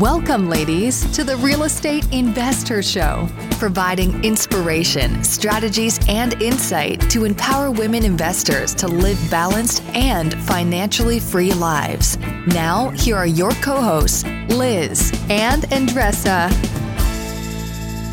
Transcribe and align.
Welcome, 0.00 0.50
ladies, 0.50 1.10
to 1.12 1.24
the 1.24 1.38
Real 1.38 1.62
Estate 1.62 2.04
InvestHER 2.08 2.84
Show, 2.84 3.26
providing 3.56 4.22
inspiration, 4.22 5.24
strategies, 5.24 5.98
and 6.06 6.34
insight 6.42 7.00
to 7.08 7.24
empower 7.24 7.70
women 7.70 8.04
investors 8.04 8.74
to 8.74 8.88
live 8.88 9.18
balanced 9.30 9.82
and 9.94 10.34
financially 10.44 11.18
free 11.18 11.54
lives. 11.54 12.18
Now, 12.46 12.90
here 12.90 13.16
are 13.16 13.26
your 13.26 13.52
co 13.52 13.80
hosts, 13.80 14.24
Liz 14.50 15.12
and 15.30 15.62
Andressa. 15.62 16.52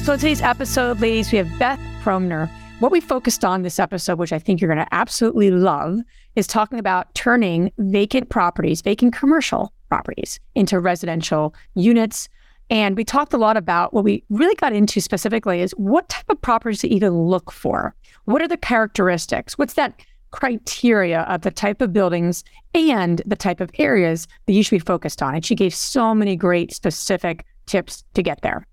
So, 0.05 0.13
in 0.13 0.20
today's 0.20 0.41
episode, 0.41 1.02
ladies, 1.02 1.34
we 1.34 1.38
have 1.38 1.59
Beth 1.59 1.81
Kromner. 2.02 2.50
What 2.79 2.93
we 2.93 3.02
focused 3.02 3.43
on 3.43 3.63
this 3.63 3.77
episode, 3.77 4.20
which 4.20 4.31
I 4.31 4.39
think 4.39 4.61
you're 4.61 4.73
going 4.73 4.86
to 4.86 4.95
absolutely 4.95 5.52
love, 5.52 6.00
is 6.38 6.47
talking 6.47 6.79
about 6.79 7.13
turning 7.13 7.73
vacant 7.77 8.29
properties, 8.29 8.81
vacant 8.81 9.13
commercial 9.13 9.73
properties, 9.94 10.39
into 10.55 10.80
residential 10.80 11.54
units. 11.76 12.27
And 12.72 12.98
we 12.98 13.04
talked 13.04 13.31
a 13.31 13.38
lot 13.38 13.58
about 13.58 13.94
what 13.94 14.04
we 14.04 14.23
really 14.30 14.55
got 14.55 14.73
into 14.73 15.00
specifically 15.00 15.62
is 15.62 15.72
what 15.73 16.09
type 16.09 16.26
of 16.30 16.41
properties 16.41 16.80
to 16.80 16.88
even 16.88 17.13
look 17.13 17.52
for. 17.52 17.94
What 18.26 18.41
are 18.41 18.48
the 18.48 18.58
characteristics? 18.58 19.55
What's 19.55 19.76
that 19.76 19.94
criteria 20.31 21.22
of 21.34 21.41
the 21.41 21.52
type 21.52 21.80
of 21.80 21.94
buildings 21.94 22.44
and 22.73 23.22
the 23.27 23.36
type 23.36 23.62
of 23.62 23.70
areas 23.77 24.27
that 24.48 24.53
you 24.53 24.64
should 24.64 24.77
be 24.77 24.80
focused 24.80 25.22
on? 25.22 25.36
And 25.36 25.45
she 25.45 25.53
gave 25.53 25.76
so 25.76 26.16
many 26.16 26.36
great 26.36 26.73
specific 26.73 27.45
tips 27.67 28.03
to 28.16 28.23
get 28.23 28.41
there. 28.41 28.66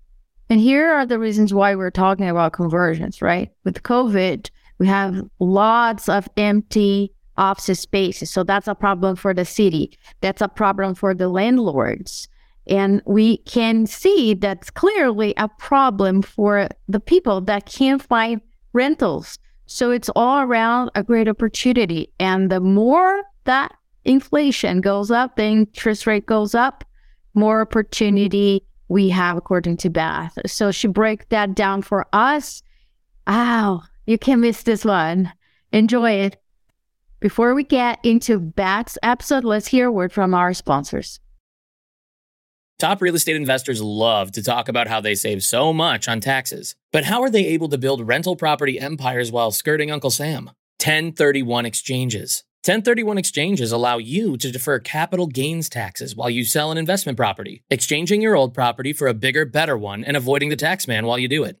And 0.49 0.59
here 0.59 0.91
are 0.91 1.05
the 1.05 1.19
reasons 1.19 1.53
why 1.53 1.75
we're 1.75 1.91
talking 1.91 2.27
about 2.27 2.53
conversions, 2.53 3.21
right? 3.21 3.51
With 3.63 3.83
COVID, 3.83 4.49
we 4.79 4.87
have 4.87 5.21
lots 5.39 6.09
of 6.09 6.27
empty 6.35 7.13
office 7.37 7.79
spaces. 7.79 8.29
So 8.29 8.43
that's 8.43 8.67
a 8.67 8.75
problem 8.75 9.15
for 9.15 9.33
the 9.33 9.45
city. 9.45 9.97
That's 10.21 10.41
a 10.41 10.47
problem 10.47 10.95
for 10.95 11.13
the 11.13 11.29
landlords. 11.29 12.27
And 12.67 13.01
we 13.05 13.37
can 13.37 13.87
see 13.87 14.33
that's 14.33 14.69
clearly 14.69 15.33
a 15.37 15.47
problem 15.47 16.21
for 16.21 16.69
the 16.87 16.99
people 16.99 17.41
that 17.41 17.65
can't 17.65 18.01
find 18.01 18.41
rentals. 18.73 19.39
So 19.65 19.91
it's 19.91 20.09
all 20.15 20.41
around 20.41 20.91
a 20.95 21.03
great 21.03 21.27
opportunity. 21.27 22.11
And 22.19 22.51
the 22.51 22.59
more 22.59 23.23
that 23.45 23.73
inflation 24.05 24.81
goes 24.81 25.11
up, 25.11 25.35
the 25.35 25.43
interest 25.43 26.05
rate 26.05 26.25
goes 26.25 26.53
up, 26.53 26.83
more 27.33 27.61
opportunity 27.61 28.65
we 28.89 29.09
have 29.09 29.37
according 29.37 29.77
to 29.77 29.89
Beth. 29.89 30.37
So 30.45 30.71
she 30.71 30.87
break 30.87 31.29
that 31.29 31.55
down 31.55 31.81
for 31.81 32.05
us. 32.11 32.61
Wow, 33.25 33.83
you 34.05 34.17
can't 34.17 34.41
miss 34.41 34.63
this 34.63 34.83
one. 34.83 35.31
Enjoy 35.71 36.11
it. 36.11 36.41
Before 37.21 37.53
we 37.53 37.63
get 37.63 37.99
into 38.03 38.39
Beth's 38.39 38.97
episode, 39.03 39.43
let's 39.43 39.67
hear 39.67 39.89
a 39.89 39.91
word 39.91 40.11
from 40.11 40.33
our 40.33 40.55
sponsors. 40.55 41.19
Top 42.79 42.99
real 42.99 43.13
estate 43.13 43.35
investors 43.35 43.79
love 43.79 44.31
to 44.31 44.41
talk 44.41 44.67
about 44.67 44.87
how 44.87 44.99
they 44.99 45.13
save 45.13 45.43
so 45.43 45.71
much 45.71 46.07
on 46.07 46.19
taxes. 46.19 46.75
But 46.91 47.03
how 47.03 47.21
are 47.21 47.29
they 47.29 47.45
able 47.45 47.69
to 47.69 47.77
build 47.77 48.07
rental 48.07 48.35
property 48.35 48.79
empires 48.79 49.31
while 49.31 49.51
skirting 49.51 49.91
Uncle 49.91 50.09
Sam? 50.09 50.45
1031 50.79 51.67
exchanges. 51.67 52.43
1031 52.65 53.19
exchanges 53.19 53.71
allow 53.71 53.99
you 53.99 54.35
to 54.37 54.51
defer 54.51 54.79
capital 54.79 55.27
gains 55.27 55.69
taxes 55.69 56.15
while 56.15 56.31
you 56.31 56.43
sell 56.43 56.71
an 56.71 56.79
investment 56.79 57.17
property, 57.17 57.61
exchanging 57.69 58.23
your 58.23 58.35
old 58.35 58.55
property 58.55 58.93
for 58.93 59.07
a 59.07 59.13
bigger, 59.13 59.45
better 59.45 59.77
one 59.77 60.03
and 60.03 60.17
avoiding 60.17 60.49
the 60.49 60.55
tax 60.55 60.87
man 60.87 61.05
while 61.05 61.19
you 61.19 61.27
do 61.27 61.43
it. 61.43 61.60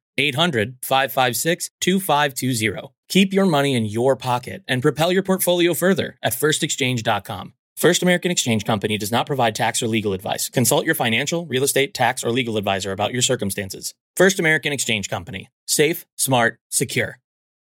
800 0.17 0.77
556 0.81 1.69
2520. 1.79 2.93
Keep 3.09 3.33
your 3.33 3.45
money 3.45 3.75
in 3.75 3.85
your 3.85 4.15
pocket 4.15 4.63
and 4.67 4.81
propel 4.81 5.11
your 5.11 5.23
portfolio 5.23 5.73
further 5.73 6.17
at 6.23 6.33
firstexchange.com. 6.33 7.53
First 7.75 8.03
American 8.03 8.29
Exchange 8.29 8.63
Company 8.63 8.97
does 8.97 9.11
not 9.11 9.25
provide 9.25 9.55
tax 9.55 9.81
or 9.81 9.87
legal 9.87 10.13
advice. 10.13 10.49
Consult 10.49 10.85
your 10.85 10.93
financial, 10.93 11.47
real 11.47 11.63
estate, 11.63 11.93
tax, 11.93 12.23
or 12.23 12.29
legal 12.31 12.57
advisor 12.57 12.91
about 12.91 13.11
your 13.11 13.23
circumstances. 13.23 13.95
First 14.15 14.39
American 14.39 14.71
Exchange 14.71 15.09
Company. 15.09 15.49
Safe, 15.65 16.05
smart, 16.15 16.59
secure. 16.69 17.17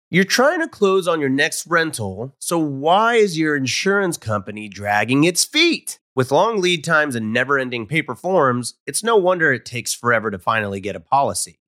You're 0.10 0.24
trying 0.24 0.62
to 0.62 0.68
close 0.68 1.08
on 1.08 1.20
your 1.20 1.30
next 1.30 1.68
rental, 1.68 2.36
so 2.40 2.58
why 2.58 3.18
is 3.18 3.38
your 3.38 3.56
insurance 3.56 4.18
company 4.18 4.68
dragging 4.68 5.24
its 5.24 5.46
feet? 5.46 6.00
With 6.16 6.32
long 6.32 6.60
lead 6.60 6.84
times 6.84 7.16
and 7.16 7.32
never 7.32 7.60
ending 7.60 7.86
paper 7.86 8.16
forms, 8.16 8.74
it's 8.88 9.04
no 9.04 9.16
wonder 9.16 9.54
it 9.54 9.64
takes 9.64 9.94
forever 9.94 10.32
to 10.32 10.40
finally 10.40 10.82
get 10.82 10.96
a 10.96 11.00
policy. 11.00 11.60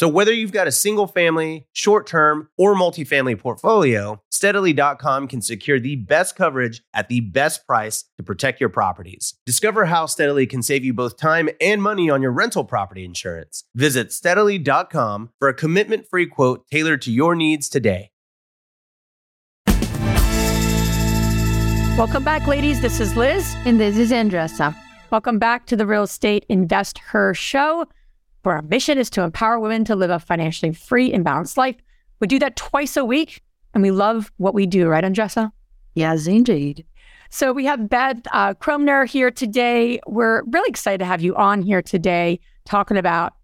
So 0.00 0.08
whether 0.08 0.32
you've 0.32 0.50
got 0.50 0.66
a 0.66 0.72
single 0.72 1.06
family, 1.06 1.66
short 1.74 2.06
term, 2.06 2.48
or 2.56 2.74
multifamily 2.74 3.38
portfolio, 3.38 4.22
steadily.com 4.30 5.28
can 5.28 5.42
secure 5.42 5.78
the 5.78 5.96
best 5.96 6.36
coverage 6.36 6.80
at 6.94 7.10
the 7.10 7.20
best 7.20 7.66
price 7.66 8.06
to 8.16 8.22
protect 8.22 8.60
your 8.60 8.70
properties. 8.70 9.34
Discover 9.44 9.84
how 9.84 10.06
Steadily 10.06 10.46
can 10.46 10.62
save 10.62 10.86
you 10.86 10.94
both 10.94 11.18
time 11.18 11.50
and 11.60 11.82
money 11.82 12.08
on 12.08 12.22
your 12.22 12.30
rental 12.32 12.64
property 12.64 13.04
insurance. 13.04 13.64
Visit 13.74 14.10
steadily.com 14.10 15.32
for 15.38 15.48
a 15.48 15.52
commitment 15.52 16.08
free 16.08 16.24
quote 16.24 16.66
tailored 16.68 17.02
to 17.02 17.12
your 17.12 17.34
needs 17.34 17.68
today. 17.68 18.10
Welcome 21.98 22.24
back, 22.24 22.46
ladies. 22.46 22.80
This 22.80 23.00
is 23.00 23.16
Liz. 23.16 23.54
And 23.66 23.78
this 23.78 23.98
is 23.98 24.12
Andressa. 24.12 24.74
Welcome 25.10 25.38
back 25.38 25.66
to 25.66 25.76
the 25.76 25.84
Real 25.84 26.04
Estate 26.04 26.46
InvestHER 26.48 27.36
Show 27.36 27.84
where 28.42 28.56
our 28.56 28.62
mission 28.62 28.98
is 28.98 29.10
to 29.10 29.22
empower 29.22 29.58
women 29.58 29.84
to 29.84 29.96
live 29.96 30.10
a 30.10 30.18
financially 30.18 30.72
free 30.72 31.12
and 31.12 31.24
balanced 31.24 31.56
life. 31.56 31.76
We 32.20 32.26
do 32.26 32.38
that 32.38 32.56
twice 32.56 32.96
a 32.96 33.04
week, 33.04 33.42
and 33.74 33.82
we 33.82 33.90
love 33.90 34.32
what 34.36 34.54
we 34.54 34.66
do, 34.66 34.88
right, 34.88 35.04
Andressa? 35.04 35.52
Yes, 35.94 36.26
indeed. 36.26 36.84
So 37.30 37.52
we 37.52 37.64
have 37.64 37.88
Beth 37.88 38.18
uh, 38.32 38.54
Kromner 38.54 39.08
here 39.08 39.30
today. 39.30 40.00
We're 40.06 40.42
really 40.44 40.68
excited 40.68 40.98
to 40.98 41.04
have 41.04 41.22
you 41.22 41.36
on 41.36 41.62
here 41.62 41.80
today, 41.80 42.40
talking 42.64 42.96
about 42.96 43.34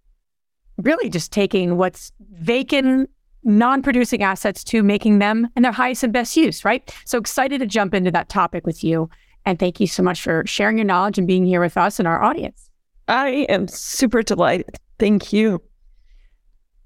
really 0.79 1.09
just 1.09 1.33
taking 1.33 1.77
what's 1.77 2.13
vacant, 2.33 3.09
non-producing 3.45 4.23
assets 4.23 4.65
to 4.65 4.83
making 4.83 5.21
them 5.21 5.49
in 5.57 5.63
their 5.63 5.73
highest 5.73 6.03
and 6.03 6.13
best 6.13 6.37
use, 6.37 6.65
right? 6.65 6.95
So 7.05 7.17
excited 7.19 7.61
to 7.61 7.67
jump 7.67 7.95
into 7.95 8.11
that 8.11 8.29
topic 8.29 8.67
with 8.67 8.83
you. 8.83 9.09
And 9.45 9.59
thank 9.59 9.79
you 9.79 9.87
so 9.87 10.03
much 10.03 10.21
for 10.21 10.45
sharing 10.47 10.79
your 10.79 10.85
knowledge 10.85 11.19
and 11.19 11.27
being 11.27 11.47
here 11.47 11.61
with 11.61 11.77
us 11.77 12.01
and 12.01 12.09
our 12.09 12.21
audience. 12.21 12.69
I 13.07 13.47
am 13.49 13.69
super 13.69 14.23
delighted. 14.23 14.79
Thank 14.99 15.33
you. 15.33 15.63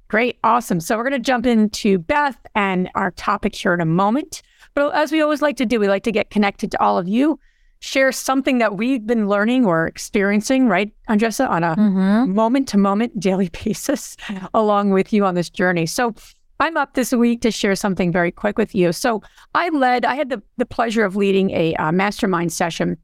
Great. 0.08 0.38
Awesome. 0.42 0.80
So 0.80 0.96
we're 0.96 1.08
going 1.08 1.22
to 1.22 1.24
jump 1.24 1.46
into 1.46 1.98
Beth 1.98 2.36
and 2.56 2.90
our 2.96 3.12
topic 3.12 3.54
here 3.54 3.72
in 3.72 3.80
a 3.80 3.86
moment. 3.86 4.42
But 4.74 4.92
as 4.94 5.12
we 5.12 5.20
always 5.20 5.40
like 5.40 5.56
to 5.58 5.66
do, 5.66 5.78
we 5.78 5.86
like 5.86 6.02
to 6.02 6.12
get 6.12 6.30
connected 6.30 6.72
to 6.72 6.80
all 6.80 6.98
of 6.98 7.06
you, 7.06 7.38
share 7.78 8.10
something 8.10 8.58
that 8.58 8.76
we've 8.76 9.06
been 9.06 9.28
learning 9.28 9.66
or 9.66 9.86
experiencing, 9.86 10.66
right, 10.66 10.92
Andressa, 11.08 11.48
on 11.48 11.62
a 11.62 11.76
moment 12.26 12.66
to 12.68 12.78
moment 12.78 13.20
daily 13.20 13.50
basis 13.64 14.16
along 14.52 14.90
with 14.90 15.12
you 15.12 15.24
on 15.24 15.36
this 15.36 15.48
journey. 15.48 15.86
So 15.86 16.14
I'm 16.58 16.76
up 16.76 16.94
this 16.94 17.12
week 17.12 17.40
to 17.42 17.50
share 17.50 17.76
something 17.76 18.10
very 18.12 18.32
quick 18.32 18.58
with 18.58 18.74
you. 18.74 18.92
So 18.92 19.22
I 19.54 19.68
led, 19.68 20.04
I 20.04 20.16
had 20.16 20.28
the, 20.28 20.42
the 20.56 20.66
pleasure 20.66 21.04
of 21.04 21.14
leading 21.14 21.50
a 21.50 21.74
uh, 21.76 21.92
mastermind 21.92 22.52
session 22.52 22.98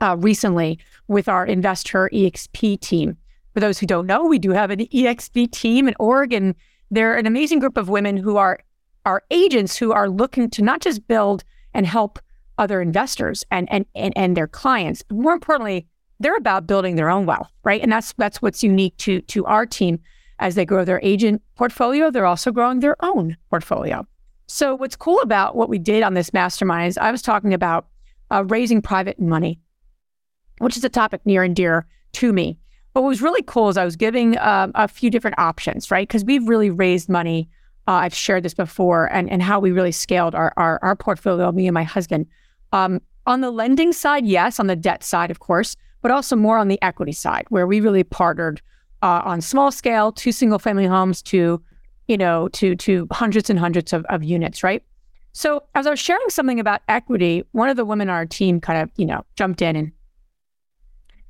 uh, 0.00 0.16
recently 0.18 0.78
with 1.06 1.28
our 1.28 1.46
Investor 1.46 2.10
EXP 2.12 2.80
team. 2.80 3.16
For 3.58 3.66
those 3.66 3.80
who 3.80 3.86
don't 3.86 4.06
know, 4.06 4.24
we 4.24 4.38
do 4.38 4.52
have 4.52 4.70
an 4.70 4.78
EXP 4.78 5.50
team 5.50 5.88
in 5.88 5.96
Oregon. 5.98 6.54
They're 6.92 7.16
an 7.16 7.26
amazing 7.26 7.58
group 7.58 7.76
of 7.76 7.88
women 7.88 8.16
who 8.16 8.36
are 8.36 8.60
are 9.04 9.24
agents 9.32 9.76
who 9.76 9.90
are 9.90 10.08
looking 10.08 10.48
to 10.50 10.62
not 10.62 10.80
just 10.80 11.08
build 11.08 11.42
and 11.74 11.84
help 11.84 12.20
other 12.56 12.80
investors 12.80 13.44
and 13.50 13.66
and 13.68 13.84
and, 13.96 14.16
and 14.16 14.36
their 14.36 14.46
clients, 14.46 15.02
but 15.02 15.16
more 15.16 15.32
importantly, 15.32 15.88
they're 16.20 16.36
about 16.36 16.68
building 16.68 16.94
their 16.94 17.10
own 17.10 17.26
wealth, 17.26 17.50
right? 17.64 17.82
And 17.82 17.90
that's 17.90 18.12
that's 18.16 18.40
what's 18.40 18.62
unique 18.62 18.96
to 18.98 19.22
to 19.22 19.44
our 19.46 19.66
team. 19.66 19.98
as 20.38 20.54
they 20.54 20.64
grow 20.64 20.84
their 20.84 21.00
agent 21.02 21.42
portfolio, 21.56 22.12
they're 22.12 22.26
also 22.26 22.52
growing 22.52 22.78
their 22.78 22.94
own 23.04 23.36
portfolio. 23.50 24.06
So, 24.46 24.76
what's 24.76 24.94
cool 24.94 25.18
about 25.18 25.56
what 25.56 25.68
we 25.68 25.80
did 25.80 26.04
on 26.04 26.14
this 26.14 26.32
mastermind 26.32 26.90
is 26.90 26.96
I 26.96 27.10
was 27.10 27.22
talking 27.22 27.52
about 27.52 27.88
uh, 28.30 28.44
raising 28.44 28.82
private 28.82 29.18
money, 29.18 29.58
which 30.58 30.76
is 30.76 30.84
a 30.84 30.88
topic 30.88 31.22
near 31.24 31.42
and 31.42 31.56
dear 31.56 31.88
to 32.12 32.32
me. 32.32 32.56
What 32.98 33.06
was 33.06 33.22
really 33.22 33.42
cool 33.42 33.68
is 33.68 33.76
I 33.76 33.84
was 33.84 33.94
giving 33.94 34.36
uh, 34.38 34.72
a 34.74 34.88
few 34.88 35.08
different 35.08 35.38
options, 35.38 35.88
right? 35.88 36.08
Because 36.08 36.24
we've 36.24 36.48
really 36.48 36.68
raised 36.68 37.08
money. 37.08 37.48
Uh, 37.86 37.92
I've 37.92 38.12
shared 38.12 38.42
this 38.42 38.54
before, 38.54 39.06
and, 39.12 39.30
and 39.30 39.40
how 39.40 39.60
we 39.60 39.70
really 39.70 39.92
scaled 39.92 40.34
our, 40.34 40.52
our, 40.56 40.80
our 40.82 40.96
portfolio, 40.96 41.52
me 41.52 41.68
and 41.68 41.74
my 41.74 41.84
husband. 41.84 42.26
Um, 42.72 43.00
on 43.24 43.40
the 43.40 43.52
lending 43.52 43.92
side, 43.92 44.26
yes. 44.26 44.58
On 44.58 44.66
the 44.66 44.74
debt 44.74 45.04
side, 45.04 45.30
of 45.30 45.38
course, 45.38 45.76
but 46.02 46.10
also 46.10 46.34
more 46.34 46.58
on 46.58 46.66
the 46.66 46.82
equity 46.82 47.12
side, 47.12 47.46
where 47.50 47.68
we 47.68 47.78
really 47.78 48.02
partnered 48.02 48.60
uh, 49.00 49.22
on 49.24 49.40
small 49.42 49.70
scale, 49.70 50.10
two 50.10 50.32
single 50.32 50.58
family 50.58 50.86
homes 50.86 51.22
to, 51.22 51.62
you 52.08 52.16
know, 52.16 52.48
to 52.48 52.74
to 52.74 53.06
hundreds 53.12 53.48
and 53.48 53.60
hundreds 53.60 53.92
of, 53.92 54.04
of 54.06 54.24
units, 54.24 54.64
right? 54.64 54.82
So 55.34 55.62
as 55.76 55.86
I 55.86 55.90
was 55.90 56.00
sharing 56.00 56.30
something 56.30 56.58
about 56.58 56.82
equity, 56.88 57.44
one 57.52 57.68
of 57.68 57.76
the 57.76 57.84
women 57.84 58.08
on 58.08 58.16
our 58.16 58.26
team 58.26 58.60
kind 58.60 58.82
of, 58.82 58.90
you 58.96 59.06
know, 59.06 59.24
jumped 59.36 59.62
in 59.62 59.76
and 59.76 59.92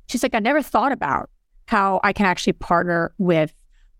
she's 0.07 0.23
like, 0.23 0.33
I 0.33 0.39
never 0.39 0.63
thought 0.63 0.91
about 0.91 1.29
how 1.69 1.99
I 2.03 2.13
can 2.13 2.25
actually 2.25 2.53
partner 2.53 3.13
with, 3.19 3.53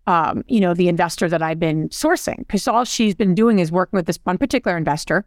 um, 0.08 0.42
you 0.48 0.58
know, 0.58 0.74
the 0.74 0.88
investor 0.88 1.28
that 1.28 1.40
I've 1.40 1.60
been 1.60 1.88
sourcing. 1.90 2.38
Because 2.38 2.66
all 2.66 2.84
she's 2.84 3.14
been 3.14 3.32
doing 3.32 3.60
is 3.60 3.70
working 3.70 3.96
with 3.96 4.06
this 4.06 4.18
one 4.24 4.38
particular 4.38 4.76
investor 4.76 5.24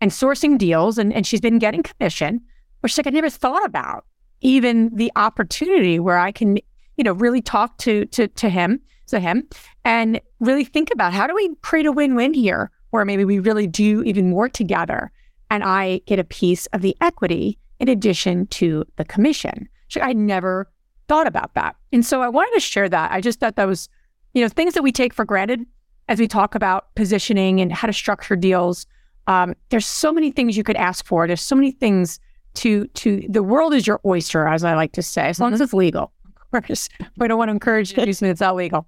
and 0.00 0.10
sourcing 0.10 0.56
deals, 0.56 0.96
and, 0.96 1.12
and 1.12 1.26
she's 1.26 1.42
been 1.42 1.58
getting 1.58 1.82
commission. 1.82 2.40
She's 2.86 2.96
like, 2.96 3.06
I 3.06 3.10
never 3.10 3.28
thought 3.28 3.62
about 3.66 4.06
even 4.40 4.90
the 4.96 5.12
opportunity 5.16 5.98
where 5.98 6.18
I 6.18 6.32
can, 6.32 6.56
you 6.96 7.04
know, 7.04 7.12
really 7.12 7.42
talk 7.42 7.76
to 7.78 8.06
to 8.06 8.26
to 8.26 8.48
him, 8.48 8.80
to 9.08 9.20
him, 9.20 9.46
and 9.84 10.18
really 10.40 10.64
think 10.64 10.88
about 10.94 11.12
how 11.12 11.26
do 11.26 11.34
we 11.34 11.54
create 11.60 11.84
a 11.84 11.92
win-win 11.92 12.32
here, 12.32 12.70
where 12.88 13.04
maybe 13.04 13.26
we 13.26 13.38
really 13.38 13.66
do 13.66 14.02
even 14.04 14.30
more 14.30 14.48
together, 14.48 15.12
and 15.50 15.62
I 15.62 16.00
get 16.06 16.18
a 16.18 16.24
piece 16.24 16.64
of 16.72 16.80
the 16.80 16.96
equity 17.02 17.58
in 17.80 17.88
addition 17.88 18.46
to 18.46 18.86
the 18.96 19.04
commission. 19.04 19.68
So 19.88 20.00
I 20.00 20.14
never 20.14 20.72
thought 21.06 21.26
about 21.26 21.52
that. 21.52 21.76
And 21.92 22.04
so 22.04 22.22
I 22.22 22.28
wanted 22.28 22.54
to 22.54 22.60
share 22.60 22.88
that. 22.88 23.12
I 23.12 23.20
just 23.20 23.40
thought 23.40 23.56
that 23.56 23.66
was, 23.66 23.88
you 24.34 24.42
know, 24.42 24.48
things 24.48 24.74
that 24.74 24.82
we 24.82 24.92
take 24.92 25.12
for 25.12 25.24
granted 25.24 25.64
as 26.08 26.18
we 26.18 26.26
talk 26.26 26.54
about 26.54 26.94
positioning 26.94 27.60
and 27.60 27.72
how 27.72 27.86
to 27.86 27.92
structure 27.92 28.36
deals. 28.36 28.86
Um, 29.26 29.54
there's 29.68 29.86
so 29.86 30.12
many 30.12 30.30
things 30.30 30.56
you 30.56 30.64
could 30.64 30.76
ask 30.76 31.04
for. 31.06 31.26
There's 31.26 31.42
so 31.42 31.54
many 31.54 31.70
things 31.70 32.18
to 32.54 32.86
to 32.88 33.24
the 33.28 33.42
world 33.42 33.72
is 33.72 33.86
your 33.86 34.00
oyster, 34.04 34.46
as 34.46 34.64
I 34.64 34.74
like 34.74 34.92
to 34.92 35.02
say, 35.02 35.22
as 35.22 35.40
long 35.40 35.48
mm-hmm. 35.48 35.54
as 35.54 35.60
it's 35.60 35.72
legal. 35.72 36.12
Of 36.52 36.66
course, 36.66 36.88
we 37.16 37.28
don't 37.28 37.38
want 37.38 37.48
to 37.48 37.52
encourage 37.52 37.90
you 37.90 37.96
to 37.96 38.04
do 38.06 38.12
something 38.12 38.30
that's 38.30 38.40
not 38.40 38.56
legal. 38.56 38.86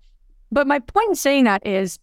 But 0.53 0.67
my 0.67 0.79
point 0.81 1.11
in 1.11 1.15
saying 1.15 1.45
that 1.45 1.67
is, 1.67 1.99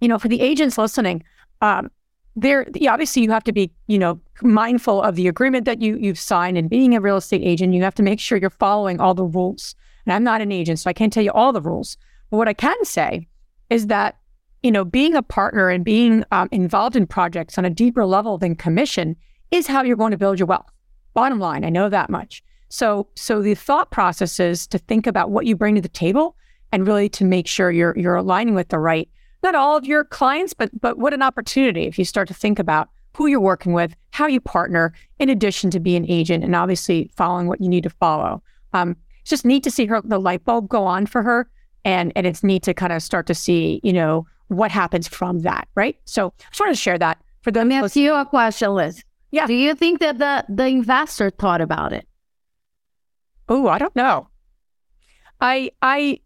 you 0.00 0.08
know, 0.08 0.18
for 0.18 0.28
the 0.28 0.40
agents 0.40 0.76
listening, 0.76 1.22
um, 1.62 1.90
there 2.36 2.66
obviously 2.88 3.22
you 3.22 3.30
have 3.30 3.44
to 3.44 3.52
be 3.52 3.70
you 3.86 3.98
know 3.98 4.20
mindful 4.42 5.02
of 5.02 5.16
the 5.16 5.28
agreement 5.28 5.64
that 5.64 5.80
you 5.82 5.96
you've 5.96 6.18
signed 6.18 6.56
and 6.56 6.70
being 6.70 6.94
a 6.94 7.00
real 7.00 7.16
estate 7.16 7.42
agent 7.44 7.74
you 7.74 7.82
have 7.82 7.94
to 7.94 8.02
make 8.02 8.20
sure 8.20 8.38
you're 8.38 8.50
following 8.50 9.00
all 9.00 9.14
the 9.14 9.24
rules 9.24 9.74
and 10.04 10.12
i'm 10.12 10.24
not 10.24 10.40
an 10.40 10.52
agent 10.52 10.78
so 10.78 10.88
i 10.88 10.92
can't 10.92 11.12
tell 11.12 11.22
you 11.22 11.32
all 11.32 11.52
the 11.52 11.60
rules. 11.60 11.96
But 12.30 12.36
what 12.36 12.48
i 12.48 12.52
can 12.52 12.84
say 12.84 13.28
is 13.70 13.86
that 13.88 14.18
you 14.62 14.70
know 14.70 14.84
being 14.84 15.14
a 15.14 15.22
partner 15.22 15.68
and 15.68 15.84
being 15.84 16.24
um, 16.32 16.48
involved 16.52 16.96
in 16.96 17.06
projects 17.06 17.58
on 17.58 17.64
a 17.64 17.70
deeper 17.70 18.04
level 18.04 18.38
than 18.38 18.54
commission 18.54 19.16
is 19.50 19.66
how 19.66 19.82
you're 19.82 19.96
going 19.96 20.12
to 20.12 20.18
build 20.18 20.38
your 20.38 20.46
wealth. 20.46 20.70
Bottom 21.14 21.40
line 21.40 21.64
i 21.64 21.70
know 21.70 21.88
that 21.88 22.10
much. 22.10 22.42
So 22.68 23.08
so 23.16 23.42
the 23.42 23.54
thought 23.54 23.90
process 23.90 24.38
is 24.38 24.66
to 24.68 24.78
think 24.78 25.06
about 25.06 25.30
what 25.30 25.46
you 25.46 25.56
bring 25.56 25.74
to 25.74 25.80
the 25.80 25.88
table 25.88 26.36
and 26.72 26.86
really 26.86 27.08
to 27.10 27.24
make 27.24 27.46
sure 27.46 27.70
you're 27.70 27.96
you're 27.98 28.16
aligning 28.16 28.54
with 28.54 28.68
the 28.68 28.78
right 28.78 29.08
not 29.42 29.54
all 29.54 29.76
of 29.76 29.86
your 29.86 30.04
clients, 30.04 30.52
but 30.52 30.70
but 30.80 30.98
what 30.98 31.14
an 31.14 31.22
opportunity 31.22 31.86
if 31.86 31.98
you 31.98 32.04
start 32.04 32.28
to 32.28 32.34
think 32.34 32.58
about 32.58 32.88
who 33.16 33.26
you're 33.26 33.40
working 33.40 33.72
with, 33.72 33.94
how 34.10 34.26
you 34.26 34.40
partner, 34.40 34.92
in 35.18 35.28
addition 35.28 35.70
to 35.70 35.80
be 35.80 35.96
an 35.96 36.06
agent, 36.08 36.44
and 36.44 36.54
obviously 36.54 37.10
following 37.16 37.46
what 37.46 37.60
you 37.60 37.68
need 37.68 37.82
to 37.82 37.90
follow. 37.90 38.42
Um, 38.72 38.96
just 39.30 39.44
neat 39.44 39.62
to 39.64 39.70
see 39.70 39.86
her 39.86 40.00
the 40.02 40.18
light 40.18 40.44
bulb 40.44 40.68
go 40.68 40.84
on 40.84 41.06
for 41.06 41.22
her, 41.22 41.48
and 41.84 42.12
and 42.16 42.26
it's 42.26 42.42
neat 42.42 42.62
to 42.64 42.74
kind 42.74 42.92
of 42.92 43.02
start 43.02 43.26
to 43.28 43.34
see 43.34 43.80
you 43.82 43.92
know 43.92 44.26
what 44.48 44.70
happens 44.70 45.06
from 45.08 45.40
that, 45.40 45.68
right? 45.74 45.96
So 46.04 46.34
I 46.40 46.44
just 46.50 46.60
wanted 46.60 46.72
to 46.72 46.80
share 46.80 46.98
that 46.98 47.22
for 47.42 47.50
them. 47.50 47.68
Let 47.68 47.96
you 47.96 48.14
a 48.14 48.26
question, 48.26 48.74
Liz. 48.74 49.02
Yeah. 49.30 49.46
Do 49.46 49.54
you 49.54 49.74
think 49.74 50.00
that 50.00 50.18
the 50.18 50.44
the 50.48 50.66
investor 50.66 51.30
thought 51.30 51.60
about 51.60 51.92
it? 51.92 52.06
Oh, 53.48 53.68
I 53.68 53.78
don't 53.78 53.94
know. 53.96 54.28
I 55.40 55.70
I 55.80 56.20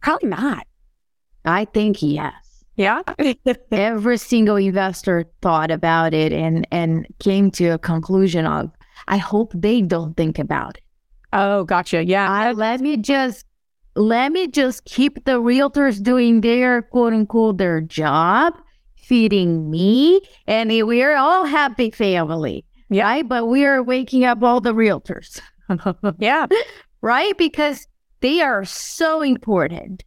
probably 0.00 0.28
not. 0.28 0.66
I 1.44 1.64
think 1.64 2.02
yes. 2.02 2.64
Yeah. 2.76 3.02
Every 3.72 4.18
single 4.18 4.56
investor 4.56 5.24
thought 5.42 5.70
about 5.70 6.14
it 6.14 6.32
and 6.32 6.66
and 6.70 7.06
came 7.18 7.50
to 7.52 7.68
a 7.68 7.78
conclusion 7.78 8.46
of 8.46 8.70
I 9.06 9.16
hope 9.16 9.52
they 9.54 9.82
don't 9.82 10.16
think 10.16 10.38
about 10.38 10.76
it. 10.76 10.84
Oh, 11.32 11.64
gotcha. 11.64 12.04
Yeah. 12.04 12.30
I, 12.30 12.52
let 12.52 12.80
me 12.80 12.96
just 12.96 13.44
let 13.94 14.32
me 14.32 14.46
just 14.46 14.84
keep 14.84 15.24
the 15.24 15.40
realtors 15.40 16.02
doing 16.02 16.40
their 16.40 16.82
quote 16.82 17.12
unquote 17.12 17.58
their 17.58 17.80
job, 17.80 18.54
feeding 18.96 19.70
me, 19.70 20.20
and 20.46 20.70
we're 20.70 21.16
all 21.16 21.44
happy 21.44 21.90
family. 21.90 22.64
Yeah. 22.90 23.04
Right? 23.04 23.28
But 23.28 23.46
we 23.46 23.64
are 23.64 23.82
waking 23.82 24.24
up 24.24 24.42
all 24.42 24.60
the 24.60 24.72
realtors. 24.72 25.40
yeah. 26.18 26.46
right? 27.02 27.36
Because 27.36 27.86
they 28.20 28.40
are 28.40 28.64
so 28.64 29.20
important 29.22 30.04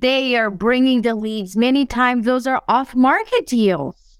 they 0.00 0.36
are 0.36 0.50
bringing 0.50 1.02
the 1.02 1.14
leads. 1.14 1.56
Many 1.56 1.86
times 1.86 2.26
those 2.26 2.46
are 2.46 2.62
off 2.68 2.94
market 2.94 3.46
deals. 3.46 4.18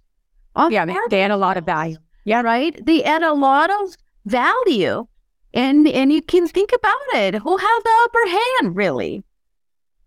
Off 0.54 0.72
yeah, 0.72 0.86
they 1.10 1.22
add 1.22 1.30
a 1.30 1.36
lot 1.36 1.56
of 1.56 1.66
value. 1.66 1.98
Yeah, 2.24 2.40
right. 2.40 2.78
They 2.84 3.04
add 3.04 3.22
a 3.22 3.34
lot 3.34 3.70
of 3.70 3.94
value, 4.24 5.06
and 5.56 5.88
and 5.88 6.12
you 6.12 6.22
can 6.22 6.46
think 6.46 6.70
about 6.72 7.00
it. 7.14 7.34
Who 7.34 7.56
have 7.56 7.82
the 7.82 7.96
upper 8.04 8.28
hand, 8.28 8.76
really? 8.76 9.24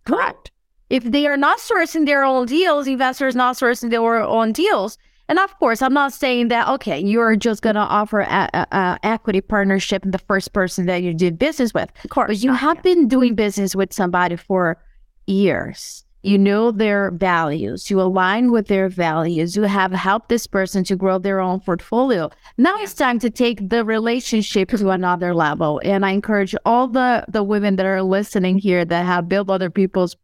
Correct. 0.05 0.51
If 0.89 1.03
they 1.03 1.27
are 1.27 1.37
not 1.37 1.59
sourcing 1.59 2.05
their 2.05 2.23
own 2.23 2.45
deals, 2.45 2.87
investors 2.87 3.35
not 3.35 3.57
sourcing 3.57 3.89
their 3.89 4.21
own 4.21 4.53
deals. 4.53 4.97
And 5.27 5.37
of 5.37 5.55
course, 5.59 5.81
I'm 5.81 5.93
not 5.93 6.13
saying 6.13 6.47
that 6.47 6.67
okay, 6.69 6.99
you're 6.99 7.35
just 7.35 7.61
gonna 7.61 7.79
offer 7.79 8.21
a, 8.21 8.49
a, 8.53 8.67
a 8.71 8.99
equity 9.03 9.41
partnership 9.41 10.05
in 10.05 10.11
the 10.11 10.19
first 10.19 10.53
person 10.53 10.85
that 10.85 11.01
you 11.01 11.13
did 11.13 11.37
business 11.39 11.73
with. 11.73 11.91
Of 12.03 12.11
course, 12.11 12.27
but 12.27 12.43
you 12.43 12.53
have 12.53 12.77
yeah. 12.77 12.81
been 12.81 13.07
doing 13.07 13.35
business 13.35 13.75
with 13.75 13.91
somebody 13.91 14.35
for 14.35 14.77
years. 15.25 16.05
You 16.21 16.37
know 16.37 16.71
their 16.71 17.11
values, 17.11 17.89
you 17.89 18.01
align 18.01 18.51
with 18.51 18.67
their 18.67 18.89
values, 18.89 19.55
you 19.55 19.63
have 19.63 19.93
helped 19.93 20.27
this 20.27 20.47
person 20.47 20.83
to 20.85 20.97
grow 20.97 21.17
their 21.17 21.39
own 21.39 21.61
portfolio. 21.61 22.29
Now 22.57 22.75
it's 22.79 22.93
time 22.93 23.19
to 23.19 23.29
take 23.29 23.69
the 23.69 23.85
relationship 23.85 24.69
to 24.69 24.89
another 24.89 25.33
level. 25.33 25.79
And 25.83 26.05
I 26.05 26.11
encourage 26.11 26.53
all 26.65 26.89
the, 26.89 27.23
the 27.29 27.41
women 27.41 27.77
that 27.77 27.85
are 27.85 28.03
listening 28.03 28.57
here 28.57 28.83
that 28.83 29.05
have 29.05 29.29
built 29.29 29.49
other 29.49 29.69
people's, 29.69 30.17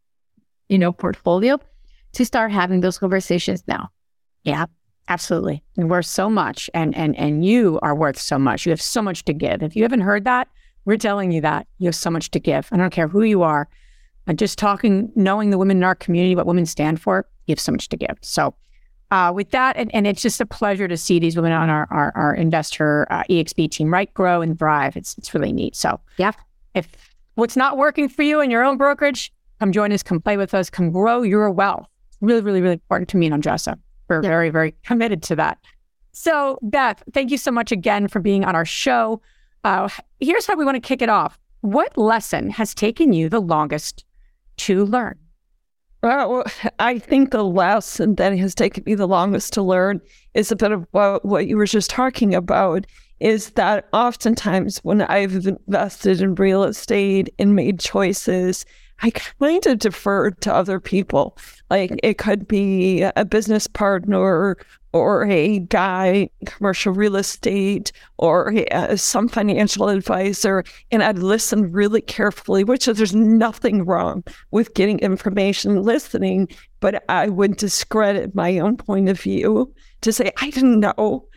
you 0.68 0.78
know, 0.78 0.92
portfolio 0.92 1.60
to 2.12 2.26
start 2.26 2.52
having 2.52 2.82
those 2.82 2.98
conversations 2.98 3.64
now. 3.66 3.90
Yeah, 4.44 4.66
absolutely. 5.08 5.64
And 5.78 5.90
worth 5.90 6.08
so 6.08 6.30
much. 6.30 6.70
And 6.74 6.96
and 6.96 7.16
and 7.16 7.46
you 7.46 7.80
are 7.82 7.96
worth 7.96 8.20
so 8.20 8.38
much. 8.38 8.66
You 8.66 8.72
have 8.72 8.82
so 8.82 9.02
much 9.02 9.24
to 9.26 9.34
give. 9.34 9.64
If 9.64 9.76
you 9.76 9.84
haven't 9.84 10.02
heard 10.02 10.26
that, 10.26 10.50
we're 10.84 10.98
telling 10.98 11.32
you 11.32 11.42
that. 11.42 11.68
You 11.78 11.88
have 11.88 11.96
so 11.96 12.10
much 12.10 12.32
to 12.32 12.40
give. 12.40 12.68
I 12.72 12.78
don't 12.78 12.92
care 12.92 13.08
who 13.08 13.24
you 13.24 13.44
are 13.44 13.70
and 14.28 14.40
just 14.40 14.58
talking, 14.58 15.12
knowing 15.16 15.50
the 15.50 15.58
women 15.58 15.78
in 15.78 15.84
our 15.84 15.96
community, 15.96 16.36
what 16.36 16.46
women 16.46 16.66
stand 16.66 17.02
for, 17.02 17.28
you 17.48 17.54
have 17.54 17.60
so 17.60 17.72
much 17.72 17.90
to 17.90 17.98
give. 17.98 18.18
So, 18.22 18.56
uh, 19.12 19.32
with 19.34 19.52
that, 19.52 19.78
and, 19.78 19.94
and, 19.94 20.08
it's 20.08 20.22
just 20.22 20.42
a 20.42 20.48
pleasure 20.48 20.88
to 20.88 20.98
see 20.98 21.20
these 21.20 21.36
women 21.36 21.52
on 21.52 21.70
our 21.70 21.88
our, 21.92 22.12
our 22.16 22.34
investor 22.34 23.08
uh, 23.12 23.24
EXP 23.30 23.70
team, 23.70 23.94
right? 23.94 24.12
Grow 24.16 24.42
and 24.42 24.58
thrive. 24.58 24.98
It's 24.98 25.16
it's 25.18 25.34
really 25.34 25.54
neat. 25.54 25.76
So, 25.76 26.00
yeah, 26.18 26.32
if 26.74 26.88
what's 27.36 27.56
not 27.56 27.78
working 27.78 28.10
for 28.10 28.24
you 28.24 28.42
in 28.42 28.50
your 28.50 28.64
own 28.64 28.78
brokerage, 28.78 29.32
come 29.60 29.72
join 29.72 29.92
us, 29.92 30.02
come 30.02 30.20
play 30.20 30.38
with 30.38 30.56
us, 30.56 30.72
come 30.72 30.92
grow 30.92 31.22
your 31.22 31.52
wealth. 31.52 31.88
Really, 32.22 32.42
really, 32.42 32.62
really 32.62 32.74
important 32.74 33.10
to 33.10 33.18
me 33.18 33.28
and 33.28 33.44
Andressa. 33.44 33.78
We're 34.08 34.24
yeah. 34.24 34.30
very, 34.30 34.50
very 34.50 34.74
committed 34.84 35.22
to 35.24 35.36
that. 35.36 35.60
So, 36.12 36.58
Beth, 36.62 37.04
thank 37.14 37.30
you 37.30 37.38
so 37.38 37.52
much 37.52 37.72
again 37.72 38.08
for 38.08 38.20
being 38.20 38.46
on 38.46 38.56
our 38.56 38.66
show. 38.66 39.22
Uh, 39.64 39.90
here's 40.20 40.48
how 40.48 40.56
we 40.56 40.66
want 40.66 40.76
to 40.76 40.82
kick 40.82 41.02
it 41.02 41.10
off. 41.10 41.38
What 41.62 41.98
lesson 41.98 42.50
has 42.52 42.74
taken 42.74 43.14
you 43.14 43.30
the 43.30 43.42
longest 43.42 44.06
to 44.58 44.86
learn? 44.86 45.18
Well, 46.02 46.44
I 46.80 47.00
think 47.00 47.32
the 47.32 47.44
lesson 47.44 48.16
that 48.16 48.38
has 48.38 48.54
taken 48.54 48.84
me 48.86 48.94
the 48.94 49.08
longest 49.08 49.54
to 49.54 49.64
learn 49.64 50.02
is 50.34 50.52
a 50.52 50.56
bit 50.56 50.72
of 50.72 50.86
what, 50.92 51.26
what 51.26 51.48
you 51.48 51.58
were 51.58 51.66
just 51.66 51.90
talking 51.90 52.36
about 52.36 52.86
is 53.20 53.52
that 53.52 53.88
oftentimes 53.94 54.78
when 54.80 55.02
I've 55.02 55.48
invested 55.48 56.22
in 56.22 56.36
real 56.36 56.64
estate 56.64 57.34
and 57.40 57.56
made 57.56 57.80
choices, 57.80 58.66
I 59.02 59.12
kind 59.12 59.66
of 59.66 59.80
defer 59.80 60.32
to 60.32 60.54
other 60.54 60.80
people. 60.80 61.38
Like 61.70 62.00
it 62.02 62.18
could 62.18 62.48
be 62.48 63.02
a 63.02 63.26
business 63.26 63.68
partner 63.68 64.58
or 64.94 65.26
a 65.26 65.60
guy, 65.60 66.30
commercial 66.46 66.94
real 66.94 67.18
estate, 67.18 67.92
or 68.18 68.54
uh, 68.72 68.96
some 68.96 69.28
financial 69.28 69.90
advisor, 69.90 70.64
and 70.90 71.04
I'd 71.04 71.20
listen 71.20 71.70
really 71.74 72.00
carefully, 72.00 72.64
which 72.64 72.88
is, 72.88 72.98
there's 72.98 73.14
nothing 73.14 73.84
wrong 73.84 74.24
with 74.52 74.74
getting 74.74 75.00
information 75.00 75.84
listening, 75.84 76.48
but 76.80 77.04
I 77.10 77.28
would 77.28 77.58
discredit 77.58 78.36
my 78.36 78.58
own 78.60 78.78
point 78.78 79.10
of 79.10 79.20
view 79.20 79.74
to 80.00 80.14
say, 80.14 80.32
I 80.40 80.50
didn't 80.50 80.80
know. 80.80 81.28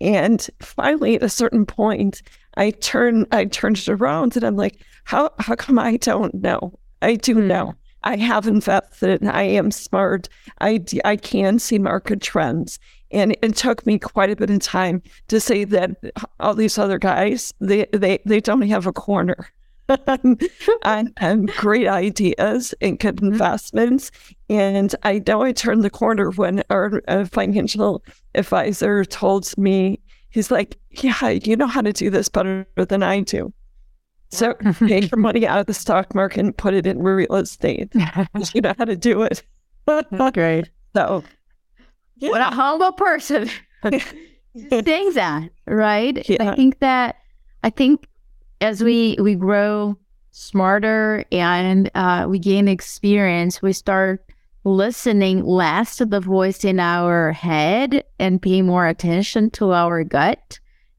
And 0.00 0.48
finally, 0.60 1.16
at 1.16 1.24
a 1.24 1.28
certain 1.28 1.66
point, 1.66 2.22
I 2.56 2.70
turn 2.70 3.26
I 3.32 3.46
turned 3.46 3.78
it 3.78 3.88
around 3.88 4.36
and 4.36 4.44
I'm 4.44 4.56
like, 4.56 4.80
how 5.04 5.30
how 5.40 5.56
come 5.56 5.78
I 5.78 5.96
don't 5.96 6.34
know? 6.34 6.78
I 7.02 7.14
do 7.14 7.36
mm. 7.36 7.46
know. 7.46 7.74
I 8.04 8.16
have 8.16 8.46
invested. 8.46 9.24
I 9.26 9.42
am 9.42 9.70
smart. 9.70 10.28
I 10.60 10.84
I 11.04 11.16
can 11.16 11.58
see 11.58 11.78
market 11.78 12.20
trends. 12.20 12.78
And 13.10 13.36
it 13.42 13.56
took 13.56 13.86
me 13.86 13.98
quite 13.98 14.30
a 14.30 14.36
bit 14.36 14.50
of 14.50 14.60
time 14.60 15.02
to 15.28 15.40
say 15.40 15.64
that 15.64 15.90
all 16.40 16.54
these 16.54 16.78
other 16.78 16.98
guys, 16.98 17.52
they 17.60 17.86
they, 17.92 18.18
they 18.24 18.40
don't 18.40 18.62
have 18.62 18.86
a 18.86 18.92
corner. 18.92 19.48
and, 20.84 21.14
and 21.16 21.48
great 21.54 21.88
ideas 21.88 22.74
and 22.82 22.98
good 22.98 23.16
mm-hmm. 23.16 23.32
investments. 23.32 24.10
And 24.50 24.94
I 25.02 25.22
know 25.26 25.42
I 25.42 25.52
turned 25.52 25.82
the 25.82 25.88
corner 25.88 26.30
when 26.30 26.62
our 26.68 27.00
uh, 27.08 27.24
financial 27.24 28.04
advisor 28.34 29.06
told 29.06 29.56
me, 29.56 29.98
he's 30.28 30.50
like, 30.50 30.76
Yeah, 30.90 31.28
you 31.30 31.56
know 31.56 31.66
how 31.66 31.80
to 31.80 31.92
do 31.92 32.10
this 32.10 32.28
better 32.28 32.66
than 32.76 33.02
I 33.02 33.20
do. 33.20 33.52
So 34.30 34.54
take 34.86 35.10
your 35.10 35.18
money 35.18 35.46
out 35.46 35.60
of 35.60 35.66
the 35.66 35.74
stock 35.74 36.14
market 36.14 36.40
and 36.40 36.56
put 36.56 36.74
it 36.74 36.86
in 36.86 37.02
real 37.02 37.34
estate. 37.34 37.92
you 38.54 38.60
know 38.60 38.74
how 38.78 38.84
to 38.84 38.96
do 38.96 39.22
it. 39.22 39.42
Great. 40.32 40.70
So, 40.96 41.22
yeah. 42.16 42.30
what 42.30 42.40
a 42.40 42.46
humble 42.46 42.92
person 42.92 43.48
saying 43.84 45.12
that, 45.12 45.50
right? 45.66 46.28
Yeah. 46.28 46.50
I 46.50 46.56
think 46.56 46.78
that 46.80 47.16
I 47.62 47.70
think 47.70 48.08
as 48.60 48.82
we 48.82 49.16
we 49.20 49.34
grow 49.34 49.96
smarter 50.30 51.24
and 51.30 51.90
uh, 51.94 52.26
we 52.28 52.38
gain 52.38 52.68
experience, 52.68 53.60
we 53.62 53.72
start 53.72 54.24
listening 54.64 55.44
less 55.44 55.96
to 55.96 56.06
the 56.06 56.20
voice 56.20 56.64
in 56.64 56.80
our 56.80 57.32
head 57.32 58.04
and 58.18 58.42
paying 58.42 58.66
more 58.66 58.86
attention 58.86 59.50
to 59.50 59.72
our 59.72 60.04
gut 60.04 60.58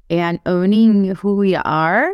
and 0.09 0.39
owning 0.45 1.15
who 1.15 1.35
we 1.35 1.55
are. 1.55 2.13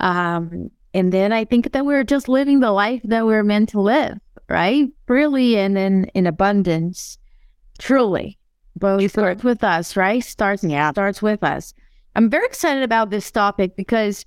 Um, 0.00 0.70
and 0.92 1.12
then 1.12 1.32
I 1.32 1.44
think 1.44 1.72
that 1.72 1.84
we're 1.84 2.04
just 2.04 2.28
living 2.28 2.60
the 2.60 2.72
life 2.72 3.00
that 3.04 3.26
we're 3.26 3.42
meant 3.42 3.70
to 3.70 3.80
live, 3.80 4.18
right? 4.48 4.88
Freely 5.06 5.56
and 5.58 5.76
in, 5.76 6.04
in 6.14 6.26
abundance, 6.26 7.18
truly. 7.78 8.38
But 8.76 9.02
it 9.02 9.10
starts 9.10 9.44
with 9.44 9.62
us, 9.62 9.96
right? 9.96 10.22
Starts 10.22 10.64
yeah. 10.64 10.90
starts 10.90 11.22
with 11.22 11.42
us. 11.44 11.74
I'm 12.16 12.28
very 12.28 12.46
excited 12.46 12.82
about 12.82 13.10
this 13.10 13.30
topic 13.30 13.76
because 13.76 14.24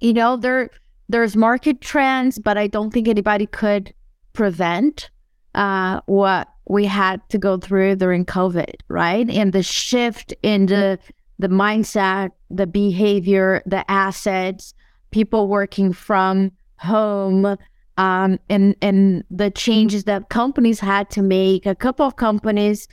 you 0.00 0.12
know, 0.12 0.36
there 0.36 0.70
there's 1.08 1.36
market 1.36 1.80
trends, 1.80 2.38
but 2.38 2.58
I 2.58 2.66
don't 2.66 2.92
think 2.92 3.08
anybody 3.08 3.46
could 3.46 3.94
prevent 4.32 5.10
uh, 5.54 6.00
what 6.06 6.48
we 6.68 6.84
had 6.84 7.26
to 7.28 7.38
go 7.38 7.56
through 7.56 7.96
during 7.96 8.24
COVID, 8.24 8.74
right? 8.88 9.28
And 9.30 9.52
the 9.52 9.62
shift 9.62 10.34
in 10.42 10.66
the 10.66 10.98
the 11.38 11.48
mindset, 11.48 12.30
the 12.50 12.66
behavior, 12.66 13.62
the 13.66 13.88
assets, 13.90 14.74
people 15.10 15.48
working 15.48 15.92
from 15.92 16.52
home, 16.78 17.56
um, 17.98 18.38
and 18.50 18.76
and 18.82 19.24
the 19.30 19.50
changes 19.50 20.04
that 20.04 20.28
companies 20.28 20.80
had 20.80 21.10
to 21.10 21.22
make. 21.22 21.66
A 21.66 21.74
couple 21.74 22.06
of 22.06 22.16
companies 22.16 22.88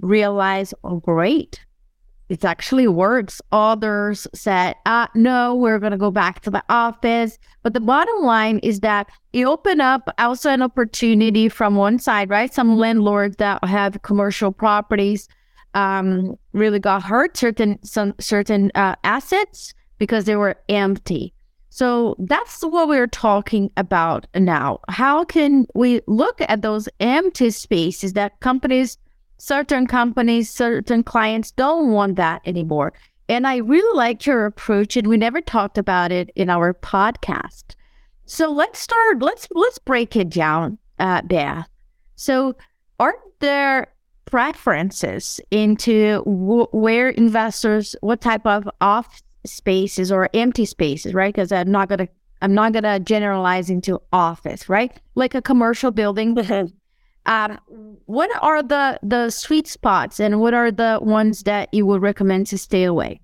realized, 0.00 0.74
oh, 0.84 1.00
great, 1.00 1.64
it 2.28 2.44
actually 2.44 2.86
works. 2.88 3.40
Others 3.52 4.26
said, 4.34 4.76
uh, 4.86 5.06
no, 5.14 5.54
we're 5.54 5.78
to 5.78 5.96
go 5.96 6.10
back 6.10 6.40
to 6.40 6.50
the 6.50 6.62
office. 6.68 7.38
But 7.62 7.74
the 7.74 7.80
bottom 7.80 8.22
line 8.22 8.58
is 8.58 8.80
that 8.80 9.08
it 9.32 9.44
opened 9.44 9.80
up 9.80 10.10
also 10.18 10.50
an 10.50 10.62
opportunity 10.62 11.48
from 11.48 11.76
one 11.76 11.98
side, 11.98 12.28
right? 12.28 12.52
Some 12.52 12.76
landlords 12.76 13.36
that 13.36 13.64
have 13.64 14.02
commercial 14.02 14.52
properties 14.52 15.28
um, 15.78 16.36
really 16.52 16.78
got 16.78 17.02
hurt, 17.02 17.36
certain 17.36 17.78
some 17.84 18.14
certain 18.18 18.70
uh, 18.74 18.96
assets 19.04 19.74
because 19.98 20.24
they 20.24 20.36
were 20.36 20.56
empty. 20.68 21.32
So 21.70 22.16
that's 22.18 22.62
what 22.62 22.88
we're 22.88 23.06
talking 23.06 23.70
about 23.76 24.26
now. 24.34 24.80
How 24.88 25.24
can 25.24 25.66
we 25.74 26.00
look 26.06 26.40
at 26.40 26.62
those 26.62 26.88
empty 26.98 27.50
spaces 27.50 28.14
that 28.14 28.40
companies 28.40 28.98
certain 29.38 29.86
companies, 29.86 30.50
certain 30.50 31.02
clients 31.04 31.52
don't 31.52 31.92
want 31.92 32.16
that 32.16 32.42
anymore. 32.44 32.92
And 33.28 33.46
I 33.46 33.58
really 33.58 33.96
like 33.96 34.26
your 34.26 34.46
approach, 34.46 34.96
and 34.96 35.06
we 35.06 35.16
never 35.16 35.40
talked 35.40 35.78
about 35.78 36.10
it 36.10 36.30
in 36.34 36.50
our 36.50 36.74
podcast. 36.74 37.76
So 38.24 38.50
let's 38.50 38.78
start. 38.78 39.20
Let's 39.20 39.46
let's 39.52 39.78
break 39.78 40.16
it 40.16 40.30
down, 40.30 40.78
uh, 40.98 41.22
Beth. 41.22 41.68
So, 42.16 42.56
are 42.98 43.14
there 43.38 43.92
preferences 44.30 45.40
into 45.50 46.18
w- 46.24 46.66
where 46.72 47.08
investors, 47.08 47.96
what 48.00 48.20
type 48.20 48.46
of 48.46 48.68
off 48.80 49.22
spaces 49.46 50.12
or 50.12 50.28
empty 50.34 50.64
spaces, 50.64 51.14
right? 51.14 51.34
Because 51.34 51.50
I'm 51.52 51.70
not 51.70 51.88
gonna 51.88 52.08
I'm 52.42 52.54
not 52.54 52.72
gonna 52.72 53.00
generalize 53.00 53.70
into 53.70 54.00
office, 54.12 54.68
right? 54.68 54.92
Like 55.14 55.34
a 55.34 55.42
commercial 55.42 55.90
building 55.90 56.34
Um, 57.26 57.58
what 58.06 58.30
are 58.42 58.62
the 58.62 58.98
the 59.02 59.30
sweet 59.30 59.66
spots, 59.66 60.18
and 60.18 60.40
what 60.40 60.54
are 60.54 60.70
the 60.70 60.98
ones 61.02 61.42
that 61.42 61.68
you 61.72 61.84
would 61.84 62.00
recommend 62.00 62.46
to 62.48 62.58
stay 62.58 62.84
away? 62.84 63.20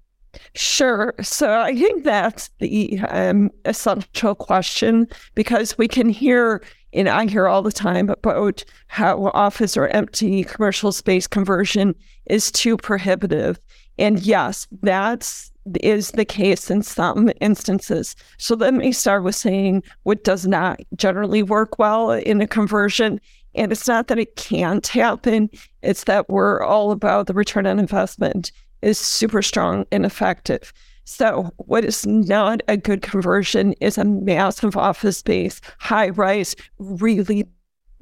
Sure. 0.54 1.14
So 1.22 1.60
I 1.60 1.74
think 1.74 2.04
that's 2.04 2.50
the 2.58 2.98
um, 3.08 3.50
essential 3.64 4.34
question 4.34 5.06
because 5.34 5.78
we 5.78 5.88
can 5.88 6.08
hear, 6.08 6.62
and 6.94 7.08
I 7.08 7.26
hear 7.26 7.48
all 7.48 7.62
the 7.62 7.72
time 7.72 8.08
about 8.08 8.64
how 8.86 9.30
office 9.34 9.76
or 9.76 9.88
empty 9.88 10.44
commercial 10.44 10.92
space 10.92 11.26
conversion 11.26 11.94
is 12.26 12.50
too 12.52 12.76
prohibitive. 12.76 13.58
And 13.98 14.20
yes, 14.20 14.66
that's 14.82 15.50
is 15.80 16.10
the 16.10 16.26
case 16.26 16.70
in 16.70 16.82
some 16.82 17.30
instances. 17.40 18.14
So 18.36 18.54
let 18.54 18.74
me 18.74 18.92
start 18.92 19.24
with 19.24 19.34
saying 19.34 19.82
what 20.02 20.22
does 20.22 20.46
not 20.46 20.80
generally 20.94 21.42
work 21.42 21.78
well 21.78 22.10
in 22.10 22.42
a 22.42 22.46
conversion 22.46 23.18
and 23.54 23.70
it's 23.72 23.86
not 23.86 24.08
that 24.08 24.18
it 24.18 24.36
can't 24.36 24.86
happen, 24.86 25.48
it's 25.82 26.04
that 26.04 26.28
we're 26.28 26.62
all 26.62 26.90
about 26.90 27.26
the 27.26 27.34
return 27.34 27.66
on 27.66 27.78
investment 27.78 28.50
is 28.82 28.98
super 28.98 29.42
strong 29.42 29.86
and 29.92 30.04
effective. 30.04 30.72
So, 31.04 31.50
what 31.58 31.84
is 31.84 32.06
not 32.06 32.62
a 32.66 32.76
good 32.76 33.02
conversion 33.02 33.74
is 33.80 33.98
a 33.98 34.04
massive 34.04 34.76
office 34.76 35.18
space, 35.18 35.60
high 35.78 36.08
rise, 36.08 36.56
really 36.78 37.44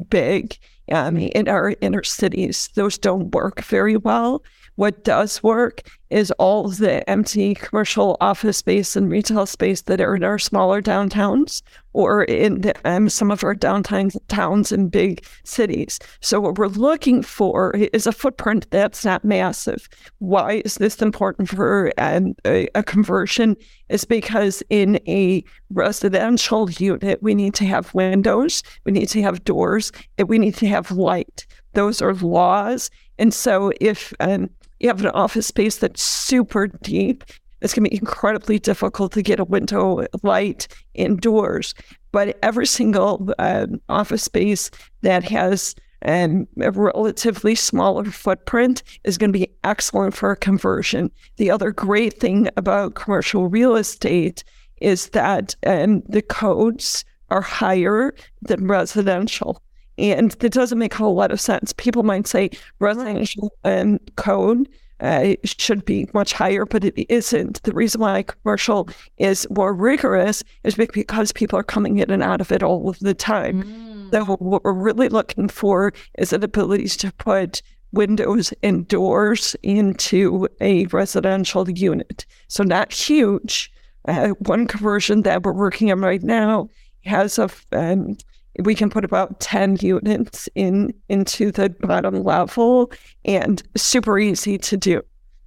big 0.09 0.56
um, 0.90 1.16
in 1.16 1.49
our 1.49 1.75
inner 1.80 2.02
cities. 2.04 2.68
Those 2.75 2.99
don't 2.99 3.35
work 3.35 3.62
very 3.62 3.97
well. 3.97 4.42
What 4.76 5.05
does 5.05 5.43
work 5.43 5.83
is 6.12 6.31
all 6.33 6.69
the 6.69 7.09
empty 7.09 7.55
commercial 7.55 8.17
office 8.21 8.59
space 8.59 8.97
and 8.97 9.11
retail 9.11 9.47
space 9.47 9.83
that 9.83 10.00
are 10.00 10.14
in 10.14 10.23
our 10.23 10.38
smaller 10.38 10.83
downtowns 10.83 11.62
or 11.95 12.25
in 12.25 12.73
um, 12.85 13.09
some 13.09 13.31
of 13.31 13.43
our 13.45 13.55
downtown 13.55 14.11
towns 14.29 14.73
and 14.73 14.91
big 14.91 15.25
cities. 15.45 15.99
So, 16.21 16.41
what 16.41 16.59
we're 16.59 16.69
looking 16.69 17.23
for 17.23 17.73
is 17.93 18.07
a 18.07 18.12
footprint 18.12 18.67
that's 18.71 19.05
not 19.05 19.25
massive. 19.25 19.88
Why 20.19 20.62
is 20.64 20.76
this 20.76 21.00
important 21.00 21.49
for 21.49 21.93
um, 21.99 22.35
a, 22.47 22.69
a 22.75 22.83
conversion? 22.83 23.57
Is 23.88 24.05
because 24.05 24.62
in 24.71 25.00
a 25.07 25.45
residential 25.71 26.71
unit, 26.71 27.23
we 27.23 27.35
need 27.35 27.55
to 27.55 27.67
have 27.67 27.93
windows, 27.95 28.62
we 28.85 28.93
need 28.93 29.09
to 29.11 29.23
have 29.23 29.45
doors, 29.45 29.93
and 30.19 30.29
we 30.29 30.38
need 30.38 30.55
to 30.57 30.67
have 30.67 30.91
light. 30.91 31.47
Those 31.75 32.02
are 32.02 32.14
laws. 32.14 32.91
And 33.19 33.33
so, 33.33 33.73
if 33.81 34.12
um, 34.21 34.50
you 34.82 34.88
have 34.88 35.00
an 35.00 35.10
office 35.10 35.46
space 35.46 35.76
that's 35.76 36.02
super 36.02 36.66
deep. 36.66 37.24
It's 37.60 37.72
going 37.72 37.84
to 37.84 37.90
be 37.90 37.96
incredibly 37.96 38.58
difficult 38.58 39.12
to 39.12 39.22
get 39.22 39.38
a 39.38 39.44
window 39.44 40.04
light 40.24 40.66
indoors. 40.94 41.74
But 42.10 42.36
every 42.42 42.66
single 42.66 43.32
uh, 43.38 43.68
office 43.88 44.24
space 44.24 44.70
that 45.02 45.22
has 45.24 45.76
um, 46.04 46.48
a 46.60 46.72
relatively 46.72 47.54
smaller 47.54 48.04
footprint 48.04 48.82
is 49.04 49.16
going 49.16 49.32
to 49.32 49.38
be 49.38 49.48
excellent 49.62 50.14
for 50.14 50.32
a 50.32 50.36
conversion. 50.36 51.12
The 51.36 51.52
other 51.52 51.70
great 51.70 52.18
thing 52.18 52.48
about 52.56 52.96
commercial 52.96 53.46
real 53.46 53.76
estate 53.76 54.42
is 54.80 55.10
that 55.10 55.54
um, 55.64 56.02
the 56.08 56.22
codes 56.22 57.04
are 57.30 57.40
higher 57.40 58.14
than 58.42 58.66
residential. 58.66 59.62
And 59.99 60.32
that 60.32 60.52
doesn't 60.52 60.78
make 60.78 60.94
a 60.94 60.99
whole 60.99 61.14
lot 61.14 61.32
of 61.32 61.40
sense. 61.40 61.72
People 61.75 62.02
might 62.02 62.26
say 62.26 62.50
residential 62.78 63.52
um, 63.64 63.99
code 64.16 64.68
uh, 65.00 65.34
should 65.44 65.84
be 65.84 66.08
much 66.14 66.32
higher, 66.32 66.64
but 66.64 66.84
it 66.84 66.94
isn't. 67.12 67.62
The 67.64 67.72
reason 67.72 68.00
why 68.00 68.22
commercial 68.22 68.88
is 69.18 69.46
more 69.50 69.75
rigorous 69.75 70.44
is 70.62 70.76
because 70.76 71.32
people 71.32 71.58
are 71.58 71.64
coming 71.64 71.99
in 71.99 72.11
and 72.11 72.22
out 72.22 72.40
of 72.40 72.52
it 72.52 72.62
all 72.62 72.88
of 72.88 72.99
the 73.00 73.14
time. 73.14 73.64
Mm. 73.64 74.11
So 74.12 74.37
what 74.37 74.62
we're 74.62 74.72
really 74.72 75.08
looking 75.08 75.49
for 75.49 75.92
is 76.18 76.32
an 76.32 76.44
ability 76.44 76.88
to 76.88 77.12
put 77.12 77.62
windows 77.92 78.54
and 78.62 78.87
doors 78.87 79.56
into 79.62 80.49
a 80.61 80.87
residential 80.87 81.68
unit. 81.68 82.25
So 82.49 82.62
not 82.62 82.92
huge. 82.92 83.72
Uh, 84.06 84.28
one 84.40 84.66
conversion 84.66 85.22
that 85.22 85.42
we're 85.42 85.52
working 85.52 85.90
on 85.90 86.00
right 86.00 86.22
now 86.22 86.68
has 87.04 87.38
a 87.38 87.50
um, 87.72 88.16
we 88.61 88.75
can 88.75 88.90
put 88.90 89.04
about 89.04 89.40
10 89.40 89.78
units 89.80 90.49
in 90.54 90.92
into 91.09 91.50
the 91.50 91.71
bottom 91.80 92.23
level 92.23 92.92
and 93.25 93.62
super 93.76 94.18
easy 94.18 94.59
to 94.59 94.76
do. 94.76 95.02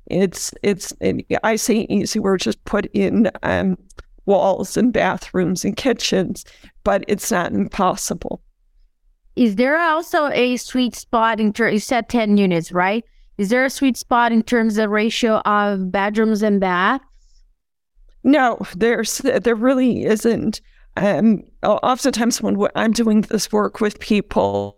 It's 0.08 0.54
it's 0.62 0.94
i 1.44 1.56
say 1.56 1.88
easy 1.90 2.20
we're 2.20 2.38
just 2.38 2.64
put 2.66 2.86
in 2.94 3.32
um, 3.42 3.76
walls 4.28 4.78
and 4.78 4.94
bathrooms 4.94 5.66
and 5.66 5.76
kitchens 5.76 6.46
but 6.84 7.04
it's 7.08 7.32
not 7.32 7.52
impossible. 7.52 8.42
Is 9.36 9.56
there 9.56 9.80
also 9.80 10.28
a 10.28 10.58
sweet 10.58 10.96
spot 10.96 11.40
in 11.40 11.52
terms 11.52 11.74
you 11.74 11.80
said 11.80 12.08
10 12.10 12.38
units 12.38 12.72
right? 12.72 13.04
Is 13.38 13.50
there 13.50 13.66
a 13.66 13.70
sweet 13.70 13.98
spot 13.98 14.32
in 14.32 14.44
terms 14.44 14.78
of 14.78 14.90
ratio 14.92 15.40
of 15.40 15.92
bedrooms 15.92 16.42
and 16.42 16.60
baths 16.60 17.04
no 18.26 18.58
there's 18.76 19.20
there 19.20 19.56
really 19.56 20.04
isn't 20.04 20.60
um, 20.96 21.44
oftentimes 21.64 22.42
when 22.42 22.58
I'm 22.76 22.92
doing 22.92 23.22
this 23.22 23.52
work 23.52 23.82
with 23.82 24.00
people, 24.00 24.78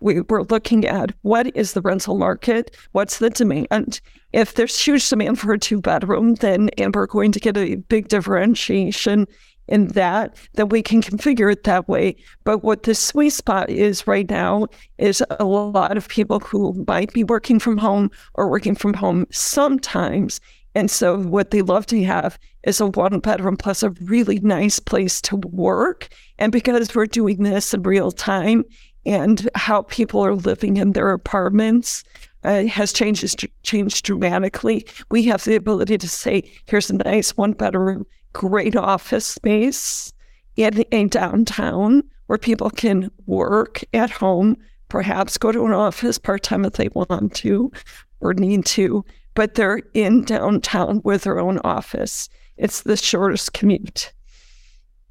we, 0.00 0.20
we're 0.20 0.42
looking 0.42 0.86
at 0.86 1.12
what 1.22 1.54
is 1.56 1.72
the 1.72 1.80
rental 1.80 2.16
market, 2.16 2.76
what's 2.92 3.18
the 3.18 3.30
demand. 3.30 4.00
If 4.32 4.54
there's 4.54 4.78
huge 4.78 5.08
demand 5.08 5.38
for 5.38 5.52
a 5.52 5.58
two 5.58 5.80
bedroom, 5.80 6.34
then 6.34 6.70
and 6.78 6.94
we're 6.94 7.06
going 7.06 7.32
to 7.32 7.40
get 7.40 7.56
a 7.56 7.76
big 7.76 8.08
differentiation 8.08 9.26
in 9.68 9.88
that, 9.88 10.36
then 10.54 10.68
we 10.70 10.82
can 10.82 11.02
configure 11.02 11.52
it 11.52 11.64
that 11.64 11.88
way. 11.88 12.16
But 12.44 12.64
what 12.64 12.84
the 12.84 12.94
sweet 12.94 13.30
spot 13.30 13.68
is 13.68 14.06
right 14.06 14.28
now 14.28 14.66
is 14.96 15.22
a 15.38 15.44
lot 15.44 15.96
of 15.96 16.08
people 16.08 16.40
who 16.40 16.84
might 16.86 17.12
be 17.12 17.24
working 17.24 17.58
from 17.58 17.76
home 17.76 18.10
or 18.34 18.50
working 18.50 18.74
from 18.74 18.94
home 18.94 19.26
sometimes 19.30 20.40
and 20.78 20.92
so, 20.92 21.18
what 21.18 21.50
they 21.50 21.60
love 21.60 21.86
to 21.86 22.04
have 22.04 22.38
is 22.62 22.80
a 22.80 22.86
one 22.86 23.18
bedroom 23.18 23.56
plus 23.56 23.82
a 23.82 23.90
really 23.90 24.38
nice 24.38 24.78
place 24.78 25.20
to 25.22 25.34
work. 25.38 26.06
And 26.38 26.52
because 26.52 26.94
we're 26.94 27.06
doing 27.06 27.42
this 27.42 27.74
in 27.74 27.82
real 27.82 28.12
time 28.12 28.64
and 29.04 29.50
how 29.56 29.82
people 29.82 30.24
are 30.24 30.36
living 30.36 30.76
in 30.76 30.92
their 30.92 31.10
apartments 31.10 32.04
uh, 32.44 32.66
has 32.66 32.92
changed, 32.92 33.44
changed 33.64 34.04
dramatically, 34.04 34.86
we 35.10 35.24
have 35.24 35.42
the 35.42 35.56
ability 35.56 35.98
to 35.98 36.08
say, 36.08 36.48
here's 36.66 36.90
a 36.90 36.94
nice 36.94 37.36
one 37.36 37.54
bedroom, 37.54 38.06
great 38.32 38.76
office 38.76 39.26
space 39.26 40.12
in 40.54 40.84
a 40.92 41.06
downtown 41.08 42.04
where 42.28 42.38
people 42.38 42.70
can 42.70 43.10
work 43.26 43.82
at 43.94 44.10
home, 44.10 44.56
perhaps 44.88 45.38
go 45.38 45.50
to 45.50 45.66
an 45.66 45.72
office 45.72 46.18
part 46.18 46.44
time 46.44 46.64
if 46.64 46.74
they 46.74 46.88
want 46.90 47.34
to 47.34 47.72
or 48.20 48.32
need 48.32 48.64
to, 48.64 49.04
but 49.38 49.54
they're 49.54 49.82
in 49.94 50.24
downtown 50.24 51.00
with 51.04 51.22
their 51.22 51.38
own 51.38 51.60
office. 51.62 52.28
It's 52.56 52.82
the 52.82 52.96
shortest 52.96 53.52
commute. 53.52 54.12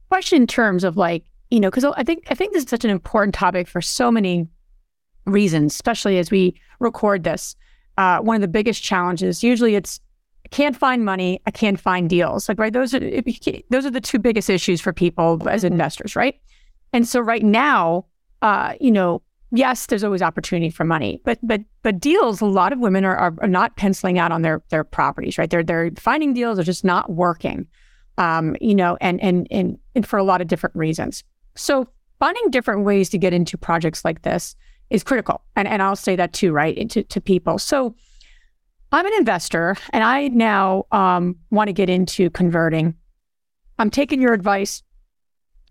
Question 0.10 0.42
in 0.42 0.48
terms 0.48 0.84
of 0.84 0.98
like, 0.98 1.24
you 1.50 1.62
know, 1.62 1.70
because 1.70 1.86
I 1.86 2.04
think 2.04 2.26
I 2.30 2.36
think 2.36 2.52
this 2.52 2.64
is 2.66 2.70
such 2.70 2.84
an 2.84 2.90
important 2.90 3.34
topic 3.34 3.70
for 3.70 3.82
so 3.82 4.12
many 4.12 4.50
reasons, 5.26 5.74
especially 5.74 6.18
as 6.18 6.30
we 6.30 6.60
record 6.82 7.24
this. 7.24 7.56
Uh, 7.98 8.20
one 8.20 8.36
of 8.36 8.42
the 8.42 8.50
biggest 8.50 8.84
challenges 8.84 9.46
usually 9.46 9.76
it's 9.76 10.02
I 10.44 10.50
can't 10.50 10.76
find 10.76 11.06
money, 11.06 11.40
I 11.46 11.52
can't 11.52 11.80
find 11.80 12.10
deals. 12.10 12.50
Like 12.50 12.60
right, 12.60 12.74
those 12.74 12.94
are 12.94 13.00
those 13.00 13.86
are 13.86 13.92
the 13.92 14.02
two 14.02 14.20
biggest 14.20 14.50
issues 14.50 14.82
for 14.82 14.92
people 14.92 15.48
as 15.48 15.64
mm-hmm. 15.64 15.72
investors, 15.72 16.18
right? 16.18 16.36
And 16.92 17.08
so 17.08 17.22
right 17.22 17.44
now, 17.44 18.08
uh, 18.42 18.74
you 18.82 18.92
know, 18.92 19.22
yes, 19.52 19.86
there's 19.86 20.04
always 20.04 20.22
opportunity 20.22 20.70
for 20.70 20.84
money, 20.84 21.22
but 21.24 21.40
but 21.42 21.62
but 21.84 22.00
deals. 22.00 22.42
A 22.42 22.46
lot 22.46 22.74
of 22.74 22.80
women 22.80 23.06
are, 23.06 23.18
are, 23.18 23.48
not 23.48 23.76
penciling 23.78 24.20
out 24.20 24.32
on 24.32 24.42
their 24.42 24.62
their 24.70 24.84
properties, 24.84 25.38
right? 25.38 25.50
They're 25.50 25.64
they're 25.64 25.92
finding 25.98 26.34
deals, 26.34 26.60
are 26.60 26.64
just 26.64 26.84
not 26.84 27.12
working, 27.12 27.68
um, 28.18 28.56
you 28.60 28.76
know, 28.76 28.98
and 29.02 29.22
and 29.22 29.48
and 29.52 29.78
and 29.96 30.06
for 30.06 30.18
a 30.18 30.24
lot 30.24 30.42
of 30.42 30.48
different 30.48 30.76
reasons. 30.76 31.24
So 31.56 31.88
finding 32.20 32.50
different 32.50 32.84
ways 32.84 33.10
to 33.10 33.18
get 33.18 33.34
into 33.34 33.58
projects 33.58 34.04
like 34.04 34.24
this 34.24 34.56
is 34.90 35.04
critical, 35.04 35.42
and 35.56 35.68
and 35.68 35.82
I'll 35.82 35.96
say 35.96 36.16
that 36.16 36.34
too, 36.34 36.52
right, 36.52 36.90
to 36.90 37.04
to 37.04 37.22
people. 37.22 37.58
So. 37.58 37.96
I'm 38.90 39.06
an 39.06 39.12
investor 39.18 39.76
and 39.92 40.02
I 40.02 40.30
now 40.30 40.86
um, 40.94 41.36
want 41.52 41.68
to 41.68 41.74
get 41.74 41.90
into 41.90 42.30
converting. 42.30 42.96
I'm 43.80 43.90
taking 43.90 44.22
your 44.22 44.32
advice. 44.32 44.82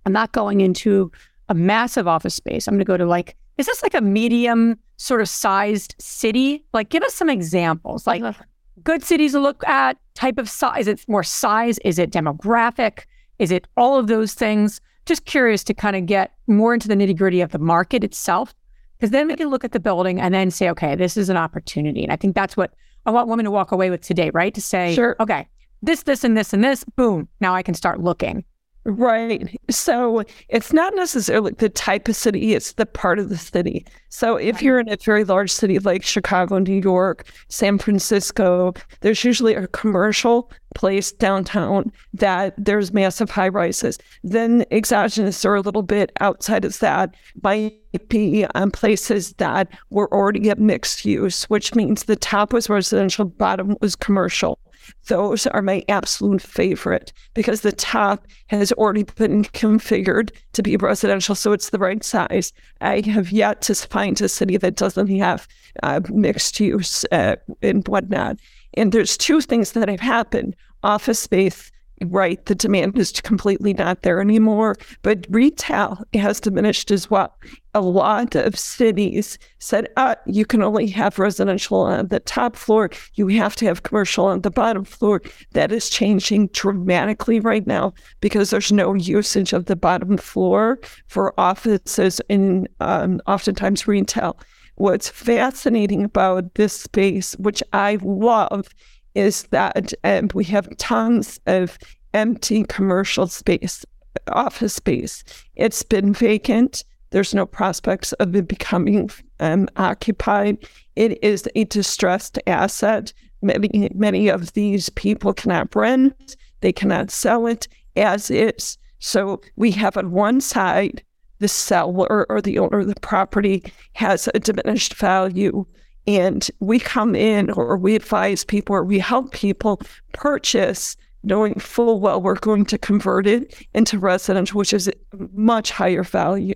I'm 0.04 0.12
not 0.12 0.32
going 0.32 0.60
into 0.60 1.10
a 1.48 1.54
massive 1.54 2.06
office 2.06 2.34
space. 2.34 2.68
I'm 2.68 2.74
going 2.74 2.80
to 2.80 2.84
go 2.84 2.98
to 2.98 3.06
like 3.06 3.34
is 3.58 3.66
this 3.66 3.82
like 3.82 3.94
a 3.94 4.00
medium 4.00 4.78
sort 4.96 5.20
of 5.20 5.28
sized 5.28 5.94
city? 5.98 6.64
Like, 6.72 6.88
give 6.88 7.02
us 7.02 7.14
some 7.14 7.30
examples. 7.30 8.06
Like, 8.06 8.22
uh-huh. 8.22 8.42
good 8.84 9.02
cities 9.02 9.32
to 9.32 9.40
look 9.40 9.66
at, 9.66 9.96
type 10.14 10.38
of 10.38 10.48
size. 10.48 10.82
Is 10.82 10.88
it 10.88 11.08
more 11.08 11.22
size? 11.22 11.78
Is 11.84 11.98
it 11.98 12.10
demographic? 12.10 13.04
Is 13.38 13.50
it 13.50 13.66
all 13.76 13.98
of 13.98 14.06
those 14.06 14.34
things? 14.34 14.80
Just 15.04 15.24
curious 15.24 15.62
to 15.64 15.74
kind 15.74 15.96
of 15.96 16.06
get 16.06 16.32
more 16.46 16.74
into 16.74 16.88
the 16.88 16.94
nitty 16.94 17.16
gritty 17.16 17.40
of 17.40 17.52
the 17.52 17.58
market 17.58 18.02
itself. 18.02 18.54
Because 18.98 19.10
then 19.10 19.28
we 19.28 19.36
can 19.36 19.48
look 19.48 19.64
at 19.64 19.72
the 19.72 19.80
building 19.80 20.20
and 20.20 20.32
then 20.32 20.50
say, 20.50 20.70
okay, 20.70 20.94
this 20.94 21.16
is 21.16 21.28
an 21.28 21.36
opportunity. 21.36 22.02
And 22.02 22.12
I 22.12 22.16
think 22.16 22.34
that's 22.34 22.56
what 22.56 22.72
I 23.04 23.10
want 23.10 23.28
women 23.28 23.44
to 23.44 23.50
walk 23.50 23.70
away 23.72 23.90
with 23.90 24.00
today, 24.00 24.30
right? 24.30 24.54
To 24.54 24.60
say, 24.60 24.94
sure. 24.94 25.16
okay, 25.20 25.46
this, 25.82 26.04
this, 26.04 26.24
and 26.24 26.36
this, 26.36 26.52
and 26.52 26.64
this, 26.64 26.82
boom, 26.96 27.28
now 27.40 27.54
I 27.54 27.62
can 27.62 27.74
start 27.74 28.00
looking. 28.00 28.44
Right. 28.88 29.58
So 29.68 30.22
it's 30.48 30.72
not 30.72 30.94
necessarily 30.94 31.52
the 31.58 31.68
type 31.68 32.06
of 32.06 32.14
city, 32.14 32.54
it's 32.54 32.74
the 32.74 32.86
part 32.86 33.18
of 33.18 33.30
the 33.30 33.36
city. 33.36 33.84
So 34.10 34.36
if 34.36 34.62
you're 34.62 34.78
in 34.78 34.88
a 34.88 34.96
very 34.96 35.24
large 35.24 35.50
city 35.50 35.80
like 35.80 36.04
Chicago, 36.04 36.60
New 36.60 36.80
York, 36.80 37.26
San 37.48 37.78
Francisco, 37.78 38.74
there's 39.00 39.24
usually 39.24 39.54
a 39.54 39.66
commercial 39.66 40.52
place 40.76 41.10
downtown 41.10 41.90
that 42.14 42.54
there's 42.56 42.92
massive 42.92 43.28
high 43.28 43.48
rises. 43.48 43.98
Then 44.22 44.64
exogenous 44.70 45.44
or 45.44 45.56
a 45.56 45.62
little 45.62 45.82
bit 45.82 46.12
outside 46.20 46.64
of 46.64 46.78
that 46.78 47.12
might 47.42 47.74
be 48.08 48.46
on 48.54 48.70
places 48.70 49.32
that 49.34 49.66
were 49.90 50.12
already 50.14 50.48
at 50.48 50.60
mixed 50.60 51.04
use, 51.04 51.42
which 51.50 51.74
means 51.74 52.04
the 52.04 52.14
top 52.14 52.52
was 52.52 52.68
residential, 52.68 53.24
bottom 53.24 53.76
was 53.80 53.96
commercial. 53.96 54.60
Those 55.08 55.46
are 55.46 55.62
my 55.62 55.84
absolute 55.88 56.42
favorite 56.42 57.12
because 57.34 57.60
the 57.60 57.72
top 57.72 58.26
has 58.48 58.72
already 58.72 59.04
been 59.04 59.44
configured 59.44 60.30
to 60.52 60.62
be 60.62 60.76
residential, 60.76 61.34
so 61.34 61.52
it's 61.52 61.70
the 61.70 61.78
right 61.78 62.02
size. 62.02 62.52
I 62.80 63.02
have 63.06 63.30
yet 63.32 63.62
to 63.62 63.74
find 63.74 64.20
a 64.20 64.28
city 64.28 64.56
that 64.56 64.76
doesn't 64.76 65.08
have 65.18 65.46
uh, 65.82 66.00
mixed 66.08 66.60
use 66.60 67.04
uh, 67.12 67.36
and 67.62 67.86
whatnot. 67.88 68.38
And 68.74 68.92
there's 68.92 69.16
two 69.16 69.40
things 69.40 69.72
that 69.72 69.88
have 69.88 70.00
happened 70.00 70.56
office 70.82 71.20
space 71.20 71.70
right, 72.04 72.44
the 72.46 72.54
demand 72.54 72.98
is 72.98 73.12
completely 73.12 73.72
not 73.72 74.02
there 74.02 74.20
anymore. 74.20 74.76
But 75.02 75.26
retail 75.30 76.02
has 76.14 76.40
diminished 76.40 76.90
as 76.90 77.10
well. 77.10 77.36
A 77.74 77.80
lot 77.80 78.34
of 78.34 78.58
cities 78.58 79.38
said, 79.58 79.88
uh, 79.96 80.14
you 80.26 80.44
can 80.44 80.62
only 80.62 80.86
have 80.88 81.18
residential 81.18 81.80
on 81.80 82.08
the 82.08 82.20
top 82.20 82.56
floor. 82.56 82.90
You 83.14 83.28
have 83.28 83.56
to 83.56 83.66
have 83.66 83.82
commercial 83.82 84.26
on 84.26 84.42
the 84.42 84.50
bottom 84.50 84.84
floor. 84.84 85.22
That 85.52 85.72
is 85.72 85.90
changing 85.90 86.48
dramatically 86.48 87.40
right 87.40 87.66
now 87.66 87.92
because 88.20 88.50
there's 88.50 88.72
no 88.72 88.94
usage 88.94 89.52
of 89.52 89.66
the 89.66 89.76
bottom 89.76 90.16
floor 90.16 90.78
for 91.08 91.38
offices 91.38 92.20
and 92.30 92.68
um, 92.80 93.20
oftentimes 93.26 93.86
retail. 93.86 94.38
What's 94.76 95.08
fascinating 95.08 96.04
about 96.04 96.54
this 96.54 96.74
space, 96.74 97.32
which 97.36 97.62
I 97.72 97.98
love, 98.02 98.68
is 99.16 99.44
that 99.44 99.92
um, 100.04 100.28
we 100.34 100.44
have 100.44 100.76
tons 100.76 101.40
of 101.46 101.78
empty 102.12 102.64
commercial 102.64 103.26
space, 103.26 103.84
office 104.28 104.74
space. 104.74 105.24
It's 105.54 105.82
been 105.82 106.12
vacant. 106.12 106.84
There's 107.10 107.34
no 107.34 107.46
prospects 107.46 108.12
of 108.14 108.36
it 108.36 108.46
becoming 108.46 109.10
um, 109.40 109.68
occupied. 109.76 110.58
It 110.96 111.22
is 111.24 111.48
a 111.54 111.64
distressed 111.64 112.38
asset. 112.46 113.12
Many, 113.42 113.90
many 113.94 114.28
of 114.28 114.52
these 114.52 114.90
people 114.90 115.32
cannot 115.32 115.74
rent. 115.74 116.36
They 116.60 116.72
cannot 116.72 117.10
sell 117.10 117.46
it 117.46 117.68
as 117.96 118.30
is. 118.30 118.76
So 118.98 119.40
we 119.56 119.70
have 119.72 119.96
on 119.96 120.10
one 120.10 120.40
side 120.40 121.02
the 121.38 121.48
seller 121.48 122.26
or 122.28 122.40
the 122.40 122.58
owner 122.58 122.80
of 122.80 122.88
the 122.88 123.00
property 123.00 123.62
has 123.92 124.28
a 124.34 124.40
diminished 124.40 124.94
value 124.94 125.66
and 126.06 126.48
we 126.60 126.78
come 126.78 127.14
in 127.14 127.50
or 127.50 127.76
we 127.76 127.94
advise 127.96 128.44
people 128.44 128.74
or 128.76 128.84
we 128.84 128.98
help 128.98 129.32
people 129.32 129.80
purchase 130.12 130.96
knowing 131.26 131.58
full 131.58 132.00
well 132.00 132.22
we're 132.22 132.36
going 132.36 132.64
to 132.64 132.78
convert 132.78 133.26
it 133.26 133.66
into 133.74 133.98
residential, 133.98 134.58
which 134.58 134.72
is 134.72 134.90
much 135.32 135.70
higher 135.72 136.04
value. 136.04 136.54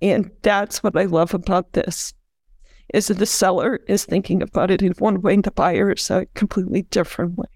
And 0.00 0.30
that's 0.42 0.82
what 0.82 0.96
I 0.96 1.04
love 1.04 1.34
about 1.34 1.72
this. 1.72 2.14
is 2.94 3.08
that 3.08 3.18
the 3.18 3.26
seller 3.26 3.80
is 3.88 4.04
thinking 4.04 4.42
about 4.42 4.70
it 4.70 4.82
in 4.82 4.92
one 4.98 5.22
way, 5.22 5.34
and 5.34 5.44
the 5.44 5.50
buyer 5.50 5.92
is 5.92 6.10
a 6.10 6.26
completely 6.34 6.82
different 6.82 7.36
way. 7.36 7.48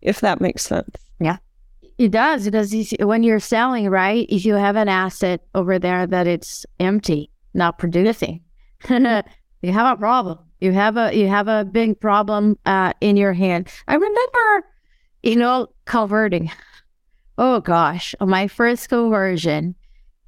If 0.00 0.20
that 0.20 0.40
makes 0.40 0.62
sense. 0.62 0.96
Yeah. 1.20 1.38
It 1.98 2.10
does. 2.10 2.46
It 2.46 2.52
does. 2.52 2.74
When 3.00 3.22
you're 3.22 3.40
selling, 3.40 3.88
right? 3.88 4.26
If 4.28 4.44
you 4.44 4.54
have 4.54 4.76
an 4.76 4.88
asset 4.88 5.40
over 5.54 5.78
there 5.78 6.06
that 6.06 6.26
it's 6.26 6.66
empty, 6.80 7.30
not 7.52 7.78
producing, 7.78 8.40
you 8.88 9.72
have 9.72 9.96
a 9.96 9.96
problem. 9.96 10.38
You 10.64 10.72
have 10.72 10.96
a 10.96 11.14
you 11.14 11.28
have 11.28 11.46
a 11.46 11.62
big 11.62 12.00
problem 12.00 12.58
uh, 12.64 12.94
in 13.02 13.18
your 13.18 13.34
hand. 13.34 13.68
I 13.86 13.96
remember, 13.96 14.66
you 15.22 15.36
know, 15.36 15.68
converting. 15.84 16.50
Oh 17.36 17.60
gosh, 17.60 18.14
my 18.18 18.48
first 18.48 18.88
conversion. 18.88 19.74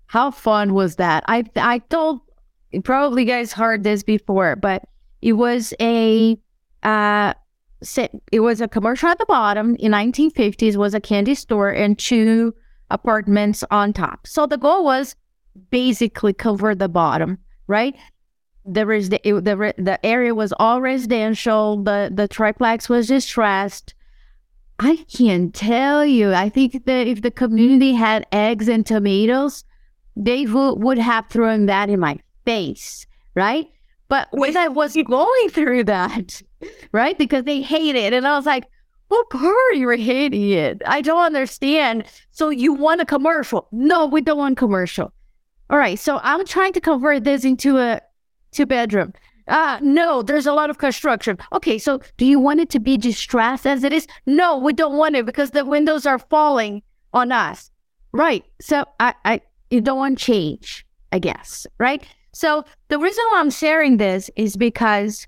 How 0.08 0.30
fun 0.30 0.74
was 0.74 0.96
that? 0.96 1.24
I 1.26 1.44
I 1.56 1.78
told 1.78 2.20
probably 2.84 3.24
guys 3.24 3.54
heard 3.54 3.82
this 3.82 4.02
before, 4.02 4.56
but 4.56 4.84
it 5.22 5.32
was 5.32 5.72
a 5.80 6.36
uh 6.82 7.32
it 8.30 8.40
was 8.40 8.60
a 8.60 8.68
commercial 8.68 9.08
at 9.08 9.18
the 9.18 9.26
bottom 9.26 9.74
in 9.76 9.92
1950s 9.92 10.76
was 10.76 10.92
a 10.92 11.00
candy 11.00 11.34
store 11.34 11.70
and 11.70 11.98
two 11.98 12.52
apartments 12.90 13.64
on 13.70 13.94
top. 13.94 14.26
So 14.26 14.46
the 14.46 14.58
goal 14.58 14.84
was 14.84 15.16
basically 15.70 16.34
cover 16.34 16.74
the 16.74 16.90
bottom, 16.90 17.38
right? 17.68 17.96
There 18.66 18.92
is 18.92 19.10
the 19.10 19.20
the 19.24 19.74
the 19.78 20.04
area 20.04 20.34
was 20.34 20.52
all 20.58 20.80
residential. 20.80 21.82
The 21.82 22.10
the 22.12 22.26
triplex 22.26 22.88
was 22.88 23.08
distressed. 23.08 23.94
I 24.78 24.96
can't 25.10 25.54
tell 25.54 26.04
you, 26.04 26.34
I 26.34 26.48
think 26.48 26.84
that 26.84 27.06
if 27.06 27.22
the 27.22 27.30
community 27.30 27.92
had 27.94 28.26
eggs 28.30 28.68
and 28.68 28.84
tomatoes, 28.84 29.64
they 30.16 30.44
w- 30.44 30.74
would 30.74 30.98
have 30.98 31.28
thrown 31.28 31.64
that 31.66 31.88
in 31.88 31.98
my 31.98 32.18
face, 32.44 33.06
right? 33.34 33.68
But 34.08 34.28
when 34.32 34.54
I 34.56 34.68
was 34.68 34.94
going 35.06 35.48
through 35.50 35.84
that, 35.84 36.42
right, 36.92 37.16
because 37.16 37.44
they 37.44 37.62
hate 37.62 37.96
it, 37.96 38.12
and 38.12 38.26
I 38.26 38.36
was 38.36 38.46
like, 38.46 38.64
"What 39.08 39.30
part 39.30 39.54
are 39.70 39.74
you 39.74 39.88
hating 39.90 40.50
it? 40.50 40.82
I 40.86 41.00
don't 41.00 41.24
understand." 41.24 42.04
So 42.32 42.50
you 42.50 42.72
want 42.74 43.00
a 43.00 43.06
commercial? 43.06 43.68
No, 43.72 44.06
we 44.06 44.20
don't 44.20 44.38
want 44.38 44.58
commercial. 44.58 45.12
All 45.68 45.78
right, 45.78 45.98
so 45.98 46.20
I'm 46.22 46.44
trying 46.44 46.72
to 46.74 46.80
convert 46.80 47.24
this 47.24 47.44
into 47.44 47.78
a 47.78 48.00
two 48.56 48.66
bedroom. 48.66 49.12
Uh, 49.48 49.78
no, 49.80 50.22
there's 50.22 50.46
a 50.46 50.52
lot 50.52 50.70
of 50.70 50.78
construction. 50.78 51.38
Okay, 51.52 51.78
so 51.78 52.00
do 52.16 52.26
you 52.26 52.40
want 52.40 52.60
it 52.60 52.70
to 52.70 52.80
be 52.80 52.96
distressed 52.96 53.66
as 53.66 53.84
it 53.84 53.92
is? 53.92 54.06
No, 54.26 54.58
we 54.58 54.72
don't 54.72 54.96
want 54.96 55.14
it 55.14 55.24
because 55.24 55.50
the 55.52 55.64
windows 55.64 56.04
are 56.04 56.18
falling 56.18 56.82
on 57.12 57.30
us. 57.30 57.70
Right. 58.12 58.44
So 58.60 58.84
I, 58.98 59.14
I 59.24 59.40
you 59.70 59.80
don't 59.80 59.98
want 59.98 60.18
change, 60.18 60.86
I 61.12 61.18
guess. 61.18 61.66
Right. 61.78 62.04
So 62.32 62.64
the 62.88 62.98
reason 62.98 63.24
why 63.30 63.40
I'm 63.40 63.50
sharing 63.50 63.98
this 63.98 64.30
is 64.36 64.56
because 64.56 65.26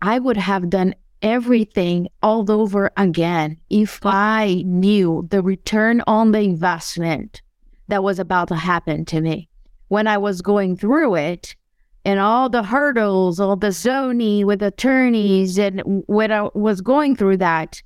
I 0.00 0.18
would 0.18 0.36
have 0.36 0.70
done 0.70 0.94
everything 1.22 2.08
all 2.22 2.50
over 2.50 2.90
again 2.96 3.56
if 3.70 4.00
I 4.04 4.62
knew 4.66 5.26
the 5.30 5.42
return 5.42 6.02
on 6.06 6.32
the 6.32 6.40
investment 6.40 7.40
that 7.88 8.04
was 8.04 8.18
about 8.18 8.48
to 8.48 8.56
happen 8.56 9.04
to 9.06 9.20
me. 9.20 9.48
When 9.88 10.06
I 10.06 10.18
was 10.18 10.42
going 10.42 10.76
through 10.76 11.16
it 11.16 11.56
and 12.04 12.20
all 12.20 12.48
the 12.48 12.62
hurdles, 12.62 13.40
all 13.40 13.56
the 13.56 13.72
zoning 13.72 14.46
with 14.46 14.62
attorneys, 14.62 15.58
and 15.58 16.02
when 16.06 16.30
I 16.30 16.48
was 16.54 16.80
going 16.80 17.16
through 17.16 17.38
that, 17.38 17.82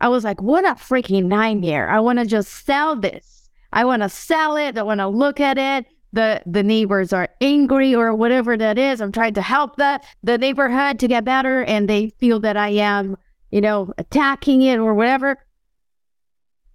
I 0.00 0.08
was 0.08 0.24
like, 0.24 0.40
what 0.40 0.64
a 0.64 0.74
freaking 0.74 1.26
nightmare. 1.26 1.90
I 1.90 2.00
want 2.00 2.18
to 2.18 2.26
just 2.26 2.64
sell 2.64 2.96
this. 2.96 3.50
I 3.72 3.84
want 3.84 4.02
to 4.02 4.08
sell 4.08 4.56
it. 4.56 4.78
I 4.78 4.82
want 4.82 5.00
to 5.00 5.08
look 5.08 5.40
at 5.40 5.58
it 5.58 5.86
the 6.12 6.42
the 6.46 6.62
neighbors 6.62 7.12
are 7.12 7.28
angry 7.40 7.94
or 7.94 8.14
whatever 8.14 8.56
that 8.56 8.78
is 8.78 9.00
i'm 9.00 9.12
trying 9.12 9.34
to 9.34 9.42
help 9.42 9.76
the 9.76 10.00
the 10.22 10.38
neighborhood 10.38 10.98
to 10.98 11.08
get 11.08 11.24
better 11.24 11.62
and 11.64 11.88
they 11.88 12.10
feel 12.18 12.40
that 12.40 12.56
i 12.56 12.68
am 12.68 13.16
you 13.50 13.60
know 13.60 13.92
attacking 13.98 14.62
it 14.62 14.78
or 14.78 14.94
whatever 14.94 15.36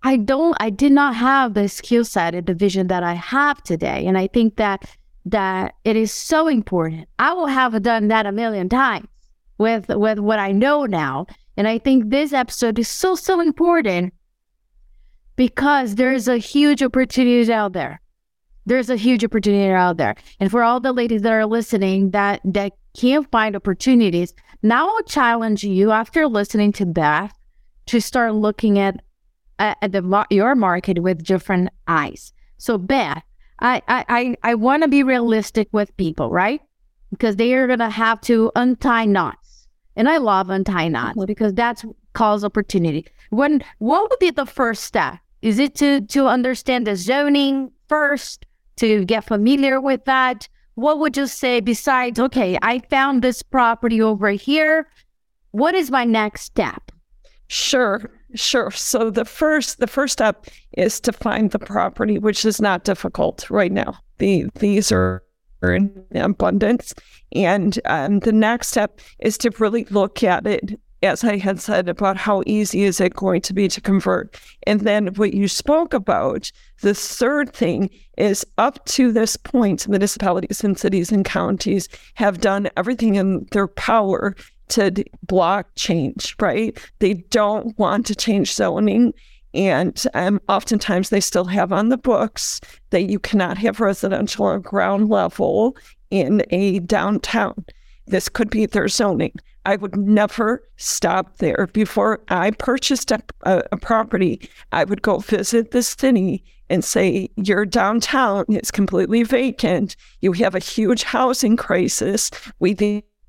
i 0.03 0.15
don't 0.15 0.55
i 0.59 0.69
did 0.69 0.91
not 0.91 1.15
have 1.15 1.53
the 1.53 1.67
skill 1.67 2.05
set 2.05 2.33
and 2.33 2.47
the 2.47 2.53
vision 2.53 2.87
that 2.87 3.03
i 3.03 3.13
have 3.13 3.61
today 3.63 4.05
and 4.05 4.17
i 4.17 4.27
think 4.27 4.55
that 4.55 4.85
that 5.25 5.73
it 5.83 5.95
is 5.95 6.11
so 6.11 6.47
important 6.47 7.07
i 7.19 7.33
will 7.33 7.47
have 7.47 7.81
done 7.81 8.07
that 8.07 8.25
a 8.25 8.31
million 8.31 8.69
times 8.69 9.07
with 9.57 9.89
with 9.89 10.19
what 10.19 10.39
i 10.39 10.51
know 10.51 10.85
now 10.85 11.25
and 11.57 11.67
i 11.67 11.77
think 11.77 12.09
this 12.09 12.33
episode 12.33 12.77
is 12.77 12.87
so 12.87 13.15
so 13.15 13.39
important 13.39 14.13
because 15.35 15.95
there 15.95 16.13
is 16.13 16.27
a 16.27 16.37
huge 16.37 16.81
opportunity 16.83 17.51
out 17.51 17.73
there 17.73 17.99
there's 18.65 18.89
a 18.89 18.95
huge 18.95 19.23
opportunity 19.23 19.71
out 19.71 19.97
there. 19.97 20.15
And 20.39 20.49
for 20.49 20.63
all 20.63 20.79
the 20.79 20.91
ladies 20.91 21.21
that 21.21 21.31
are 21.31 21.45
listening 21.45 22.11
that 22.11 22.41
that 22.43 22.73
can't 22.97 23.29
find 23.31 23.55
opportunities, 23.55 24.33
now 24.63 24.87
I'll 24.87 25.03
challenge 25.03 25.63
you 25.63 25.91
after 25.91 26.27
listening 26.27 26.71
to 26.73 26.85
Beth 26.85 27.33
to 27.87 28.01
start 28.01 28.33
looking 28.33 28.79
at 28.79 29.01
at 29.59 29.91
the 29.91 30.25
your 30.29 30.55
market 30.55 31.01
with 31.01 31.23
different 31.23 31.69
eyes. 31.87 32.33
So 32.57 32.77
Beth, 32.77 33.23
I 33.65 33.81
I 33.89 34.35
I 34.43 34.55
want 34.55 34.83
to 34.83 34.89
be 34.89 35.03
realistic 35.03 35.67
with 35.71 35.95
people, 35.97 36.29
right? 36.29 36.61
Because 37.09 37.35
they 37.35 37.53
are 37.53 37.67
gonna 37.67 37.89
have 37.89 38.21
to 38.21 38.51
untie 38.55 39.05
knots, 39.05 39.67
and 39.95 40.09
I 40.09 40.17
love 40.17 40.49
untie 40.49 40.87
knots 40.87 41.17
mm-hmm. 41.17 41.25
because 41.25 41.53
that's 41.53 41.85
calls 42.13 42.43
opportunity. 42.43 43.07
When 43.29 43.63
what 43.79 44.09
would 44.09 44.19
be 44.19 44.31
the 44.31 44.45
first 44.45 44.83
step? 44.83 45.19
Is 45.41 45.59
it 45.59 45.75
to 45.75 46.01
to 46.01 46.27
understand 46.27 46.87
the 46.87 46.95
zoning 46.95 47.71
first? 47.87 48.45
to 48.77 49.05
get 49.05 49.25
familiar 49.25 49.79
with 49.79 50.05
that, 50.05 50.47
what 50.75 50.99
would 50.99 51.15
you 51.15 51.27
say 51.27 51.59
besides, 51.59 52.19
okay, 52.19 52.57
I 52.61 52.79
found 52.89 53.21
this 53.21 53.41
property 53.41 54.01
over 54.01 54.29
here. 54.31 54.87
What 55.51 55.75
is 55.75 55.89
my 55.89 56.03
next 56.03 56.41
step? 56.41 56.91
Sure, 57.47 58.11
sure. 58.35 58.71
So 58.71 59.09
the 59.09 59.25
first 59.25 59.79
the 59.79 59.87
first 59.87 60.13
step 60.13 60.47
is 60.73 60.99
to 61.01 61.11
find 61.11 61.51
the 61.51 61.59
property, 61.59 62.19
which 62.19 62.45
is 62.45 62.61
not 62.61 62.83
difficult 62.83 63.49
right 63.49 63.71
now. 63.71 63.97
The 64.17 64.45
these 64.55 64.91
are 64.91 65.23
in 65.63 66.05
abundance. 66.13 66.93
And 67.33 67.79
um, 67.85 68.19
the 68.19 68.31
next 68.31 68.67
step 68.67 68.99
is 69.19 69.37
to 69.39 69.51
really 69.59 69.85
look 69.85 70.23
at 70.23 70.45
it 70.45 70.79
as 71.05 71.23
I 71.23 71.37
had 71.37 71.59
said, 71.61 71.87
about 71.87 72.17
how 72.17 72.43
easy 72.45 72.83
is 72.83 72.99
it 72.99 73.13
going 73.13 73.41
to 73.41 73.53
be 73.53 73.67
to 73.67 73.81
convert. 73.81 74.39
And 74.65 74.81
then 74.81 75.07
what 75.15 75.33
you 75.33 75.47
spoke 75.47 75.93
about, 75.93 76.51
the 76.81 76.93
third 76.93 77.53
thing 77.53 77.89
is 78.17 78.45
up 78.57 78.83
to 78.85 79.11
this 79.11 79.35
point, 79.37 79.87
municipalities 79.87 80.63
and 80.63 80.77
cities 80.77 81.11
and 81.11 81.23
counties 81.23 81.87
have 82.15 82.41
done 82.41 82.69
everything 82.75 83.15
in 83.15 83.45
their 83.51 83.67
power 83.67 84.35
to 84.69 85.03
block 85.23 85.67
change, 85.75 86.35
right? 86.39 86.77
They 86.99 87.13
don't 87.13 87.77
want 87.77 88.05
to 88.07 88.15
change 88.15 88.53
zoning. 88.53 89.13
And 89.53 90.03
um, 90.13 90.41
oftentimes 90.49 91.09
they 91.09 91.21
still 91.21 91.45
have 91.45 91.71
on 91.71 91.89
the 91.89 91.97
books 91.97 92.59
that 92.89 93.03
you 93.03 93.19
cannot 93.19 93.57
have 93.59 93.79
residential 93.79 94.45
on 94.45 94.61
ground 94.61 95.09
level 95.09 95.77
in 96.11 96.43
a 96.49 96.79
downtown. 96.79 97.65
This 98.07 98.29
could 98.29 98.49
be 98.49 98.65
their 98.65 98.87
zoning. 98.87 99.33
I 99.65 99.77
would 99.77 99.95
never 99.95 100.63
stop 100.77 101.37
there. 101.37 101.67
Before 101.73 102.21
I 102.27 102.51
purchased 102.51 103.11
a, 103.11 103.21
a, 103.43 103.63
a, 103.71 103.77
property, 103.77 104.47
I 104.71 104.83
would 104.83 105.01
go 105.01 105.19
visit 105.19 105.71
the 105.71 105.81
city 105.81 106.43
and 106.69 106.83
say, 106.83 107.29
Your 107.35 107.65
downtown 107.65 108.45
is 108.49 108.69
completely 108.69 109.23
vacant. 109.23 109.95
You 110.21 110.33
have 110.33 110.53
a 110.53 110.59
huge 110.59 111.03
housing 111.03 111.57
crisis. 111.57 112.29
We 112.59 112.73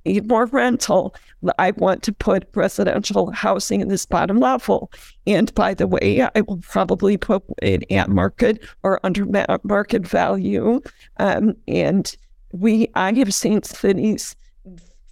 need 0.06 0.28
more 0.28 0.46
rental. 0.46 1.14
I 1.58 1.72
want 1.72 2.02
to 2.04 2.12
put 2.12 2.48
residential 2.54 3.30
housing 3.30 3.80
in 3.80 3.88
this 3.88 4.06
bottom 4.06 4.38
level. 4.38 4.90
And 5.26 5.54
by 5.54 5.74
the 5.74 5.86
way, 5.86 6.22
I 6.22 6.40
will 6.42 6.58
probably 6.58 7.16
put 7.16 7.42
it 7.62 7.84
at 7.90 8.08
market 8.08 8.62
or 8.82 9.00
under 9.04 9.26
market 9.64 10.06
value. 10.06 10.80
Um, 11.18 11.54
and 11.68 12.16
we, 12.52 12.88
I 12.94 13.12
have 13.14 13.34
seen 13.34 13.62
cities 13.62 14.36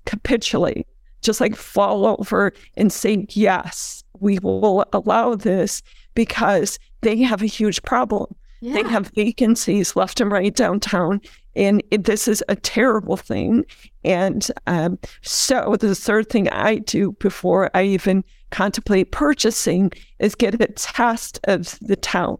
capitulate 0.07 0.87
just 1.23 1.41
like 1.41 1.57
fall 1.57 2.07
over 2.07 2.53
and 2.77 2.93
say, 2.93 3.27
yes, 3.31 4.05
we 4.21 4.39
will 4.41 4.85
allow 4.93 5.35
this 5.35 5.83
because 6.15 6.79
they 7.01 7.21
have 7.23 7.43
a 7.43 7.47
huge 7.47 7.83
problem. 7.83 8.35
Yeah. 8.65 8.83
They 8.83 8.89
have 8.89 9.09
vacancies 9.09 9.95
left 9.95 10.23
and 10.23 10.33
right 10.33 10.55
downtown. 10.55 11.21
And 11.55 11.83
it, 11.91 12.05
this 12.05 12.27
is 12.27 12.43
a 12.49 12.57
terrible 12.57 13.19
thing. 13.19 13.67
And 14.05 14.49
um, 14.67 14.99
so 15.21 15.77
the 15.79 15.95
third 15.95 16.31
thing 16.31 16.49
I 16.49 16.77
do 16.77 17.13
before 17.19 17.71
I 17.75 17.83
even 17.83 18.25
contemplate 18.51 19.13
purchasing 19.13 19.93
is 20.19 20.35
get 20.35 20.59
a 20.59 20.67
test 20.69 21.41
of 21.45 21.79
the 21.83 21.95
town. 21.97 22.39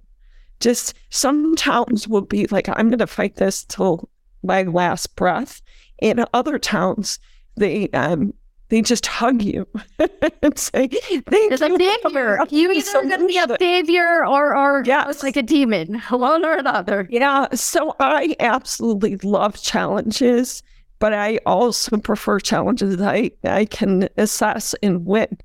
Just 0.61 0.95
some 1.11 1.55
towns 1.57 2.09
will 2.09 2.23
be 2.23 2.47
like, 2.47 2.71
I'm 2.71 2.89
going 2.89 3.01
to 3.01 3.07
fight 3.07 3.37
this 3.37 3.63
till 3.63 4.09
my 4.43 4.63
last 4.63 5.17
breath. 5.17 5.61
In 6.01 6.25
other 6.33 6.59
towns, 6.59 7.19
they 7.59 7.91
um, 7.91 8.33
they 8.69 8.83
just 8.83 9.07
hug 9.07 9.43
you 9.43 9.67
and 10.43 10.59
say, 10.59 10.89
"Thank 10.89 11.53
it's 11.53 11.61
you." 11.61 11.77
a 11.77 11.79
savior. 11.79 12.39
You 12.51 12.73
either 12.73 12.81
so 12.81 13.03
going 13.03 13.21
to 13.21 13.27
be 13.27 13.39
a 13.39 13.57
savior 13.59 14.27
or, 14.27 14.57
or 14.57 14.83
yeah, 14.85 15.09
it's 15.09 15.23
like 15.23 15.37
a 15.37 15.43
demon, 15.43 16.01
one 16.11 16.45
or 16.45 16.55
another. 16.55 17.07
Yeah. 17.11 17.49
So 17.55 17.95
I 18.01 18.35
absolutely 18.41 19.17
love 19.19 19.61
challenges, 19.61 20.63
but 20.99 21.13
I 21.13 21.39
also 21.47 21.99
prefer 21.99 22.41
challenges 22.41 22.97
that 22.97 23.09
I, 23.09 23.31
I 23.45 23.67
can 23.67 24.09
assess 24.17 24.75
and 24.83 25.05
win. 25.05 25.37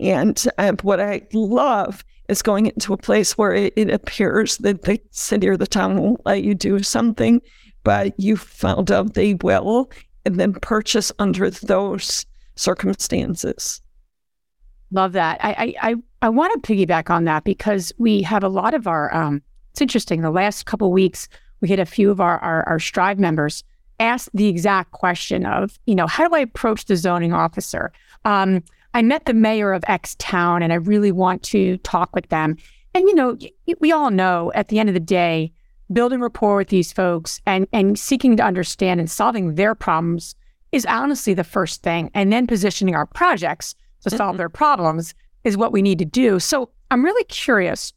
And 0.00 0.42
uh, 0.58 0.72
what 0.82 1.00
I 1.00 1.22
love 1.32 2.04
is 2.28 2.42
going 2.42 2.66
into 2.66 2.92
a 2.92 2.98
place 2.98 3.36
where 3.38 3.54
it, 3.54 3.72
it, 3.76 3.90
appears 3.90 4.58
that 4.58 4.82
the 4.82 5.00
city 5.10 5.48
or 5.48 5.56
the 5.56 5.66
town 5.66 6.00
won't 6.00 6.24
let 6.26 6.44
you 6.44 6.54
do 6.54 6.82
something, 6.82 7.40
but 7.82 8.12
you 8.20 8.36
found 8.36 8.90
out 8.92 9.14
they 9.14 9.34
will, 9.34 9.90
and 10.24 10.36
then 10.38 10.52
purchase 10.52 11.10
under 11.18 11.50
those 11.50 12.26
circumstances. 12.58 13.80
Love 14.90 15.12
that. 15.12 15.38
I 15.42 15.74
I 15.80 15.94
I, 16.22 16.28
want 16.28 16.62
to 16.62 16.72
piggyback 16.72 17.10
on 17.10 17.24
that 17.24 17.44
because 17.44 17.92
we 17.98 18.22
have 18.22 18.42
a 18.42 18.48
lot 18.48 18.74
of 18.74 18.86
our. 18.86 19.14
Um, 19.14 19.42
it's 19.72 19.80
interesting. 19.80 20.22
The 20.22 20.30
last 20.30 20.66
couple 20.66 20.90
weeks, 20.90 21.28
we 21.60 21.68
had 21.68 21.78
a 21.78 21.86
few 21.86 22.10
of 22.10 22.20
our, 22.20 22.38
our 22.38 22.66
our 22.68 22.78
Strive 22.78 23.18
members 23.18 23.64
ask 24.00 24.30
the 24.32 24.46
exact 24.46 24.92
question 24.92 25.44
of, 25.44 25.78
you 25.86 25.94
know, 25.94 26.06
how 26.06 26.26
do 26.26 26.34
I 26.34 26.40
approach 26.40 26.84
the 26.84 26.96
zoning 26.96 27.32
officer? 27.32 27.92
Um, 28.24 28.62
I 28.94 29.02
met 29.02 29.26
the 29.26 29.34
mayor 29.34 29.72
of 29.72 29.84
X 29.88 30.14
town, 30.18 30.62
and 30.62 30.72
I 30.72 30.76
really 30.76 31.12
want 31.12 31.42
to 31.44 31.76
talk 31.78 32.14
with 32.14 32.28
them. 32.28 32.56
And 32.94 33.06
you 33.06 33.14
know, 33.14 33.36
we 33.80 33.92
all 33.92 34.10
know 34.10 34.50
at 34.54 34.68
the 34.68 34.78
end 34.78 34.88
of 34.88 34.94
the 34.94 35.00
day, 35.00 35.52
building 35.92 36.20
rapport 36.20 36.56
with 36.56 36.68
these 36.68 36.92
folks 36.92 37.40
and 37.46 37.66
and 37.72 37.98
seeking 37.98 38.36
to 38.38 38.42
understand 38.42 39.00
and 39.00 39.10
solving 39.10 39.54
their 39.54 39.74
problems 39.74 40.34
is 40.72 40.86
honestly 40.86 41.34
the 41.34 41.44
first 41.44 41.82
thing. 41.82 42.10
And 42.14 42.32
then 42.32 42.46
positioning 42.46 42.94
our 42.94 43.06
projects 43.06 43.74
to 44.02 44.10
solve 44.10 44.32
mm-hmm. 44.32 44.38
their 44.38 44.48
problems 44.48 45.14
is 45.44 45.56
what 45.56 45.72
we 45.72 45.82
need 45.82 45.98
to 45.98 46.04
do. 46.04 46.38
So 46.38 46.70
I'm 46.90 47.04
really 47.04 47.24
curious 47.24 47.92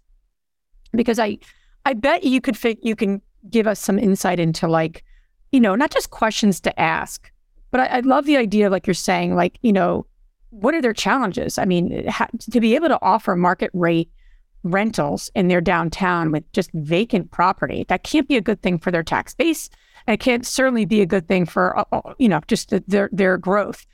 because 0.94 1.20
I 1.20 1.38
I 1.86 1.94
bet 1.94 2.24
you 2.24 2.42
could 2.42 2.58
fit, 2.58 2.80
you 2.84 2.96
can 2.96 3.22
give 3.50 3.68
us 3.68 3.80
some 3.80 3.98
insight 3.98 4.40
into 4.40 4.68
like, 4.68 5.04
you 5.52 5.60
know, 5.60 5.76
not 5.76 5.92
just 5.92 6.12
questions 6.12 6.60
to 6.62 6.80
ask, 6.80 7.32
but 7.72 7.82
I, 7.82 7.86
I 7.86 8.00
love 8.02 8.26
the 8.26 8.38
idea, 8.38 8.70
like 8.70 8.86
you're 8.86 8.94
saying, 8.94 9.36
like, 9.36 9.58
you 9.62 9.74
know, 9.74 10.06
what 10.52 10.76
are 10.76 10.82
their 10.82 10.94
challenges? 10.94 11.58
I 11.58 11.66
mean, 11.66 12.08
ha- 12.08 12.28
to 12.52 12.60
be 12.60 12.76
able 12.76 12.90
to 12.90 13.02
offer 13.02 13.36
market 13.36 13.72
rate 13.74 14.12
rentals 14.64 15.32
in 15.34 15.48
their 15.48 15.62
downtown 15.62 16.32
with 16.32 16.50
just 16.52 16.70
vacant 16.74 17.32
property, 17.32 17.86
that 17.88 18.04
can't 18.04 18.28
be 18.28 18.38
a 18.38 18.42
good 18.42 18.62
thing 18.62 18.78
for 18.78 18.92
their 18.92 19.04
tax 19.04 19.34
base. 19.34 19.70
And 20.08 20.14
it 20.14 20.20
can't 20.20 20.46
certainly 20.46 20.86
be 20.86 21.02
a 21.02 21.06
good 21.06 21.28
thing 21.28 21.46
for, 21.46 21.78
uh, 21.78 21.86
uh 21.92 22.14
you 22.18 22.30
know, 22.30 22.42
just 22.48 22.70
the, 22.70 22.84
their, 22.88 23.10
their 23.12 23.38
growth. 23.38 23.86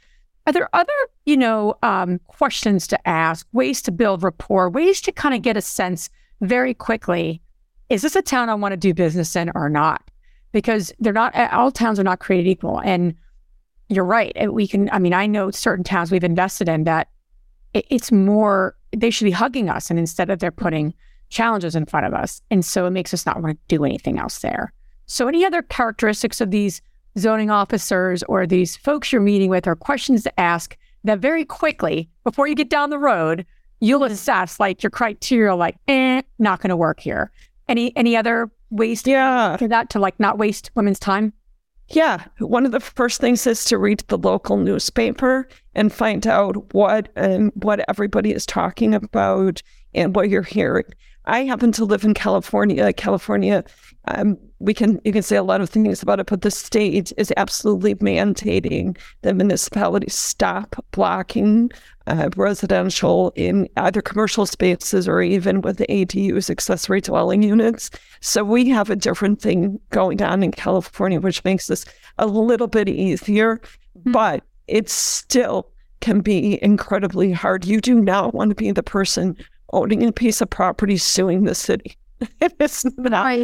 Are 0.46 0.54
there 0.54 0.70
other, 0.74 0.94
you 1.26 1.36
know, 1.36 1.76
um, 1.84 2.20
questions 2.28 2.88
to 2.88 3.08
ask, 3.08 3.46
ways 3.52 3.82
to 3.84 3.92
build 3.92 4.24
rapport, 4.24 4.70
ways 4.70 5.02
to 5.02 5.12
kind 5.12 5.36
of 5.36 5.42
get 5.42 5.58
a 5.58 5.62
sense 5.62 6.10
very 6.42 6.74
quickly? 6.74 7.42
Is 7.90 8.02
this 8.02 8.16
a 8.16 8.22
town 8.22 8.50
I 8.50 8.56
want 8.56 8.72
to 8.72 8.78
do 8.78 8.94
business 8.94 9.36
in 9.36 9.52
or 9.56 9.70
not? 9.70 10.10
Because 10.54 10.94
they're 11.00 11.14
not 11.14 11.36
all 11.52 11.72
towns 11.72 12.00
are 12.00 12.04
not 12.04 12.20
created 12.20 12.50
equal. 12.50 12.80
And 12.80 13.16
you're 13.90 14.06
right. 14.06 14.36
We 14.52 14.68
can. 14.68 14.90
I 14.92 15.00
mean, 15.00 15.14
I 15.14 15.28
know 15.28 15.52
certain 15.52 15.84
towns 15.84 16.12
we've 16.12 16.24
invested 16.24 16.68
in 16.68 16.84
that 16.86 17.10
it's 17.74 18.12
more 18.12 18.76
they 18.96 19.10
should 19.10 19.26
be 19.26 19.32
hugging 19.32 19.70
us, 19.70 19.90
and 19.90 20.00
instead 20.00 20.30
of 20.30 20.40
they're 20.40 20.52
putting 20.52 20.94
challenges 21.30 21.76
in 21.76 21.86
front 21.86 22.06
of 22.06 22.14
us, 22.14 22.42
and 22.50 22.64
so 22.64 22.86
it 22.86 22.92
makes 22.92 23.14
us 23.14 23.26
not 23.26 23.42
want 23.42 23.58
to 23.58 23.76
do 23.76 23.84
anything 23.84 24.18
else 24.18 24.40
there. 24.40 24.74
So, 25.08 25.28
any 25.28 25.46
other 25.46 25.62
characteristics 25.62 26.42
of 26.42 26.52
these 26.52 26.82
zoning 27.18 27.50
officers 27.50 28.24
or 28.24 28.46
these 28.46 28.76
folks 28.76 29.12
you're 29.12 29.22
meeting 29.22 29.50
with 29.50 29.66
or 29.66 29.76
questions 29.76 30.24
to 30.24 30.40
ask 30.40 30.78
that 31.04 31.20
very 31.20 31.46
quickly 31.46 32.10
before 32.24 32.48
you 32.48 32.56
get 32.56 32.70
down 32.70 32.90
the 32.90 33.00
road, 33.00 33.46
you'll 33.80 34.04
assess 34.04 34.60
like 34.60 34.84
your 34.84 34.90
criteria, 34.90 35.56
like, 35.56 35.78
eh, 35.88 36.22
not 36.40 36.62
going 36.62 36.70
to 36.70 36.78
work 36.78 37.00
here. 37.00 37.32
Any 37.68 37.96
any 37.96 38.16
other 38.16 38.52
ways 38.70 39.04
to 39.04 39.12
yeah. 39.12 39.58
for 39.58 39.68
that 39.68 39.90
to 39.92 40.00
like 40.00 40.20
not 40.20 40.38
waste 40.38 40.72
women's 40.76 41.00
time? 41.00 41.34
Yeah, 41.90 42.26
one 42.40 42.66
of 42.66 42.74
the 42.74 42.82
first 42.82 43.22
things 43.22 43.48
is 43.48 43.64
to 43.66 43.78
read 43.78 44.04
the 44.08 44.18
local 44.18 44.58
newspaper 44.58 45.48
and 45.78 45.94
find 45.94 46.28
out 46.28 46.74
what 46.74 47.10
and 47.16 47.52
what 47.56 47.86
everybody 47.88 48.34
is 48.34 48.46
talking 48.46 48.94
about 48.94 49.62
and 49.94 50.16
what 50.16 50.30
you're 50.30 50.42
hearing. 50.42 50.84
I 51.26 51.44
happen 51.44 51.74
to 51.74 51.86
live 51.86 52.06
in 52.06 52.14
California. 52.14 52.92
California, 52.94 53.64
um, 54.08 54.38
we 54.60 54.74
can 54.74 55.00
you 55.04 55.12
can 55.12 55.22
say 55.22 55.36
a 55.36 55.44
lot 55.44 55.62
of 55.62 55.70
things 55.70 56.02
about 56.02 56.20
it, 56.20 56.26
but 56.26 56.42
the 56.42 56.50
state 56.50 57.14
is 57.18 57.34
absolutely 57.38 57.96
mandating 57.96 58.98
the 59.22 59.34
municipalities 59.34 60.16
stop 60.16 60.84
blocking 60.92 61.70
uh, 62.08 62.30
residential 62.38 63.34
in 63.36 63.68
either 63.76 64.02
commercial 64.02 64.46
spaces 64.46 65.08
or 65.08 65.22
even 65.22 65.62
with 65.62 65.78
the 65.78 65.88
ADUs, 65.88 66.50
accessory 66.50 67.02
dwelling 67.02 67.44
units. 67.44 67.92
So 68.22 68.44
we 68.44 68.70
have 68.70 68.90
a 68.90 68.96
different 68.96 69.42
thing 69.42 69.80
going 69.90 70.22
on 70.24 70.42
in 70.42 70.52
California, 70.54 71.20
which 71.20 71.44
makes 71.44 71.68
this 71.68 71.86
a 72.18 72.26
little 72.26 72.68
bit 72.68 72.88
easier, 72.88 73.58
mm-hmm. 73.58 74.14
but 74.14 74.44
it 74.68 74.90
still 74.90 75.70
can 76.00 76.22
be 76.22 76.62
incredibly 76.64 77.32
hard. 77.32 77.66
You 77.66 77.82
do 77.82 78.00
not 78.00 78.34
want 78.34 78.50
to 78.50 78.56
be 78.56 78.72
the 78.72 78.84
person 78.84 79.36
owning 79.74 80.06
a 80.06 80.12
piece 80.12 80.42
of 80.42 80.50
property 80.50 80.98
suing 80.98 81.44
the 81.44 81.56
city. 81.56 81.98
it's 82.42 82.86
not. 82.98 83.38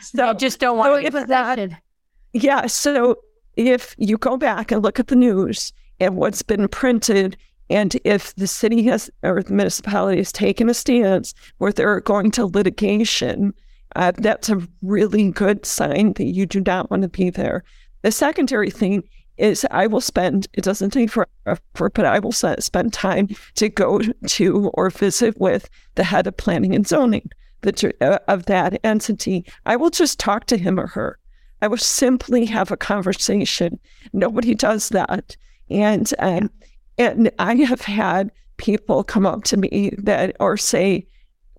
So, 0.00 0.34
just 0.34 0.58
don't 0.60 0.78
want 0.78 0.90
so 0.90 0.96
to 0.96 1.10
get 1.10 1.28
that. 1.28 1.70
Yeah. 2.32 2.66
So 2.66 3.16
if 3.56 3.94
you 3.98 4.18
go 4.18 4.36
back 4.36 4.70
and 4.70 4.82
look 4.82 5.00
at 5.00 5.08
the 5.08 5.16
news 5.16 5.72
and 6.00 6.16
what's 6.16 6.42
been 6.42 6.68
printed, 6.68 7.36
and 7.70 7.96
if 8.04 8.34
the 8.36 8.46
city 8.46 8.82
has 8.84 9.10
or 9.22 9.42
the 9.42 9.52
municipality 9.52 10.18
has 10.18 10.32
taken 10.32 10.68
a 10.68 10.74
stance 10.74 11.34
where 11.58 11.72
they're 11.72 12.00
going 12.00 12.30
to 12.32 12.46
litigation, 12.46 13.52
uh, 13.96 14.12
that's 14.18 14.48
a 14.48 14.66
really 14.82 15.30
good 15.30 15.64
sign 15.64 16.12
that 16.14 16.26
you 16.26 16.46
do 16.46 16.60
not 16.60 16.90
want 16.90 17.02
to 17.02 17.08
be 17.08 17.30
there. 17.30 17.64
The 18.02 18.12
secondary 18.12 18.70
thing 18.70 19.02
is 19.38 19.66
I 19.70 19.86
will 19.86 20.00
spend, 20.00 20.46
it 20.54 20.64
doesn't 20.64 20.90
take 20.90 21.10
forever, 21.10 21.60
but 21.74 22.04
I 22.04 22.18
will 22.18 22.32
spend 22.32 22.92
time 22.92 23.28
to 23.54 23.68
go 23.68 24.00
to 24.00 24.70
or 24.74 24.90
visit 24.90 25.38
with 25.38 25.68
the 25.94 26.04
head 26.04 26.26
of 26.26 26.36
planning 26.36 26.74
and 26.74 26.86
zoning 26.86 27.30
the, 27.62 27.94
uh, 28.00 28.18
of 28.28 28.46
that 28.46 28.80
entity. 28.84 29.44
I 29.66 29.76
will 29.76 29.90
just 29.90 30.18
talk 30.18 30.46
to 30.46 30.56
him 30.56 30.78
or 30.78 30.86
her. 30.88 31.18
I 31.62 31.68
will 31.68 31.78
simply 31.78 32.44
have 32.46 32.70
a 32.70 32.76
conversation. 32.76 33.78
Nobody 34.12 34.54
does 34.54 34.90
that. 34.90 35.36
And, 35.70 36.12
um, 36.18 36.50
and 36.98 37.30
I 37.38 37.54
have 37.56 37.80
had 37.80 38.30
people 38.56 39.04
come 39.04 39.26
up 39.26 39.44
to 39.44 39.56
me 39.56 39.92
that 39.98 40.36
or 40.40 40.56
say, 40.56 41.06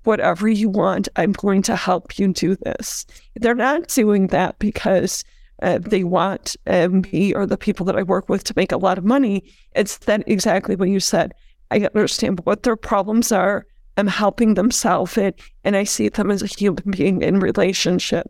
whatever 0.04 0.48
you 0.48 0.70
want, 0.70 1.10
I'm 1.18 1.34
going 1.34 1.62
to 1.64 1.76
help 1.76 2.18
you 2.18 2.32
do 2.32 2.56
this. 2.56 3.06
They're 3.36 3.54
not 3.54 3.90
doing 3.90 4.28
that 4.28 4.58
because 4.58 5.26
uh, 5.62 5.80
they 5.80 6.04
want 6.04 6.56
uh, 6.68 6.88
me 6.88 7.34
or 7.34 7.46
the 7.46 7.58
people 7.58 7.86
that 7.86 7.96
I 7.96 8.04
work 8.04 8.30
with 8.30 8.44
to 8.46 8.54
make 8.56 8.72
a 8.72 8.78
lot 8.78 8.98
of 8.98 9.04
money. 9.04 9.44
It's 9.76 9.98
then 10.00 10.24
exactly 10.28 10.76
what 10.76 10.90
you 10.90 11.00
said. 11.00 11.34
I 11.72 11.80
understand 11.80 12.42
what 12.46 12.64
their 12.64 12.76
problems 12.76 13.32
are. 13.32 13.66
I'm 13.98 14.08
helping 14.08 14.54
them 14.54 14.70
solve 14.70 15.18
it, 15.18 15.42
and 15.64 15.76
I 15.76 15.84
see 15.84 16.10
them 16.10 16.30
as 16.30 16.44
a 16.44 16.48
human 16.48 16.92
being 16.92 17.24
in 17.24 17.40
relationship, 17.40 18.28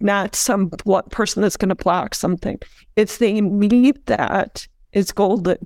not 0.00 0.34
some 0.34 0.70
person 1.10 1.42
that's 1.42 1.58
going 1.58 1.68
to 1.68 1.74
block 1.74 2.14
something. 2.14 2.58
It's 2.96 3.18
they 3.18 3.40
meet 3.42 3.98
it's 4.92 5.12
golden, 5.12 5.58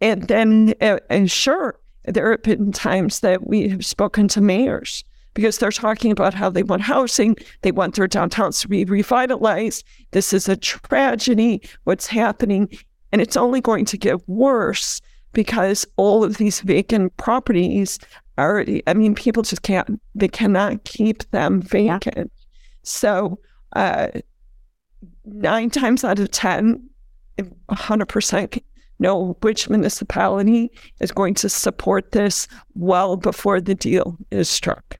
and 0.00 0.22
then 0.28 0.74
uh, 0.80 0.98
and 1.10 1.30
sure, 1.30 1.78
there 2.04 2.30
have 2.30 2.42
been 2.42 2.72
times 2.72 3.20
that 3.20 3.46
we 3.46 3.68
have 3.68 3.84
spoken 3.84 4.28
to 4.28 4.40
mayors 4.40 5.04
because 5.40 5.56
they're 5.56 5.70
talking 5.70 6.12
about 6.12 6.34
how 6.34 6.50
they 6.50 6.62
want 6.62 6.82
housing, 6.82 7.34
they 7.62 7.72
want 7.72 7.94
their 7.94 8.06
downtowns 8.06 8.60
to 8.60 8.68
be 8.68 8.84
revitalized. 8.84 9.86
This 10.10 10.34
is 10.34 10.50
a 10.50 10.56
tragedy, 10.56 11.62
what's 11.84 12.06
happening. 12.06 12.68
And 13.10 13.22
it's 13.22 13.38
only 13.38 13.62
going 13.62 13.86
to 13.86 13.96
get 13.96 14.28
worse 14.28 15.00
because 15.32 15.86
all 15.96 16.22
of 16.22 16.36
these 16.36 16.60
vacant 16.60 17.16
properties 17.16 17.98
are, 18.36 18.66
I 18.86 18.92
mean, 18.92 19.14
people 19.14 19.42
just 19.42 19.62
can't, 19.62 19.98
they 20.14 20.28
cannot 20.28 20.84
keep 20.84 21.22
them 21.30 21.62
vacant. 21.62 22.14
Yeah. 22.16 22.24
So, 22.82 23.38
uh, 23.72 24.08
nine 25.24 25.70
times 25.70 26.04
out 26.04 26.18
of 26.18 26.30
10, 26.30 26.86
100% 27.38 28.62
know 28.98 29.38
which 29.40 29.70
municipality 29.70 30.70
is 31.00 31.12
going 31.12 31.32
to 31.32 31.48
support 31.48 32.12
this 32.12 32.46
well 32.74 33.16
before 33.16 33.58
the 33.58 33.74
deal 33.74 34.18
is 34.30 34.50
struck. 34.50 34.99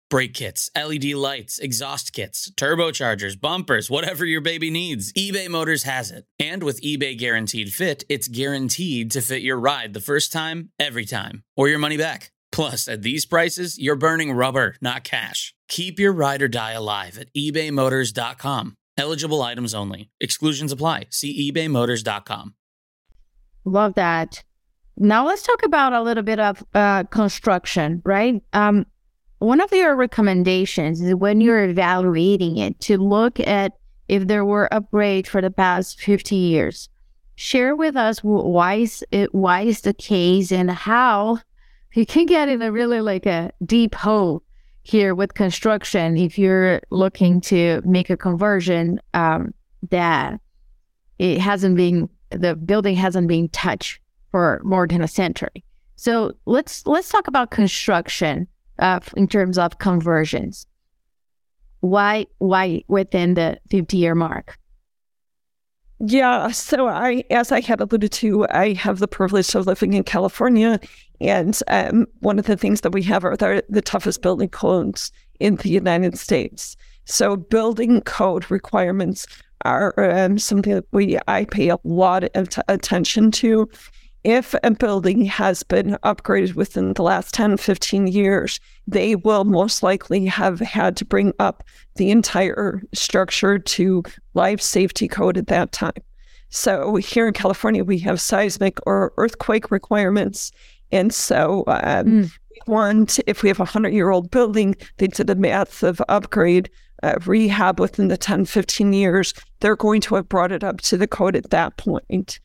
Brake 0.11 0.33
kits, 0.33 0.69
LED 0.75 1.13
lights, 1.13 1.57
exhaust 1.57 2.11
kits, 2.11 2.51
turbochargers, 2.57 3.39
bumpers, 3.39 3.89
whatever 3.89 4.25
your 4.25 4.41
baby 4.41 4.69
needs, 4.69 5.13
eBay 5.13 5.47
Motors 5.47 5.83
has 5.83 6.11
it. 6.11 6.25
And 6.37 6.63
with 6.63 6.81
eBay 6.81 7.17
Guaranteed 7.17 7.71
Fit, 7.71 8.03
it's 8.09 8.27
guaranteed 8.27 9.09
to 9.11 9.21
fit 9.21 9.41
your 9.41 9.57
ride 9.57 9.93
the 9.93 10.01
first 10.01 10.33
time, 10.33 10.71
every 10.77 11.05
time, 11.05 11.43
or 11.55 11.69
your 11.69 11.79
money 11.79 11.95
back. 11.95 12.33
Plus, 12.51 12.89
at 12.89 13.03
these 13.03 13.25
prices, 13.25 13.79
you're 13.79 13.95
burning 13.95 14.33
rubber, 14.33 14.75
not 14.81 15.05
cash. 15.05 15.55
Keep 15.69 15.97
your 15.97 16.11
ride 16.11 16.41
or 16.41 16.49
die 16.49 16.73
alive 16.73 17.17
at 17.17 17.33
ebaymotors.com. 17.33 18.75
Eligible 18.97 19.41
items 19.41 19.73
only. 19.73 20.11
Exclusions 20.19 20.73
apply. 20.73 21.05
See 21.09 21.49
ebaymotors.com. 21.49 22.55
Love 23.63 23.93
that. 23.93 24.43
Now 24.97 25.25
let's 25.25 25.43
talk 25.43 25.63
about 25.63 25.93
a 25.93 26.01
little 26.01 26.23
bit 26.23 26.39
of 26.41 26.61
uh, 26.73 27.05
construction, 27.05 28.01
right? 28.03 28.43
Um, 28.51 28.85
one 29.41 29.59
of 29.59 29.73
your 29.73 29.95
recommendations 29.95 31.01
is 31.01 31.15
when 31.15 31.41
you're 31.41 31.63
evaluating 31.63 32.57
it 32.57 32.79
to 32.79 32.99
look 32.99 33.39
at 33.39 33.73
if 34.07 34.27
there 34.27 34.45
were 34.45 34.69
upgrades 34.71 35.25
for 35.25 35.41
the 35.41 35.49
past 35.49 35.99
50 35.99 36.35
years. 36.35 36.89
Share 37.37 37.75
with 37.75 37.95
us 37.95 38.19
why 38.19 38.75
is 38.75 39.03
it 39.09 39.33
why 39.33 39.61
is 39.61 39.81
the 39.81 39.95
case 39.95 40.51
and 40.51 40.69
how 40.69 41.39
you 41.93 42.05
can 42.05 42.27
get 42.27 42.49
in 42.49 42.61
a 42.61 42.71
really 42.71 43.01
like 43.01 43.25
a 43.25 43.51
deep 43.65 43.95
hole 43.95 44.43
here 44.83 45.15
with 45.15 45.33
construction 45.33 46.17
if 46.17 46.37
you're 46.37 46.79
looking 46.91 47.41
to 47.41 47.81
make 47.83 48.11
a 48.11 48.17
conversion 48.17 49.01
um, 49.15 49.55
that 49.89 50.39
it 51.17 51.39
hasn't 51.39 51.75
been 51.75 52.07
the 52.29 52.55
building 52.55 52.95
hasn't 52.95 53.27
been 53.27 53.49
touched 53.49 54.01
for 54.29 54.61
more 54.63 54.87
than 54.87 55.01
a 55.01 55.07
century. 55.07 55.63
So 55.95 56.33
let's 56.45 56.85
let's 56.85 57.09
talk 57.09 57.27
about 57.27 57.49
construction 57.49 58.47
uh, 58.81 58.99
in 59.15 59.27
terms 59.27 59.57
of 59.57 59.79
conversions. 59.79 60.67
Why 61.79 62.27
why 62.39 62.83
within 62.87 63.35
the 63.35 63.59
50 63.69 63.97
year 63.97 64.15
mark? 64.15 64.57
Yeah, 66.03 66.49
so 66.49 66.87
I, 66.87 67.23
as 67.29 67.51
I 67.51 67.61
had 67.61 67.79
alluded 67.79 68.11
to, 68.13 68.47
I 68.49 68.73
have 68.73 68.97
the 68.97 69.07
privilege 69.07 69.53
of 69.53 69.67
living 69.67 69.93
in 69.93 70.03
California, 70.03 70.79
and 71.19 71.59
um, 71.67 72.07
one 72.21 72.39
of 72.39 72.47
the 72.47 72.57
things 72.57 72.81
that 72.81 72.91
we 72.91 73.03
have 73.03 73.23
are 73.23 73.37
the, 73.37 73.63
the 73.69 73.83
toughest 73.83 74.23
building 74.23 74.49
codes 74.49 75.11
in 75.39 75.57
the 75.57 75.69
United 75.69 76.17
States. 76.17 76.75
So 77.05 77.35
building 77.35 78.01
code 78.01 78.49
requirements 78.49 79.27
are 79.63 79.93
um, 79.97 80.39
something 80.39 80.73
that 80.73 80.85
we 80.91 81.19
I 81.27 81.45
pay 81.45 81.69
a 81.69 81.77
lot 81.83 82.23
of 82.35 82.49
t- 82.49 82.61
attention 82.67 83.29
to. 83.31 83.69
If 84.23 84.53
a 84.63 84.69
building 84.69 85.25
has 85.25 85.63
been 85.63 85.97
upgraded 86.03 86.53
within 86.53 86.93
the 86.93 87.01
last 87.01 87.33
10, 87.33 87.57
15 87.57 88.05
years, 88.05 88.59
they 88.85 89.15
will 89.15 89.45
most 89.45 89.81
likely 89.81 90.25
have 90.27 90.59
had 90.59 90.95
to 90.97 91.05
bring 91.05 91.33
up 91.39 91.63
the 91.95 92.11
entire 92.11 92.83
structure 92.93 93.57
to 93.57 94.03
life 94.35 94.61
safety 94.61 95.07
code 95.07 95.37
at 95.37 95.47
that 95.47 95.71
time. 95.71 95.93
So 96.49 96.97
here 96.97 97.27
in 97.27 97.33
California, 97.33 97.83
we 97.83 97.97
have 97.99 98.21
seismic 98.21 98.77
or 98.85 99.11
earthquake 99.17 99.71
requirements. 99.71 100.51
And 100.91 101.11
so 101.11 101.63
um, 101.67 102.05
mm. 102.05 102.31
we 102.51 102.59
want, 102.67 103.19
if 103.25 103.41
we 103.41 103.49
have 103.49 103.59
a 103.59 103.63
100 103.63 103.89
year 103.89 104.11
old 104.11 104.29
building, 104.29 104.75
they 104.97 105.07
did 105.07 105.31
a 105.31 105.35
massive 105.35 105.99
upgrade, 106.09 106.69
uh, 107.01 107.15
rehab 107.25 107.79
within 107.79 108.09
the 108.09 108.17
10, 108.17 108.45
15 108.45 108.93
years, 108.93 109.33
they're 109.61 109.75
going 109.75 110.01
to 110.01 110.15
have 110.15 110.29
brought 110.29 110.51
it 110.51 110.63
up 110.63 110.81
to 110.81 110.97
the 110.97 111.07
code 111.07 111.35
at 111.35 111.49
that 111.49 111.77
point 111.77 112.39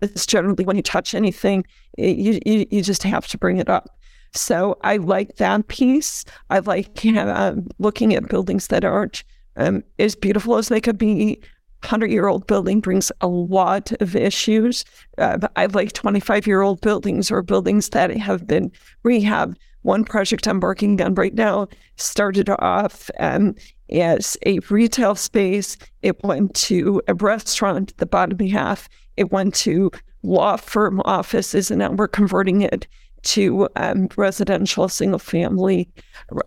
it's 0.00 0.26
generally 0.26 0.64
when 0.64 0.76
you 0.76 0.82
touch 0.82 1.14
anything, 1.14 1.64
you, 1.96 2.38
you, 2.44 2.66
you 2.70 2.82
just 2.82 3.02
have 3.02 3.26
to 3.28 3.38
bring 3.38 3.58
it 3.58 3.68
up. 3.68 3.98
So 4.34 4.78
I 4.82 4.98
like 4.98 5.36
that 5.36 5.68
piece. 5.68 6.24
I 6.50 6.60
like 6.60 7.04
um, 7.16 7.68
looking 7.78 8.14
at 8.14 8.28
buildings 8.28 8.68
that 8.68 8.84
aren't 8.84 9.24
um, 9.56 9.82
as 9.98 10.14
beautiful 10.14 10.56
as 10.56 10.68
they 10.68 10.80
could 10.80 10.98
be. 10.98 11.40
100 11.84 12.10
year 12.10 12.26
old 12.26 12.44
building 12.48 12.80
brings 12.80 13.12
a 13.20 13.28
lot 13.28 13.92
of 14.02 14.16
issues. 14.16 14.84
Uh, 15.16 15.38
I 15.54 15.66
like 15.66 15.92
25 15.92 16.44
year 16.44 16.60
old 16.60 16.80
buildings 16.80 17.30
or 17.30 17.40
buildings 17.40 17.90
that 17.90 18.10
have 18.16 18.48
been 18.48 18.72
rehabbed. 19.04 19.54
One 19.82 20.04
project 20.04 20.48
I'm 20.48 20.58
working 20.58 21.00
on 21.00 21.14
right 21.14 21.34
now 21.34 21.68
started 21.96 22.50
off 22.50 23.10
um, 23.20 23.54
as 23.92 24.36
a 24.46 24.58
retail 24.70 25.14
space. 25.14 25.76
It 26.02 26.22
went 26.22 26.54
to 26.54 27.02
a 27.08 27.14
restaurant, 27.14 27.96
the 27.98 28.06
bottom 28.06 28.38
half. 28.48 28.88
It 29.16 29.32
went 29.32 29.54
to 29.56 29.90
law 30.22 30.56
firm 30.56 31.00
offices, 31.04 31.70
and 31.70 31.80
now 31.80 31.90
we're 31.92 32.08
converting 32.08 32.62
it 32.62 32.86
to 33.22 33.68
um, 33.76 34.08
residential 34.16 34.88
single 34.88 35.18
family 35.18 35.88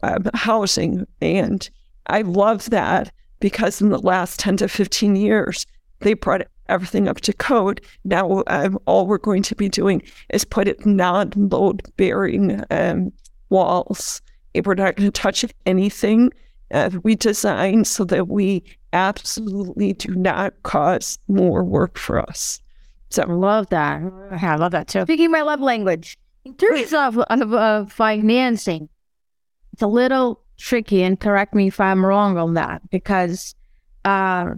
um, 0.04 0.26
housing. 0.34 1.06
And 1.22 1.70
I 2.08 2.22
love 2.22 2.70
that 2.70 3.12
because 3.40 3.82
in 3.82 3.90
the 3.90 4.00
last 4.00 4.40
10 4.40 4.58
to 4.58 4.68
15 4.68 5.16
years, 5.16 5.66
they 6.00 6.14
brought 6.14 6.48
everything 6.70 7.08
up 7.08 7.22
to 7.22 7.34
code. 7.34 7.82
Now, 8.06 8.44
um, 8.48 8.80
all 8.86 9.06
we're 9.06 9.18
going 9.18 9.44
to 9.44 9.56
be 9.56 9.70
doing 9.70 10.02
is 10.30 10.46
put 10.46 10.68
it 10.68 10.86
non 10.86 11.32
load 11.36 11.84
bearing 11.98 12.64
um, 12.72 13.12
walls. 13.50 14.22
We're 14.56 14.76
not 14.76 14.96
going 14.96 15.12
to 15.12 15.22
touch 15.22 15.46
anything 15.66 16.32
uh, 16.72 16.90
we 17.04 17.16
design 17.16 17.86
so 17.86 18.04
that 18.06 18.28
we 18.28 18.64
absolutely 18.94 19.94
do 19.94 20.14
not 20.16 20.54
cause 20.64 21.20
more 21.28 21.64
work 21.64 21.98
for 21.98 22.20
us. 22.20 22.62
So 23.10 23.24
I 23.24 23.26
love 23.26 23.70
that. 23.70 24.02
I 24.32 24.56
love 24.56 24.72
that 24.72 24.88
too. 24.88 25.04
Speaking 25.04 25.32
my 25.32 25.42
love 25.42 25.62
language. 25.62 26.18
In 26.44 26.56
terms 26.56 26.92
of, 26.92 27.20
of 27.20 27.54
uh, 27.54 27.86
financing, 27.86 28.90
it's 29.74 29.82
a 29.82 29.88
little 29.88 30.42
tricky, 30.58 31.04
and 31.04 31.20
correct 31.20 31.54
me 31.54 31.68
if 31.68 31.80
I'm 31.80 32.06
wrong 32.06 32.38
on 32.38 32.56
that, 32.56 32.82
because 32.90 33.54
uh, 34.06 34.52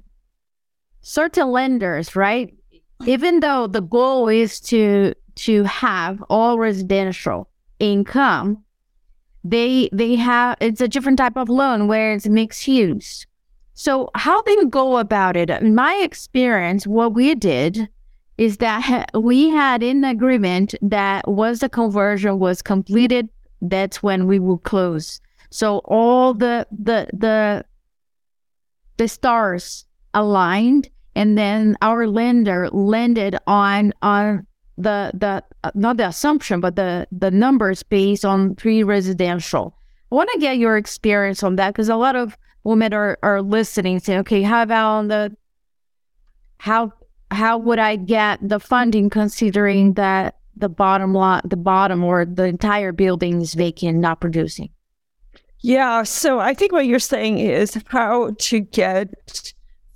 certain 1.01 1.49
lenders, 1.51 2.15
right? 2.15 2.53
Even 3.05 3.41
though 3.41 3.67
the 3.67 3.81
goal 3.81 4.29
is 4.29 4.59
to 4.61 5.13
to 5.35 5.63
have 5.63 6.23
all 6.29 6.57
residential 6.57 7.49
income, 7.79 8.63
they 9.43 9.89
they 9.91 10.15
have 10.15 10.57
it's 10.61 10.81
a 10.81 10.87
different 10.87 11.17
type 11.17 11.37
of 11.37 11.49
loan 11.49 11.87
where 11.87 12.13
it's 12.13 12.27
mixed 12.27 12.67
use. 12.67 13.25
So 13.73 14.09
how 14.15 14.41
they 14.43 14.65
go 14.65 14.97
about 14.97 15.35
it? 15.35 15.49
In 15.49 15.75
my 15.75 15.95
experience, 15.95 16.85
what 16.85 17.13
we 17.13 17.35
did 17.35 17.89
is 18.37 18.57
that 18.57 19.09
we 19.13 19.49
had 19.49 19.83
an 19.83 20.03
agreement 20.03 20.75
that 20.81 21.27
once 21.27 21.59
the 21.59 21.69
conversion 21.69 22.39
was 22.39 22.61
completed, 22.61 23.29
that's 23.61 24.03
when 24.03 24.27
we 24.27 24.39
will 24.39 24.59
close. 24.59 25.19
So 25.49 25.79
all 25.85 26.33
the 26.33 26.67
the 26.71 27.07
the 27.13 27.65
the 28.97 29.07
stars 29.07 29.85
aligned, 30.13 30.89
and 31.15 31.37
then 31.37 31.75
our 31.81 32.07
lender 32.07 32.69
landed 32.69 33.37
on 33.47 33.93
on 34.01 34.45
the 34.77 35.11
the 35.13 35.43
uh, 35.63 35.71
not 35.75 35.97
the 35.97 36.07
assumption, 36.07 36.59
but 36.59 36.75
the 36.75 37.07
the 37.11 37.31
numbers 37.31 37.83
based 37.83 38.25
on 38.25 38.55
pre-residential. 38.55 39.75
I 40.11 40.15
want 40.15 40.29
to 40.33 40.39
get 40.39 40.57
your 40.57 40.77
experience 40.77 41.43
on 41.43 41.55
that 41.57 41.73
because 41.73 41.89
a 41.89 41.95
lot 41.95 42.15
of 42.15 42.37
women 42.63 42.93
are 42.93 43.17
are 43.23 43.41
listening, 43.41 43.99
saying, 43.99 44.19
"Okay, 44.19 44.41
how 44.41 44.63
about 44.63 44.89
on 44.89 45.07
the 45.07 45.35
how 46.57 46.93
how 47.31 47.57
would 47.57 47.79
I 47.79 47.95
get 47.95 48.39
the 48.41 48.59
funding 48.59 49.09
considering 49.09 49.93
that 49.93 50.37
the 50.55 50.69
bottom 50.69 51.13
lot, 51.13 51.49
the 51.49 51.57
bottom 51.57 52.03
or 52.03 52.25
the 52.25 52.45
entire 52.45 52.91
building 52.91 53.41
is 53.41 53.53
vacant, 53.53 53.99
not 53.99 54.21
producing?" 54.21 54.69
Yeah, 55.59 56.03
so 56.03 56.39
I 56.39 56.53
think 56.53 56.73
what 56.73 56.85
you're 56.85 56.99
saying 56.99 57.39
is 57.39 57.81
how 57.87 58.35
to 58.37 58.59
get 58.59 59.53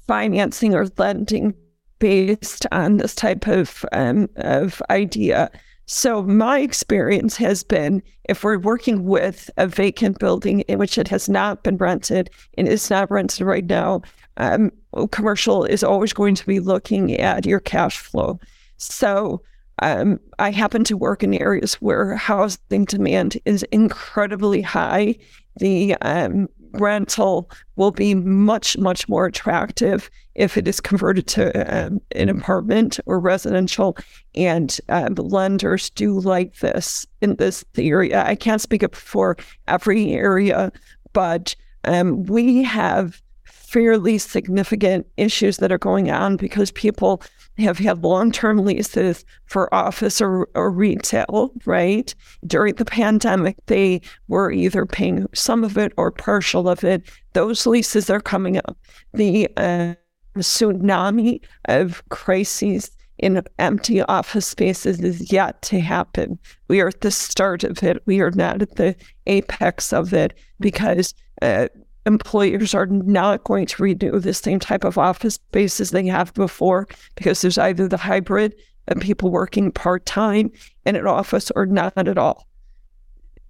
financing 0.08 0.74
or 0.74 0.88
lending 0.98 1.54
based 2.00 2.66
on 2.72 2.98
this 2.98 3.16
type 3.16 3.48
of 3.48 3.86
um, 3.92 4.30
of 4.38 4.82
idea. 4.90 5.50
So 5.86 6.22
my 6.22 6.60
experience 6.60 7.38
has 7.38 7.64
been 7.64 8.04
if 8.26 8.44
we're 8.44 8.60
working 8.60 9.06
with 9.06 9.50
a 9.56 9.68
vacant 9.68 10.20
building 10.20 10.62
in 10.62 10.80
which 10.80 10.98
it 10.98 11.08
has 11.08 11.30
not 11.30 11.64
been 11.64 11.78
rented 11.78 12.30
and 12.58 12.68
is 12.68 12.90
not 12.90 13.10
rented 13.10 13.42
right 13.42 13.66
now, 13.66 14.02
um, 14.36 14.72
commercial 15.12 15.64
is 15.64 15.84
always 15.84 16.12
going 16.12 16.36
to 16.36 16.46
be 16.46 16.60
looking 16.60 17.14
at 17.14 17.46
your 17.46 17.62
cash 17.62 18.00
flow. 18.00 18.38
So 18.76 19.42
um, 19.82 20.20
I 20.40 20.52
happen 20.52 20.84
to 20.86 20.98
work 20.98 21.24
in 21.24 21.34
areas 21.34 21.76
where 21.76 22.16
housing 22.16 22.86
demand 22.86 23.38
is 23.46 23.64
incredibly 23.72 24.62
high. 24.62 25.16
The 25.58 25.96
um, 26.02 26.50
rental 26.74 27.50
will 27.76 27.92
be 27.92 28.16
much, 28.16 28.78
much 28.78 29.08
more 29.08 29.26
attractive 29.26 30.10
if 30.36 30.58
it 30.58 30.68
is 30.68 30.80
converted 30.80 31.28
to 31.28 31.52
um, 31.86 32.02
an 32.12 32.30
apartment 32.30 33.00
or 33.06 33.20
residential. 33.20 33.98
And 34.36 34.78
um, 34.90 35.16
lenders 35.16 35.90
do 35.90 36.20
like 36.20 36.58
this 36.60 37.06
in 37.22 37.36
this 37.36 37.66
area. 37.78 38.24
I 38.26 38.36
can't 38.36 38.62
speak 38.62 38.84
up 38.84 38.96
for 38.96 39.38
every 39.68 40.14
area, 40.14 40.72
but 41.14 41.56
um, 41.84 42.24
we 42.24 42.64
have 42.64 43.22
fairly 43.68 44.18
significant 44.18 45.06
issues 45.18 45.58
that 45.58 45.74
are 45.74 45.78
going 45.78 46.10
on 46.10 46.38
because 46.38 46.72
people 46.72 47.22
have 47.58 47.78
had 47.78 48.02
long 48.02 48.32
term 48.32 48.60
leases 48.60 49.26
for 49.46 49.74
office 49.74 50.22
or, 50.22 50.48
or 50.56 50.72
retail, 50.72 51.52
right? 51.66 52.16
During 52.46 52.76
the 52.76 52.86
pandemic, 52.86 53.58
they 53.66 54.02
were 54.30 54.52
either 54.52 54.86
paying 54.86 55.28
some 55.34 55.66
of 55.66 55.78
it 55.78 55.92
or 55.98 56.12
partial 56.12 56.70
of 56.70 56.84
it. 56.84 57.04
Those 57.34 57.68
leases 57.68 58.10
are 58.10 58.22
coming 58.22 58.58
up. 58.58 58.78
The 59.14 59.50
uh, 59.58 59.96
tsunami 60.38 61.42
of 61.66 62.08
crises 62.08 62.92
in 63.18 63.42
empty 63.60 64.02
office 64.04 64.46
spaces 64.46 65.02
is 65.02 65.32
yet 65.32 65.62
to 65.64 65.82
happen. 65.82 66.40
We 66.70 66.80
are 66.80 66.90
at 66.90 67.02
the 67.02 67.12
start 67.12 67.64
of 67.64 67.84
it. 67.84 68.02
We 68.06 68.22
are 68.22 68.32
not 68.32 68.62
at 68.62 68.76
the 68.76 68.96
apex 69.26 69.92
of 69.92 70.14
it 70.14 70.38
because 70.60 71.14
uh, 71.42 71.68
employers 72.08 72.74
are 72.74 72.88
not 72.88 73.44
going 73.44 73.66
to 73.68 73.84
renew 73.84 74.20
the 74.20 74.34
same 74.34 74.60
type 74.60 74.84
of 74.84 74.98
office 74.98 75.36
space 75.36 75.80
as 75.80 75.92
they 75.92 76.08
have 76.08 76.34
before 76.34 76.88
because 77.16 77.42
there's 77.42 77.58
either 77.58 77.88
the 77.88 77.98
hybrid 77.98 78.56
and 78.88 79.02
people 79.02 79.30
working 79.30 79.72
part 79.72 80.06
time 80.06 80.50
in 80.86 80.96
an 80.96 81.06
office 81.06 81.52
or 81.56 81.66
not 81.66 81.96
at 81.98 82.18
all. 82.18 82.48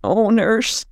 Owners 0.03 0.85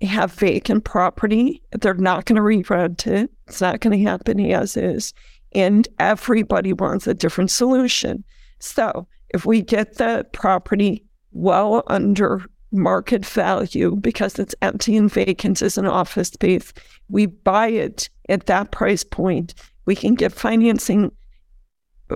have 0.00 0.32
vacant 0.32 0.84
property. 0.84 1.62
They're 1.78 1.94
not 1.94 2.24
going 2.24 2.36
to 2.36 2.42
re 2.42 2.64
rent 2.68 3.06
it. 3.06 3.30
It's 3.46 3.60
not 3.60 3.80
going 3.80 3.98
to 3.98 4.10
happen 4.10 4.40
as 4.52 4.76
is. 4.76 5.12
And 5.52 5.86
everybody 5.98 6.72
wants 6.72 7.06
a 7.06 7.14
different 7.14 7.50
solution. 7.50 8.24
So 8.60 9.06
if 9.30 9.44
we 9.44 9.60
get 9.60 9.96
the 9.98 10.26
property 10.32 11.04
well 11.32 11.82
under 11.88 12.42
market 12.72 13.26
value 13.26 13.96
because 13.96 14.38
it's 14.38 14.54
empty 14.62 14.96
and 14.96 15.12
vacant 15.12 15.62
as 15.62 15.76
an 15.76 15.86
office 15.86 16.28
space, 16.28 16.72
we 17.08 17.26
buy 17.26 17.68
it 17.68 18.08
at 18.28 18.46
that 18.46 18.70
price 18.70 19.04
point. 19.04 19.54
We 19.86 19.96
can 19.96 20.14
get 20.14 20.32
financing, 20.32 21.10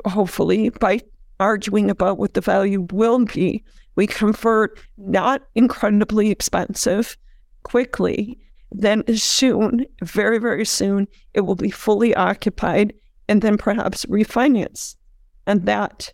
hopefully, 0.07 0.69
by 0.69 1.01
arguing 1.41 1.91
about 1.91 2.19
what 2.19 2.35
the 2.35 2.41
value 2.41 2.87
will 2.93 3.25
be. 3.25 3.65
We 3.97 4.07
convert 4.07 4.81
not 4.97 5.43
incredibly 5.55 6.31
expensive 6.31 7.17
quickly. 7.63 8.39
Then 8.71 9.05
soon, 9.17 9.87
very, 10.03 10.39
very 10.39 10.65
soon, 10.65 11.07
it 11.33 11.43
will 11.43 11.55
be 11.55 11.71
fully 11.71 12.15
occupied 12.15 12.93
and 13.29 13.41
then 13.41 13.57
perhaps 13.57 14.05
refinance. 14.07 14.97
And 15.47 15.67
that 15.67 16.13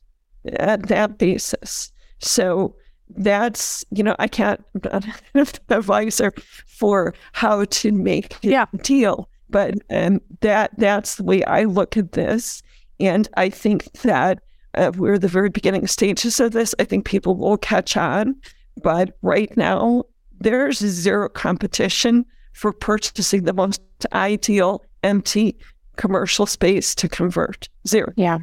at 0.59 0.89
that 0.89 1.19
basis. 1.19 1.93
So 2.19 2.77
that's 3.17 3.85
you 3.91 4.03
know 4.03 4.17
I 4.19 4.29
can't 4.29 4.65
I'm 4.93 5.03
an 5.35 5.47
advisor 5.69 6.33
for 6.67 7.15
how 7.33 7.65
to 7.65 7.93
make 7.93 8.35
a 8.45 8.49
yeah. 8.49 8.67
deal, 8.83 9.29
but 9.49 9.75
um, 9.91 10.21
that 10.41 10.73
that's 10.79 11.17
the 11.17 11.25
way 11.25 11.45
I 11.45 11.65
look 11.65 11.97
at 11.97 12.13
this, 12.13 12.63
and 12.99 13.29
I 13.37 13.51
think 13.51 13.93
that 14.03 14.43
uh, 14.75 14.93
we're 14.97 15.19
the 15.19 15.29
very 15.29 15.51
beginning 15.51 15.87
stages 15.87 16.41
of 16.41 16.53
this. 16.53 16.75
I 16.79 16.85
think 16.85 17.05
people 17.05 17.37
will 17.37 17.57
catch 17.57 17.97
on, 17.97 18.37
but 18.83 19.17
right 19.23 19.55
now 19.57 20.05
there's 20.41 20.79
zero 20.79 21.29
competition 21.29 22.25
for 22.53 22.73
purchasing 22.73 23.45
the 23.45 23.53
most 23.53 23.81
ideal 24.13 24.85
empty 25.03 25.57
commercial 25.97 26.47
space 26.47 26.95
to 26.95 27.09
convert. 27.09 27.69
Zero. 27.87 28.13
Yeah. 28.17 28.39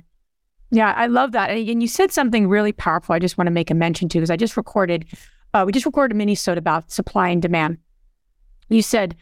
Yeah, 0.71 0.93
I 0.97 1.07
love 1.07 1.31
that. 1.31 1.49
And 1.49 1.81
you 1.81 1.87
said 1.87 2.11
something 2.11 2.47
really 2.47 2.73
powerful. 2.73 3.15
I 3.15 3.19
just 3.19 3.37
want 3.37 3.47
to 3.47 3.51
make 3.51 3.71
a 3.71 3.73
mention 3.73 4.09
to 4.09 4.17
because 4.17 4.29
I 4.29 4.35
just 4.35 4.57
recorded, 4.57 5.05
uh, 5.53 5.63
we 5.65 5.71
just 5.71 5.85
recorded 5.85 6.15
a 6.15 6.17
mini-sode 6.17 6.57
about 6.57 6.91
supply 6.91 7.29
and 7.29 7.41
demand. 7.41 7.77
You 8.69 8.81
said 8.81 9.15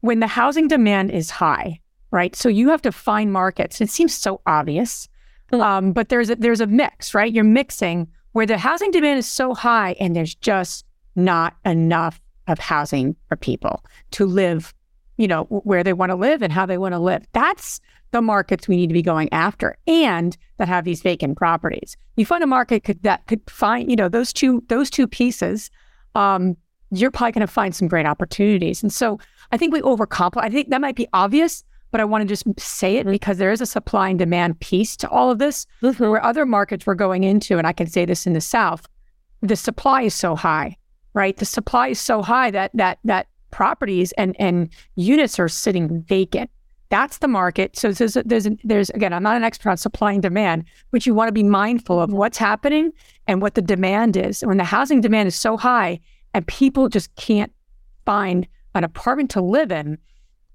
when 0.00 0.20
the 0.20 0.26
housing 0.26 0.68
demand 0.68 1.10
is 1.10 1.30
high, 1.30 1.80
right? 2.10 2.34
So 2.34 2.48
you 2.48 2.70
have 2.70 2.82
to 2.82 2.92
find 2.92 3.32
markets. 3.32 3.80
It 3.80 3.90
seems 3.90 4.14
so 4.14 4.40
obvious, 4.46 5.08
um, 5.52 5.92
but 5.92 6.08
there's 6.08 6.30
a, 6.30 6.36
there's 6.36 6.62
a 6.62 6.66
mix, 6.66 7.14
right? 7.14 7.32
You're 7.32 7.44
mixing 7.44 8.08
where 8.32 8.46
the 8.46 8.56
housing 8.56 8.90
demand 8.90 9.18
is 9.18 9.26
so 9.26 9.54
high 9.54 9.94
and 10.00 10.16
there's 10.16 10.34
just 10.34 10.86
not 11.16 11.56
enough 11.66 12.20
of 12.46 12.58
housing 12.58 13.14
for 13.28 13.36
people 13.36 13.84
to 14.12 14.24
live, 14.24 14.72
you 15.18 15.28
know, 15.28 15.44
where 15.44 15.84
they 15.84 15.92
want 15.92 16.10
to 16.10 16.16
live 16.16 16.40
and 16.40 16.52
how 16.52 16.64
they 16.64 16.78
want 16.78 16.94
to 16.94 16.98
live. 16.98 17.26
That's 17.32 17.80
the 18.12 18.22
markets 18.22 18.66
we 18.66 18.76
need 18.76 18.86
to 18.86 18.94
be 18.94 19.02
going 19.02 19.28
after 19.32 19.76
and 19.86 20.36
that 20.56 20.68
have 20.68 20.84
these 20.84 21.02
vacant 21.02 21.36
properties. 21.36 21.96
You 22.16 22.24
find 22.24 22.42
a 22.42 22.46
market 22.46 22.84
could, 22.84 23.02
that 23.02 23.26
could 23.26 23.42
find, 23.50 23.90
you 23.90 23.96
know, 23.96 24.08
those 24.08 24.32
two 24.32 24.62
those 24.68 24.88
two 24.88 25.06
pieces, 25.06 25.70
um, 26.14 26.56
you're 26.90 27.10
probably 27.10 27.32
going 27.32 27.46
to 27.46 27.52
find 27.52 27.74
some 27.74 27.86
great 27.86 28.06
opportunities. 28.06 28.82
And 28.82 28.90
so 28.90 29.18
I 29.52 29.58
think 29.58 29.74
we 29.74 29.82
overcomplicate. 29.82 30.42
I 30.42 30.48
think 30.48 30.70
that 30.70 30.80
might 30.80 30.96
be 30.96 31.06
obvious, 31.12 31.64
but 31.90 32.00
I 32.00 32.04
want 32.04 32.22
to 32.22 32.28
just 32.28 32.44
say 32.58 32.96
it 32.96 33.06
because 33.06 33.36
there 33.36 33.52
is 33.52 33.60
a 33.60 33.66
supply 33.66 34.08
and 34.08 34.18
demand 34.18 34.58
piece 34.60 34.96
to 34.98 35.08
all 35.10 35.30
of 35.30 35.38
this 35.38 35.66
mm-hmm. 35.82 36.02
where 36.02 36.24
other 36.24 36.46
markets 36.46 36.86
we're 36.86 36.94
going 36.94 37.24
into, 37.24 37.58
and 37.58 37.66
I 37.66 37.72
can 37.72 37.88
say 37.88 38.06
this 38.06 38.26
in 38.26 38.32
the 38.32 38.40
South, 38.40 38.86
the 39.42 39.56
supply 39.56 40.02
is 40.02 40.14
so 40.14 40.34
high, 40.34 40.76
right? 41.12 41.36
The 41.36 41.44
supply 41.44 41.88
is 41.88 42.00
so 42.00 42.22
high 42.22 42.50
that 42.52 42.70
that 42.74 42.98
that 43.04 43.26
properties 43.50 44.12
and 44.12 44.36
and 44.38 44.70
units 44.96 45.38
are 45.38 45.48
sitting 45.48 46.02
vacant 46.02 46.50
that's 46.90 47.18
the 47.18 47.28
market. 47.28 47.76
So 47.76 47.92
there's, 47.92 48.16
there's, 48.24 48.48
there's, 48.64 48.90
again, 48.90 49.12
I'm 49.12 49.22
not 49.22 49.36
an 49.36 49.44
expert 49.44 49.70
on 49.70 49.76
supply 49.76 50.12
and 50.12 50.22
demand, 50.22 50.64
but 50.90 51.04
you 51.04 51.14
want 51.14 51.28
to 51.28 51.32
be 51.32 51.42
mindful 51.42 52.00
of 52.00 52.12
what's 52.12 52.38
happening 52.38 52.92
and 53.26 53.42
what 53.42 53.54
the 53.54 53.62
demand 53.62 54.16
is. 54.16 54.40
When 54.40 54.56
the 54.56 54.64
housing 54.64 55.00
demand 55.00 55.28
is 55.28 55.36
so 55.36 55.56
high 55.56 56.00
and 56.32 56.46
people 56.46 56.88
just 56.88 57.14
can't 57.16 57.52
find 58.06 58.46
an 58.74 58.84
apartment 58.84 59.30
to 59.32 59.42
live 59.42 59.70
in, 59.70 59.98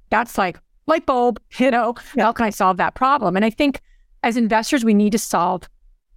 that's 0.09 0.37
like 0.37 0.59
light 0.87 1.05
bulb, 1.05 1.39
you 1.59 1.69
know, 1.69 1.93
how 2.17 2.31
can 2.31 2.45
I 2.45 2.49
solve 2.49 2.77
that 2.77 2.95
problem? 2.95 3.35
And 3.35 3.45
I 3.45 3.49
think 3.49 3.81
as 4.23 4.37
investors, 4.37 4.83
we 4.83 4.93
need 4.93 5.11
to 5.11 5.19
solve 5.19 5.69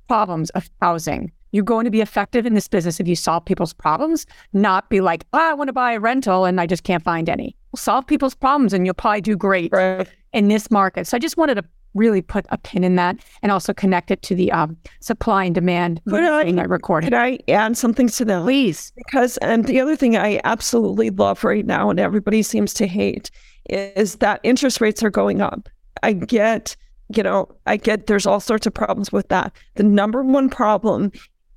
problems 0.09 0.51
of 0.51 0.71
housing. 0.81 1.31
You're 1.57 1.65
going 1.65 1.87
to 1.87 1.91
be 1.91 2.03
effective 2.03 2.45
in 2.45 2.53
this 2.53 2.69
business 2.69 3.01
if 3.01 3.09
you 3.09 3.17
solve 3.17 3.47
people's 3.47 3.73
problems, 3.73 4.27
not 4.53 4.91
be 4.91 5.01
like, 5.01 5.25
oh, 5.33 5.39
I 5.39 5.55
want 5.55 5.69
to 5.69 5.73
buy 5.73 5.93
a 5.93 6.01
rental 6.01 6.45
and 6.45 6.61
I 6.61 6.67
just 6.67 6.85
can't 6.85 7.03
find 7.03 7.31
any 7.31 7.57
solve 7.75 8.07
people's 8.07 8.35
problems 8.35 8.73
and 8.75 8.85
you'll 8.87 8.95
probably 8.95 9.23
do 9.23 9.37
great 9.37 9.73
right. 9.73 10.07
in 10.33 10.49
this 10.49 10.71
market. 10.71 11.07
So 11.07 11.17
I 11.17 11.21
just 11.21 11.37
wanted 11.37 11.55
to 11.55 11.65
really 11.95 12.21
put 12.21 12.45
a 12.51 12.59
pin 12.59 12.85
in 12.85 12.97
that 12.97 13.17
and 13.43 13.51
also 13.51 13.73
connect 13.73 14.11
it 14.11 14.21
to 14.21 14.35
the 14.35 14.53
um, 14.53 14.77
supply 15.01 15.45
and 15.45 15.55
demand 15.55 15.99
could 16.07 16.23
I, 16.23 16.43
I 16.43 16.65
recorded. 16.65 17.07
Could 17.07 17.15
I 17.15 17.39
add 17.49 17.75
something 17.77 18.09
to 18.09 18.25
that? 18.27 18.43
Please. 18.43 18.93
Because 18.97 19.39
and 19.39 19.65
the 19.65 19.81
other 19.81 19.97
thing 19.97 20.15
I 20.15 20.41
absolutely 20.45 21.09
love 21.09 21.43
right 21.43 21.65
now 21.65 21.89
and 21.89 21.99
everybody 21.99 22.43
seems 22.43 22.75
to 22.75 22.87
hate 22.87 23.31
is 23.71 24.17
that 24.17 24.41
interest 24.43 24.81
rates 24.83 25.03
are 25.03 25.11
going 25.11 25.41
up. 25.41 25.71
I 26.03 26.13
get, 26.13 26.77
you 27.15 27.23
know, 27.23 27.49
I 27.67 27.79
get 27.79 28.07
there's 28.09 28.27
all 28.27 28.41
sorts 28.41 28.67
of 28.67 28.75
problems 28.75 29.11
with 29.11 29.29
that. 29.29 29.57
The 29.77 29.83
number 29.83 30.23
one 30.23 30.51
problem 30.51 31.13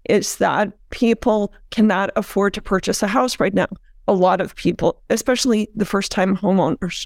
is 0.10 0.38
that 0.38 0.72
people 0.90 1.54
cannot 1.72 2.10
afford 2.16 2.54
to 2.56 2.62
purchase 2.62 3.04
a 3.04 3.08
house 3.08 3.40
right 3.40 3.54
now 3.54 3.68
a 4.10 4.14
lot 4.14 4.42
of 4.42 4.56
people, 4.56 5.00
especially 5.12 5.70
the 5.76 5.86
first 5.86 6.12
time 6.12 6.36
homeowners. 6.36 7.06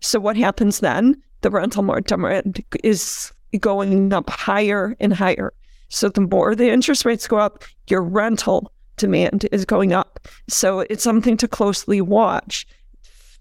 So 0.00 0.18
what 0.18 0.36
happens 0.36 0.80
then? 0.80 1.22
The 1.42 1.50
rental 1.50 1.84
market 1.84 2.58
is 2.82 3.32
going 3.60 4.12
up 4.12 4.28
higher 4.28 4.96
and 4.98 5.14
higher. 5.14 5.52
So 5.90 6.08
the 6.08 6.22
more 6.22 6.56
the 6.56 6.68
interest 6.68 7.04
rates 7.04 7.28
go 7.28 7.38
up, 7.38 7.64
your 7.86 8.02
rental 8.02 8.72
demand 8.96 9.46
is 9.52 9.64
going 9.64 9.92
up. 9.92 10.28
So 10.48 10.80
it's 10.80 11.04
something 11.04 11.36
to 11.36 11.46
closely 11.46 12.00
watch. 12.00 12.66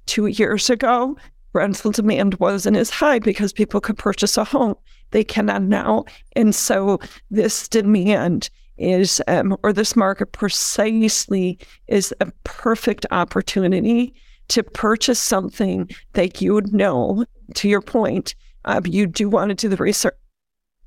Two 0.06 0.28
years 0.28 0.70
ago, 0.70 1.18
rental 1.54 1.92
demand 1.92 2.36
wasn't 2.36 2.78
as 2.78 2.92
high 2.92 3.18
because 3.18 3.52
people 3.52 3.82
could 3.82 3.98
purchase 3.98 4.38
a 4.38 4.44
home. 4.44 4.76
They 5.12 5.24
cannot 5.24 5.64
now. 5.64 6.06
And 6.36 6.54
so 6.54 7.00
this 7.32 7.68
demand 7.68 8.52
is, 8.80 9.22
um, 9.28 9.56
or 9.64 9.74
this 9.74 9.96
market 9.96 10.32
precisely 10.32 11.60
is 11.88 12.14
a 12.20 12.32
perfect 12.44 13.06
opportunity 13.12 14.14
to 14.50 14.64
purchase 14.64 15.20
something 15.20 15.90
that 16.14 16.42
you 16.42 16.54
would 16.54 16.74
know, 16.74 17.26
to 17.56 17.70
your 17.70 17.82
point, 17.82 18.36
uh, 18.66 18.82
you 18.86 19.08
do 19.08 19.30
want 19.30 19.50
to 19.50 19.56
do 19.56 19.70
the 19.70 19.78
research 19.78 20.14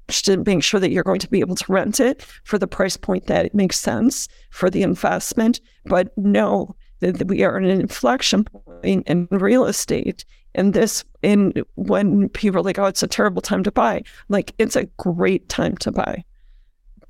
to 0.09 0.37
make 0.45 0.63
sure 0.63 0.81
that 0.81 0.91
you're 0.91 1.05
going 1.05 1.21
to 1.21 1.29
be 1.29 1.41
able 1.41 1.55
to 1.55 1.73
rent 1.73 2.01
it 2.01 2.23
for 2.45 2.59
the 2.59 2.67
price 2.67 2.97
point 2.97 3.27
that 3.27 3.47
it 3.47 3.55
makes 3.55 3.79
sense 3.79 4.29
for 4.51 4.69
the 4.69 4.83
investment. 4.83 5.61
But 5.87 6.17
know 6.19 6.75
that 7.01 7.27
we 7.27 7.43
are 7.45 7.59
in 7.59 7.65
an 7.65 7.81
inflection 7.81 8.45
point 8.45 9.09
in 9.09 9.29
real 9.31 9.65
estate. 9.65 10.25
And 10.55 10.75
this, 10.75 11.05
in 11.23 11.55
when 11.77 12.29
people 12.31 12.61
are 12.61 12.65
like, 12.65 12.79
oh, 12.79 12.87
it's 12.87 13.03
a 13.03 13.07
terrible 13.07 13.41
time 13.41 13.63
to 13.63 13.73
buy, 13.73 14.03
like 14.29 14.53
it's 14.59 14.77
a 14.77 14.85
great 14.99 15.49
time 15.49 15.77
to 15.79 15.91
buy 15.91 16.25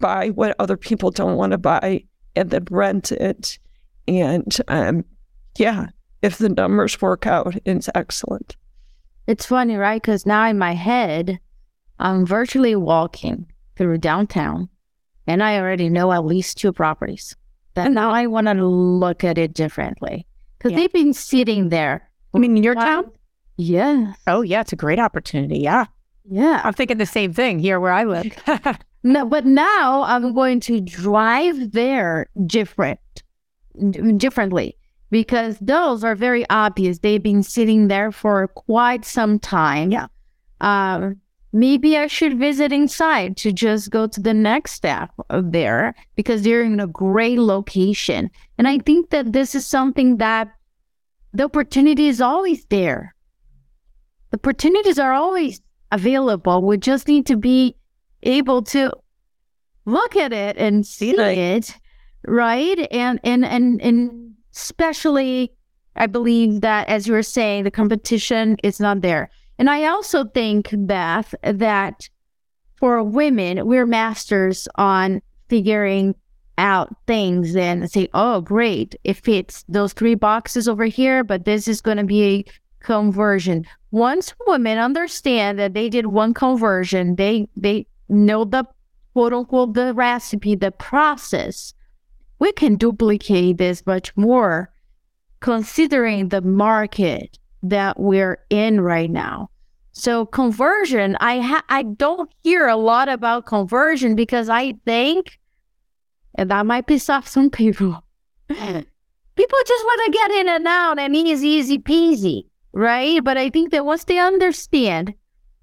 buy 0.02 0.28
what 0.28 0.54
other 0.58 0.76
people 0.76 1.10
don't 1.10 1.38
want 1.38 1.52
to 1.52 1.58
buy 1.58 2.04
and 2.36 2.50
then 2.50 2.66
rent 2.70 3.10
it. 3.12 3.58
And 4.06 4.54
um, 4.68 5.04
yeah, 5.56 5.86
if 6.20 6.36
the 6.36 6.50
numbers 6.50 7.00
work 7.00 7.26
out, 7.26 7.56
it's 7.64 7.88
excellent. 7.94 8.56
It's 9.26 9.46
funny, 9.46 9.76
right? 9.76 10.02
Because 10.02 10.26
now 10.26 10.46
in 10.46 10.58
my 10.58 10.74
head, 10.74 11.38
I'm 11.98 12.26
virtually 12.26 12.76
walking 12.76 13.46
through 13.76 13.98
downtown 13.98 14.68
and 15.26 15.42
I 15.42 15.58
already 15.58 15.88
know 15.88 16.12
at 16.12 16.24
least 16.24 16.58
two 16.58 16.72
properties. 16.72 17.36
That 17.74 17.90
now 17.90 18.10
I 18.10 18.26
want 18.26 18.48
to 18.48 18.66
look 18.66 19.24
at 19.24 19.38
it 19.38 19.54
differently 19.54 20.26
because 20.58 20.72
yeah. 20.72 20.78
they've 20.78 20.92
been 20.92 21.14
sitting 21.14 21.70
there. 21.70 22.10
I 22.34 22.38
mean, 22.38 22.56
in 22.56 22.62
your 22.62 22.74
town? 22.74 23.10
Yeah. 23.56 24.12
Oh, 24.26 24.42
yeah, 24.42 24.60
it's 24.60 24.72
a 24.72 24.76
great 24.76 24.98
opportunity. 24.98 25.60
Yeah. 25.60 25.86
Yeah. 26.24 26.60
I'm 26.64 26.74
thinking 26.74 26.98
the 26.98 27.06
same 27.06 27.32
thing 27.32 27.58
here 27.58 27.80
where 27.80 27.92
I 27.92 28.04
live. 28.04 28.36
No, 29.04 29.26
but 29.26 29.44
now 29.44 30.02
I'm 30.02 30.32
going 30.32 30.60
to 30.60 30.80
drive 30.80 31.72
there 31.72 32.28
different, 32.46 33.00
differently 34.16 34.76
because 35.10 35.58
those 35.58 36.04
are 36.04 36.14
very 36.14 36.48
obvious. 36.50 36.98
They've 36.98 37.22
been 37.22 37.42
sitting 37.42 37.88
there 37.88 38.12
for 38.12 38.48
quite 38.48 39.04
some 39.04 39.38
time. 39.38 39.90
Yeah. 39.90 40.06
Um, 40.60 41.20
maybe 41.52 41.96
I 41.96 42.06
should 42.06 42.38
visit 42.38 42.72
inside 42.72 43.36
to 43.38 43.52
just 43.52 43.90
go 43.90 44.06
to 44.06 44.20
the 44.20 44.34
next 44.34 44.72
step 44.72 45.10
of 45.30 45.52
there 45.52 45.94
because 46.14 46.42
they're 46.42 46.62
in 46.62 46.80
a 46.80 46.86
great 46.86 47.38
location. 47.38 48.30
And 48.56 48.68
I 48.68 48.78
think 48.78 49.10
that 49.10 49.32
this 49.32 49.54
is 49.54 49.66
something 49.66 50.18
that 50.18 50.48
the 51.32 51.44
opportunity 51.44 52.08
is 52.08 52.20
always 52.20 52.64
there. 52.66 53.14
The 54.30 54.38
opportunities 54.38 54.98
are 54.98 55.12
always 55.12 55.60
available. 55.90 56.62
We 56.62 56.78
just 56.78 57.08
need 57.08 57.26
to 57.26 57.36
be 57.36 57.76
able 58.22 58.62
to 58.62 58.92
look 59.84 60.16
at 60.16 60.32
it 60.32 60.56
and 60.56 60.86
see 60.86 61.16
Right. 61.16 61.36
it, 61.38 61.74
right? 62.26 62.86
And 62.90 63.20
and 63.24 63.44
and 63.44 63.80
and 63.82 64.34
especially, 64.54 65.52
I 65.96 66.06
believe 66.06 66.60
that 66.60 66.88
as 66.88 67.06
you 67.06 67.14
were 67.14 67.22
saying, 67.22 67.64
the 67.64 67.70
competition 67.70 68.56
is 68.62 68.80
not 68.80 69.00
there. 69.00 69.30
And 69.58 69.68
I 69.70 69.86
also 69.86 70.24
think, 70.24 70.70
Beth, 70.72 71.34
that 71.42 72.08
for 72.76 73.02
women, 73.02 73.66
we're 73.66 73.86
masters 73.86 74.66
on 74.76 75.22
figuring 75.48 76.14
out 76.58 76.94
things 77.06 77.54
and 77.56 77.90
say, 77.90 78.08
oh, 78.14 78.40
great, 78.40 78.94
it 79.04 79.16
fits 79.16 79.64
those 79.68 79.92
three 79.92 80.14
boxes 80.14 80.68
over 80.68 80.84
here, 80.84 81.24
but 81.24 81.44
this 81.44 81.66
is 81.68 81.80
going 81.80 81.96
to 81.96 82.04
be 82.04 82.22
a 82.24 82.44
conversion. 82.84 83.64
Once 83.90 84.34
women 84.46 84.78
understand 84.78 85.58
that 85.58 85.74
they 85.74 85.88
did 85.88 86.06
one 86.06 86.34
conversion, 86.34 87.16
they 87.16 87.48
they 87.56 87.86
know 88.08 88.44
the 88.44 88.64
quote 89.12 89.32
unquote 89.32 89.74
the 89.74 89.94
recipe, 89.94 90.54
the 90.54 90.70
process. 90.70 91.74
We 92.38 92.52
can 92.52 92.76
duplicate 92.76 93.58
this 93.58 93.84
much 93.86 94.16
more 94.16 94.72
considering 95.40 96.28
the 96.28 96.40
market 96.40 97.38
that 97.62 97.98
we're 98.00 98.38
in 98.50 98.80
right 98.80 99.10
now. 99.10 99.50
So 99.92 100.24
conversion, 100.24 101.16
I 101.20 101.40
ha- 101.40 101.64
I 101.68 101.82
don't 101.82 102.32
hear 102.42 102.66
a 102.66 102.76
lot 102.76 103.08
about 103.08 103.46
conversion 103.46 104.14
because 104.14 104.48
I 104.48 104.74
think, 104.86 105.38
and 106.34 106.50
that 106.50 106.64
might 106.64 106.86
piss 106.86 107.10
off 107.10 107.28
some 107.28 107.50
people. 107.50 108.02
people 108.48 109.58
just 109.66 109.84
want 109.84 110.06
to 110.06 110.12
get 110.12 110.30
in 110.30 110.48
and 110.48 110.66
out 110.66 110.98
and 110.98 111.14
easy, 111.14 111.48
easy 111.48 111.78
peasy, 111.78 112.46
right? 112.72 113.22
But 113.22 113.36
I 113.36 113.50
think 113.50 113.70
that 113.72 113.84
once 113.84 114.04
they 114.04 114.18
understand 114.18 115.14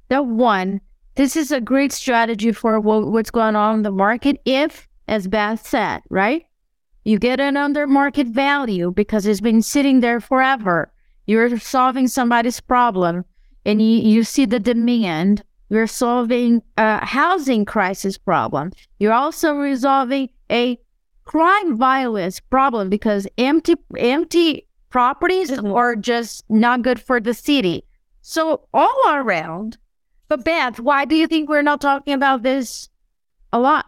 that 0.09 0.27
one, 0.27 0.81
this 1.19 1.35
is 1.35 1.51
a 1.51 1.59
great 1.59 1.91
strategy 1.91 2.53
for 2.53 2.79
what, 2.79 3.07
what's 3.07 3.29
going 3.29 3.53
on 3.53 3.75
in 3.75 3.81
the 3.81 3.91
market. 3.91 4.39
If, 4.45 4.87
as 5.09 5.27
Beth 5.27 5.67
said, 5.67 5.99
right, 6.09 6.45
you 7.03 7.19
get 7.19 7.41
an 7.41 7.57
under 7.57 7.85
market 7.87 8.27
value 8.27 8.91
because 8.91 9.25
it's 9.25 9.41
been 9.41 9.61
sitting 9.61 9.99
there 9.99 10.21
forever. 10.21 10.93
You're 11.25 11.59
solving 11.59 12.07
somebody's 12.07 12.61
problem 12.61 13.25
and 13.65 13.81
you, 13.81 13.99
you 13.99 14.23
see 14.23 14.45
the 14.45 14.61
demand. 14.61 15.43
You're 15.67 15.87
solving 15.87 16.61
a 16.77 17.05
housing 17.05 17.65
crisis 17.65 18.17
problem. 18.17 18.71
You're 18.97 19.11
also 19.11 19.55
resolving 19.55 20.29
a 20.49 20.79
crime 21.25 21.75
violence 21.75 22.39
problem 22.39 22.89
because 22.89 23.27
empty 23.37 23.75
empty 23.97 24.67
properties 24.89 25.51
are 25.51 25.97
just 25.97 26.45
not 26.49 26.81
good 26.81 27.01
for 27.01 27.19
the 27.19 27.33
city. 27.33 27.83
So 28.21 28.69
all 28.73 29.03
around. 29.07 29.77
But 30.29 30.45
Beth, 30.45 30.79
why 30.79 31.05
do 31.05 31.15
you 31.15 31.27
think 31.27 31.49
we're 31.49 31.63
not 31.63 31.81
talking 31.81 32.13
about 32.13 32.43
this 32.43 32.87
a 33.51 33.59
lot? 33.59 33.87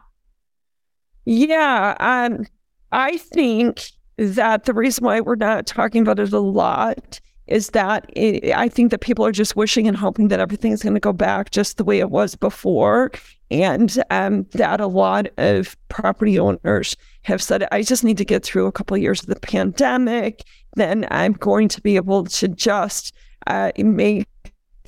Yeah, 1.24 1.96
um, 2.00 2.48
I 2.92 3.18
think 3.18 3.92
that 4.18 4.66
the 4.66 4.74
reason 4.74 5.06
why 5.06 5.22
we're 5.22 5.36
not 5.36 5.68
talking 5.68 6.02
about 6.02 6.20
it 6.20 6.34
a 6.34 6.40
lot 6.40 7.20
is 7.46 7.70
that 7.72 8.10
it, 8.16 8.54
I 8.56 8.70
think 8.70 8.90
that 8.92 9.02
people 9.02 9.26
are 9.26 9.32
just 9.32 9.56
wishing 9.56 9.88
and 9.88 9.96
hoping 9.96 10.30
that 10.30 10.40
everything's 10.40 10.82
going 10.82 10.96
to 10.96 11.00
go 11.00 11.14
back 11.14 11.52
just 11.52 11.78
the 11.78 11.84
way 11.84 12.00
it 12.00 12.10
was 12.10 12.36
before, 12.36 13.12
and 13.52 14.02
um, 14.10 14.48
that 14.54 14.80
a 14.82 14.88
lot 14.88 15.28
of 15.38 15.76
property 15.90 16.40
owners 16.40 16.96
have 17.24 17.42
said, 17.42 17.68
"I 17.72 17.84
just 17.84 18.04
need 18.04 18.18
to 18.18 18.26
get 18.26 18.44
through 18.44 18.66
a 18.66 18.72
couple 18.72 18.96
of 18.96 19.02
years 19.02 19.22
of 19.22 19.28
the 19.28 19.40
pandemic, 19.40 20.44
then 20.76 21.08
I'm 21.12 21.34
going 21.34 21.68
to 21.70 21.82
be 21.82 21.98
able 21.98 22.26
to 22.26 22.48
just 22.48 23.14
uh, 23.46 23.72
make." 23.78 24.28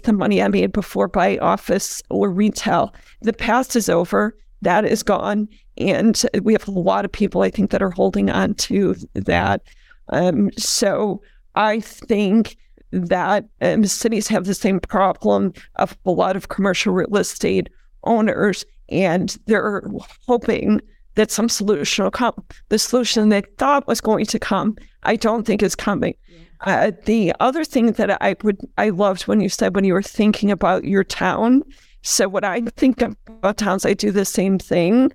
The 0.04 0.14
money 0.14 0.42
I 0.42 0.48
made 0.48 0.72
before 0.72 1.08
by 1.08 1.38
office 1.38 2.02
or 2.10 2.30
retail. 2.30 2.94
The 3.22 3.34
past 3.34 3.76
is 3.76 3.90
over. 3.90 4.36
That 4.62 4.86
is 4.86 5.04
gone. 5.04 5.48
And 5.78 6.22
we 6.42 6.54
have 6.54 6.68
a 6.68 6.72
lot 6.72 7.06
of 7.06 7.12
people, 7.12 7.42
I 7.42 7.50
think, 7.50 7.72
that 7.72 7.82
are 7.82 7.90
holding 7.90 8.30
on 8.30 8.54
to 8.56 8.96
that. 9.14 9.62
Um, 10.10 10.52
so 10.58 11.22
I 11.56 11.80
think 11.80 12.58
that 12.92 13.46
um, 13.62 13.86
cities 13.86 14.28
have 14.28 14.46
the 14.46 14.54
same 14.54 14.80
problem 14.80 15.54
of 15.76 15.98
a 16.06 16.12
lot 16.12 16.36
of 16.36 16.50
commercial 16.50 16.94
real 16.94 17.18
estate 17.18 17.70
owners, 18.04 18.66
and 18.90 19.38
they're 19.48 19.84
hoping 20.28 20.80
that 21.16 21.32
some 21.32 21.50
solution 21.50 22.04
will 22.04 22.12
come. 22.12 22.44
The 22.70 22.78
solution 22.78 23.30
they 23.30 23.42
thought 23.58 23.88
was 23.88 24.02
going 24.02 24.26
to 24.28 24.40
come, 24.40 24.78
I 25.04 25.16
don't 25.16 25.46
think 25.46 25.64
is 25.64 25.76
coming. 25.76 26.16
Uh, 26.64 26.92
the 27.06 27.34
other 27.40 27.64
thing 27.64 27.92
that 27.94 28.22
I 28.22 28.36
would 28.44 28.60
I 28.78 28.90
loved 28.90 29.24
when 29.24 29.42
you 29.42 29.50
said 29.50 29.76
when 29.76 29.84
you 29.84 29.94
were 29.94 30.02
thinking 30.02 30.50
about 30.50 30.86
your 30.86 31.04
town. 31.04 31.64
So 32.02 32.28
what 32.28 32.44
I 32.44 32.62
think 32.62 33.02
about 33.02 33.58
towns, 33.58 33.86
I 33.86 33.94
do 33.94 34.12
the 34.12 34.26
same 34.26 34.60
thing, 34.60 35.12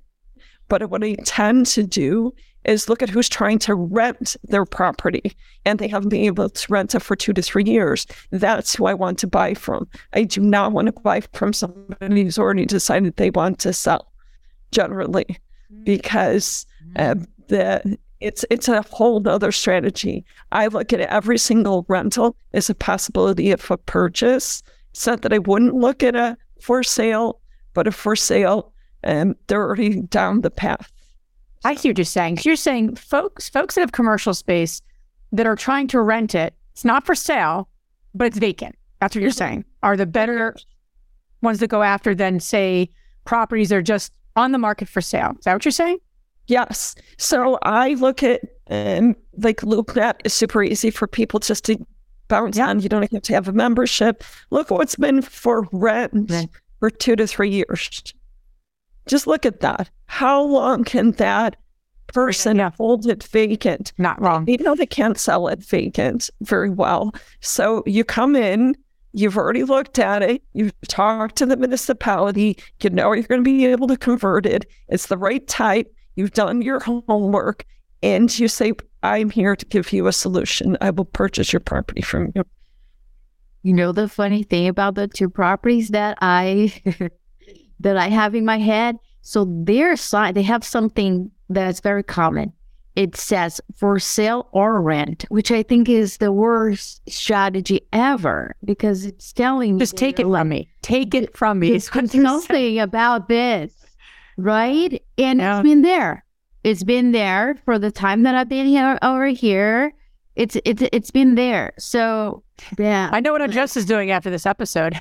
but 0.69 0.89
what 0.91 1.05
I 1.05 1.17
tend 1.25 1.67
to 1.69 1.83
do 1.83 2.33
is 2.65 2.89
look 2.89 3.03
at 3.03 3.09
who's 3.09 3.29
trying 3.29 3.59
to 3.59 3.75
rent 3.75 4.37
their 4.45 4.65
property 4.65 5.35
and 5.65 5.79
they 5.79 5.89
haven't 5.89 6.11
been 6.11 6.25
able 6.25 6.51
to 6.51 6.73
rent 6.73 6.95
it 6.95 7.01
for 7.01 7.17
two 7.17 7.33
to 7.33 7.43
three 7.43 7.65
years. 7.65 8.07
That's 8.31 8.75
who 8.75 8.87
I 8.87 8.95
want 8.95 9.19
to 9.21 9.27
buy 9.27 9.55
from. 9.55 9.89
I 10.13 10.25
do 10.25 10.41
not 10.41 10.73
want 10.73 10.87
to 10.87 10.93
buy 10.93 11.21
from 11.33 11.53
somebody 11.53 12.25
who's 12.25 12.39
already 12.39 12.67
decided 12.67 13.17
they 13.17 13.31
want 13.31 13.59
to 13.61 13.73
sell, 13.73 14.13
generally, 14.71 15.39
because 15.85 16.67
uh, 16.97 17.15
the 17.49 17.99
it's 18.21 18.45
it's 18.51 18.69
a 18.69 18.83
whole 18.83 19.27
other 19.29 19.53
strategy. 19.53 20.25
I 20.53 20.67
look 20.67 20.93
at 20.93 21.01
every 21.01 21.39
single 21.39 21.85
rental 21.89 22.37
as 22.53 22.69
a 22.69 22.75
possibility 22.75 23.51
of 23.51 23.71
a 23.71 23.77
purchase. 23.77 24.63
It's 24.91 25.07
not 25.07 25.23
that 25.23 25.33
I 25.33 25.39
wouldn't 25.39 25.75
look 25.75 26.03
at 26.03 26.17
a 26.17 26.37
for 26.61 26.83
sale, 26.83 27.41
but 27.75 27.87
a 27.87 27.93
for 27.93 28.17
sale, 28.17 28.73
and 29.03 29.37
they're 29.47 29.63
already 29.63 30.03
down 30.03 30.41
the 30.41 30.51
path. 30.51 30.91
I 31.65 31.75
see 31.75 31.91
what 31.91 31.99
you're 31.99 32.05
saying. 32.05 32.39
So 32.39 32.49
you're 32.49 32.57
saying 32.57 32.97
folks, 32.97 33.49
folks 33.49 33.75
that 33.75 33.83
have 33.83 33.93
commercial 33.93 34.35
space 34.35 34.83
that 35.33 35.47
are 35.47 35.57
trying 35.57 35.89
to 35.89 36.01
rent 36.01 36.35
it, 36.35 36.55
it's 36.73 36.85
not 36.85 37.07
for 37.07 37.15
sale, 37.15 37.69
but 38.15 38.27
it's 38.27 38.39
vacant. 38.39 38.77
That's 39.01 39.15
what 39.15 39.23
you're 39.23 39.31
mm-hmm. 39.31 39.39
saying. 39.39 39.65
Are 39.83 39.97
the 39.97 40.07
better 40.07 40.57
ones 41.43 41.61
that 41.61 41.69
go 41.69 41.83
after 41.83 42.15
than 42.15 42.41
say 42.41 42.91
properties 43.25 43.69
that 43.69 43.77
are 43.77 43.83
just 43.83 44.13
on 44.37 44.53
the 44.53 44.59
market 44.59 44.89
for 44.89 45.01
sale? 45.01 45.35
Is 45.39 45.45
that 45.45 45.55
what 45.55 45.65
you're 45.65 45.73
saying? 45.73 45.99
Yes. 46.49 46.95
So 47.19 47.59
I 47.63 47.91
look 47.95 48.23
at 48.23 48.41
um, 48.71 49.15
like 49.37 49.59
LoopNet 49.61 50.15
is 50.25 50.35
super 50.35 50.63
easy 50.63 50.91
for 50.91 51.07
people 51.07 51.39
just 51.41 51.65
to 51.67 51.79
bounce 52.29 52.59
on. 52.59 52.81
You 52.81 52.89
don't 52.89 53.11
have 53.11 53.23
to 53.23 53.33
have 53.35 53.49
a 53.49 53.53
membership. 53.53 54.25
Look 54.51 54.71
what's 54.71 54.97
been 54.97 55.23
for 55.23 55.67
rent 55.73 56.31
Right. 56.31 56.49
for 56.81 56.91
two 56.91 57.17
to 57.17 57.27
three 57.27 57.51
years. 57.51 58.03
Just 59.07 59.27
look 59.27 59.47
at 59.47 59.61
that. 59.61 59.89
How 60.07 60.43
long 60.43 60.85
can 60.85 61.13
that 61.13 61.57
person 62.09 62.57
Yeah. 62.57 62.71
hold 62.77 63.07
it 63.07 63.23
vacant? 63.25 63.93
Not 63.99 64.21
wrong. 64.21 64.47
You 64.49 64.59
know 64.59 64.75
they 64.75 64.87
can't 64.87 65.19
sell 65.19 65.49
it 65.49 65.61
vacant 65.63 66.31
very 66.43 66.71
well. 66.71 67.15
So 67.41 67.83
you 67.87 68.05
come 68.05 68.37
in, 68.37 68.75
you've 69.13 69.37
already 69.39 69.65
looked 69.65 69.99
at 69.99 70.23
it, 70.23 70.43
you've 70.53 70.73
talked 70.89 71.37
to 71.37 71.47
the 71.47 71.57
municipality, 71.57 72.59
you 72.83 72.91
know 72.91 73.13
you're 73.13 73.23
going 73.25 73.41
to 73.41 73.51
be 73.51 73.67
able 73.67 73.87
to 73.89 73.97
convert 73.97 74.45
it. 74.47 74.67
It's 74.89 75.07
the 75.07 75.19
right 75.19 75.47
type. 75.47 75.93
You've 76.19 76.33
done 76.33 76.63
your 76.63 76.81
homework, 76.81 77.65
and 78.03 78.37
you 78.37 78.49
say, 78.49 78.73
"I'm 79.05 79.31
here 79.31 79.55
to 79.55 79.65
give 79.65 79.93
you 79.93 80.09
a 80.09 80.13
solution. 80.13 80.77
I 80.81 80.91
will 80.91 81.05
purchase 81.05 81.53
your 81.53 81.61
property 81.61 82.03
from 82.03 82.33
you." 82.35 82.43
You 83.63 83.73
know 83.73 83.93
the 83.93 84.09
funny 84.09 84.43
thing 84.43 84.67
about 84.67 84.97
the 84.97 85.07
two 85.07 85.31
properties 85.31 85.91
that 85.91 86.19
I 86.21 86.73
that 87.81 87.97
I 87.97 88.09
have 88.09 88.35
in 88.35 88.45
my 88.45 88.59
head. 88.59 88.97
So 89.23 89.47
their 89.65 89.95
side, 89.97 90.35
they 90.35 90.43
have 90.43 90.65
something 90.65 91.31
that's 91.49 91.79
very 91.79 92.03
common. 92.03 92.53
It 92.97 93.15
says 93.15 93.61
for 93.77 94.01
sale 94.01 94.49
or 94.51 94.83
rent, 94.83 95.25
which 95.29 95.53
I 95.53 95.63
think 95.63 95.89
is 95.89 96.17
the 96.17 96.33
worst 96.33 97.01
strategy 97.09 97.83
ever 97.93 98.57
because 98.65 99.05
it's 99.05 99.33
telling 99.33 99.77
me 99.77 99.79
Just 99.79 99.93
that 99.93 99.99
take 99.99 100.19
it 100.19 100.25
from 100.25 100.49
me. 100.49 100.69
Take 100.83 101.15
it 101.15 101.37
from 101.37 101.61
me. 101.61 101.75
It's 101.75 101.95
what 101.95 102.13
you're 102.13 102.25
saying. 102.25 102.41
something 102.41 102.81
about 102.81 103.29
this, 103.29 103.78
right? 104.39 105.03
And 105.19 105.41
Yeah. 105.41 105.59
it's 105.59 105.63
been 105.69 105.83
there. 105.83 106.25
It's 106.65 106.85
been 106.85 107.13
there 107.13 107.57
for 107.67 107.79
the 107.79 107.91
time 107.91 108.23
that 108.23 108.35
I've 108.35 108.49
been 108.49 108.67
here 108.67 108.99
over 109.03 109.27
here. 109.27 109.93
it's 110.37 110.57
it's 110.65 110.83
it's 110.93 111.11
been 111.11 111.35
there. 111.35 111.73
So 111.79 112.43
yeah, 112.79 113.11
I 113.13 113.21
know 113.21 113.33
what 113.33 113.51
Jess 113.51 113.77
is 113.77 113.85
doing 113.85 114.11
after 114.11 114.31
this 114.31 114.47
episode. 114.47 114.95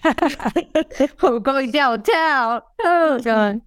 we're 1.21 1.39
going 1.39 1.71
downtown. 1.71 2.61
Oh 2.83 3.19
god. 3.23 3.61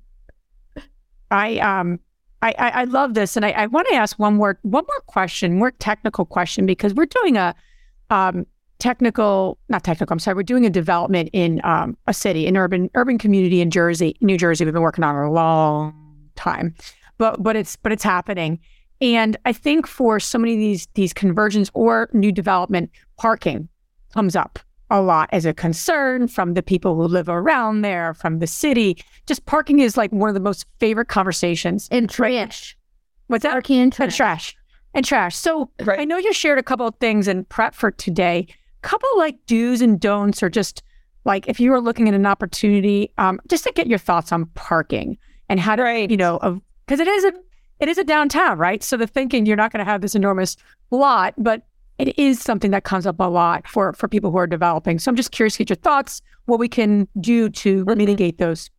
I 1.31 1.59
um 1.59 2.01
I, 2.43 2.55
I, 2.59 2.69
I 2.71 2.85
love 2.85 3.13
this, 3.15 3.37
and 3.37 3.45
I, 3.45 3.51
I 3.51 3.67
want 3.67 3.87
to 3.89 3.95
ask 3.95 4.19
one 4.19 4.37
more 4.37 4.59
one 4.63 4.85
more 4.87 5.01
question, 5.07 5.59
more 5.59 5.71
technical 5.73 6.25
question, 6.25 6.65
because 6.67 6.95
we're 6.95 7.07
doing 7.07 7.37
a 7.37 7.55
um, 8.09 8.47
technical, 8.81 9.59
not 9.69 9.85
technical. 9.85 10.13
I'm 10.13 10.19
sorry, 10.19 10.35
we're 10.35 10.43
doing 10.43 10.67
a 10.67 10.71
development 10.71 11.31
in 11.33 11.61
um, 11.65 11.97
a 12.07 12.15
city, 12.15 12.47
an 12.47 12.57
urban 12.57 12.91
urban 12.95 13.19
community 13.19 13.61
in 13.61 13.71
Jersey, 13.71 14.17
New 14.21 14.37
Jersey. 14.37 14.65
We've 14.65 14.75
been 14.75 14.83
working 14.83 15.05
on 15.05 15.17
it 15.17 15.27
a 15.27 15.31
long 15.31 15.95
time, 16.37 16.75
but 17.19 17.43
but 17.43 17.57
it's 17.57 17.77
but 17.77 17.93
it's 17.93 18.05
happening, 18.05 18.59
and 19.01 19.37
I 19.45 19.53
think 19.53 19.87
for 19.87 20.19
so 20.19 20.39
many 20.39 20.55
of 20.55 20.59
these 20.59 20.89
these 20.95 21.13
conversions 21.13 21.71
or 21.75 22.09
new 22.13 22.33
development, 22.33 22.91
parking 23.17 23.69
comes 24.13 24.35
up 24.35 24.59
a 24.91 25.01
lot 25.01 25.29
as 25.33 25.47
a 25.47 25.55
concern 25.55 26.27
from 26.27 26.55
the 26.55 26.63
people 26.63 26.97
who 26.97 27.05
live 27.05 27.29
around 27.29 27.83
there, 27.83 28.13
from 28.15 28.41
the 28.41 28.47
city. 28.47 29.03
Just 29.27 29.47
parking 29.47 29.79
is 29.79 29.97
like 29.97 30.11
one 30.11 30.29
of 30.29 30.35
the 30.35 30.41
most 30.41 30.67
favorite 30.81 31.07
conversations. 31.07 31.89
And 31.91 32.11
trash. 32.11 32.77
What's 33.29 33.45
that? 33.45 33.53
Parking 33.53 33.79
and 33.79 33.93
trash. 33.93 34.07
And 34.07 34.15
trash. 34.15 34.57
And 34.93 35.05
trash. 35.05 35.37
So 35.37 35.71
Right. 35.85 36.01
I 36.01 36.05
know 36.05 36.17
you 36.17 36.33
shared 36.33 36.59
a 36.59 36.63
couple 36.65 36.89
of 36.89 36.97
things 36.97 37.29
in 37.29 37.45
prep 37.45 37.75
for 37.75 37.93
today. 37.93 38.49
Couple 38.83 39.09
like 39.17 39.37
do's 39.47 39.81
and 39.81 40.01
don'ts, 40.01 40.43
or 40.43 40.49
just 40.49 40.83
like 41.25 41.47
if 41.49 41.61
you 41.61 41.71
were 41.71 41.81
looking 41.81 42.09
at 42.09 42.15
an 42.15 42.27
opportunity, 42.27 43.13
um, 43.19 43.41
just 43.49 43.65
to 43.65 43.73
get 43.73 43.87
your 43.87 43.99
thoughts 43.99 44.33
on 44.33 44.47
parking 44.55 45.19
and 45.49 45.61
how 45.61 45.77
to, 45.77 45.83
Right. 45.83 46.11
you 46.11 46.17
know, 46.17 46.61
because 46.87 47.01
it 47.01 47.09
is 47.09 47.25
a 47.25 47.33
it 47.81 47.89
is 47.89 47.99
a 47.99 48.05
downtown, 48.05 48.59
right? 48.59 48.83
So 48.83 48.97
the 48.97 49.07
thinking 49.07 49.47
you're 49.47 49.57
not 49.57 49.73
going 49.73 49.85
to 49.85 49.91
have 49.91 50.03
this 50.03 50.15
enormous 50.15 50.57
lot, 50.91 51.35
but 51.39 51.63
it 51.99 52.19
is 52.19 52.41
something 52.41 52.71
that 52.73 52.85
comes 52.85 53.07
up 53.07 53.21
a 53.21 53.25
lot 53.25 53.67
for 53.69 53.93
for 53.95 54.09
people 54.09 54.31
who 54.31 54.39
are 54.39 54.47
developing. 54.47 54.99
So 54.99 55.11
I'm 55.11 55.17
just 55.17 55.33
curious 55.33 55.55
to 55.55 55.59
get 55.65 55.71
your 55.71 55.77
thoughts, 55.77 56.23
what 56.47 56.59
we 56.59 56.69
can 56.69 57.09
do 57.21 57.49
to 57.51 57.85
mitigate 57.85 58.39
those. 58.39 58.71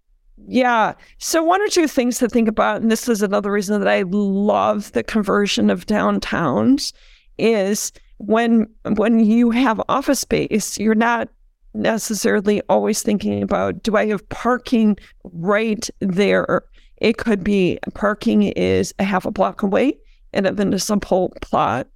Yeah. 0.48 0.94
So 1.20 1.44
one 1.44 1.62
or 1.62 1.68
two 1.68 1.88
things 1.88 2.18
to 2.18 2.28
think 2.28 2.48
about, 2.48 2.82
and 2.82 2.90
this 2.92 3.08
is 3.08 3.22
another 3.22 3.52
reason 3.52 3.80
that 3.80 3.88
I 3.88 4.04
love 4.08 4.92
the 4.94 5.04
conversion 5.04 5.70
of 5.70 5.86
downtowns, 5.86 6.94
is 7.38 7.92
when 8.26 8.68
when 8.96 9.20
you 9.20 9.52
have 9.52 9.82
office 9.90 10.20
space, 10.20 10.78
you're 10.78 10.96
not 10.96 11.30
necessarily 11.74 12.62
always 12.70 13.02
thinking 13.02 13.42
about 13.42 13.82
do 13.84 13.96
I 13.96 14.08
have 14.08 14.28
parking 14.30 14.98
right 15.24 15.90
there? 16.00 16.64
It 16.98 17.18
could 17.18 17.44
be 17.44 17.80
parking 17.94 18.44
is 18.44 18.94
a 19.00 19.04
half 19.04 19.26
a 19.26 19.32
block 19.32 19.64
away 19.64 19.98
in 20.34 20.46
a 20.46 20.52
municipal 20.52 21.34
plot. 21.42 21.88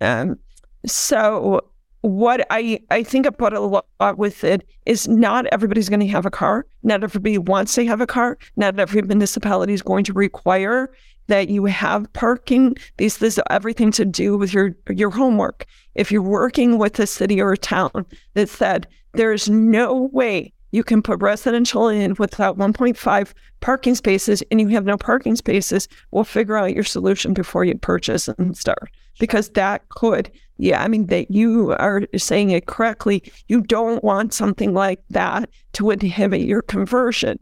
Um, 0.00 0.38
so 0.86 1.60
what 2.02 2.44
I, 2.50 2.80
I 2.90 3.04
think 3.04 3.26
about 3.26 3.52
a 3.52 3.60
lot 3.60 4.18
with 4.18 4.42
it 4.42 4.66
is 4.86 5.06
not 5.06 5.46
everybody's 5.46 5.88
going 5.88 6.00
to 6.00 6.08
have 6.08 6.26
a 6.26 6.30
car. 6.30 6.66
Not 6.82 7.04
everybody 7.04 7.38
wants 7.38 7.74
to 7.76 7.86
have 7.86 8.00
a 8.00 8.06
car. 8.06 8.38
Not 8.56 8.78
every 8.78 9.02
municipality 9.02 9.72
is 9.72 9.82
going 9.82 10.04
to 10.04 10.12
require 10.12 10.92
that 11.28 11.48
you 11.48 11.64
have 11.66 12.12
parking. 12.12 12.76
These 12.96 13.18
this 13.18 13.38
everything 13.50 13.92
to 13.92 14.04
do 14.04 14.36
with 14.36 14.52
your 14.52 14.76
your 14.90 15.10
homework. 15.10 15.66
If 15.94 16.10
you're 16.10 16.22
working 16.22 16.78
with 16.78 16.98
a 16.98 17.06
city 17.06 17.40
or 17.40 17.52
a 17.52 17.58
town 17.58 18.06
that 18.34 18.48
said 18.48 18.86
there's 19.12 19.48
no 19.48 20.10
way 20.12 20.52
you 20.72 20.82
can 20.82 21.02
put 21.02 21.20
residential 21.20 21.88
in 21.88 22.14
without 22.18 22.58
1.5 22.58 23.32
parking 23.60 23.94
spaces 23.94 24.42
and 24.50 24.60
you 24.60 24.68
have 24.68 24.86
no 24.86 24.96
parking 24.96 25.36
spaces, 25.36 25.86
we'll 26.10 26.24
figure 26.24 26.56
out 26.56 26.74
your 26.74 26.82
solution 26.82 27.34
before 27.34 27.64
you 27.64 27.76
purchase 27.76 28.26
and 28.26 28.56
start. 28.56 28.90
Because 29.20 29.50
that 29.50 29.86
could, 29.90 30.30
yeah, 30.56 30.82
I 30.82 30.88
mean, 30.88 31.06
that 31.06 31.30
you 31.30 31.72
are 31.72 32.02
saying 32.16 32.50
it 32.50 32.66
correctly. 32.66 33.22
You 33.48 33.60
don't 33.60 34.02
want 34.02 34.32
something 34.32 34.72
like 34.72 35.00
that 35.10 35.50
to 35.74 35.90
inhibit 35.90 36.40
your 36.40 36.62
conversion. 36.62 37.38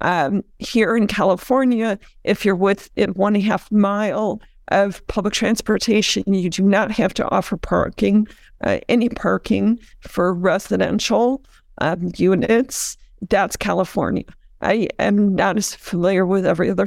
Um, 0.00 0.44
here 0.58 0.96
in 0.96 1.06
California, 1.06 1.98
if 2.24 2.44
you're 2.44 2.56
within 2.56 3.10
one 3.12 3.34
and 3.34 3.44
a 3.44 3.46
half 3.46 3.70
mile 3.72 4.40
of 4.68 5.04
public 5.06 5.34
transportation, 5.34 6.32
you 6.32 6.50
do 6.50 6.62
not 6.62 6.90
have 6.92 7.14
to 7.14 7.28
offer 7.30 7.56
parking, 7.56 8.28
uh, 8.64 8.78
any 8.88 9.08
parking 9.08 9.78
for 10.00 10.32
residential 10.34 11.42
um, 11.80 12.12
units. 12.16 12.96
That's 13.28 13.56
California. 13.56 14.24
I 14.60 14.88
am 14.98 15.34
not 15.34 15.56
as 15.56 15.74
familiar 15.74 16.26
with 16.26 16.44
every 16.44 16.70
other 16.70 16.86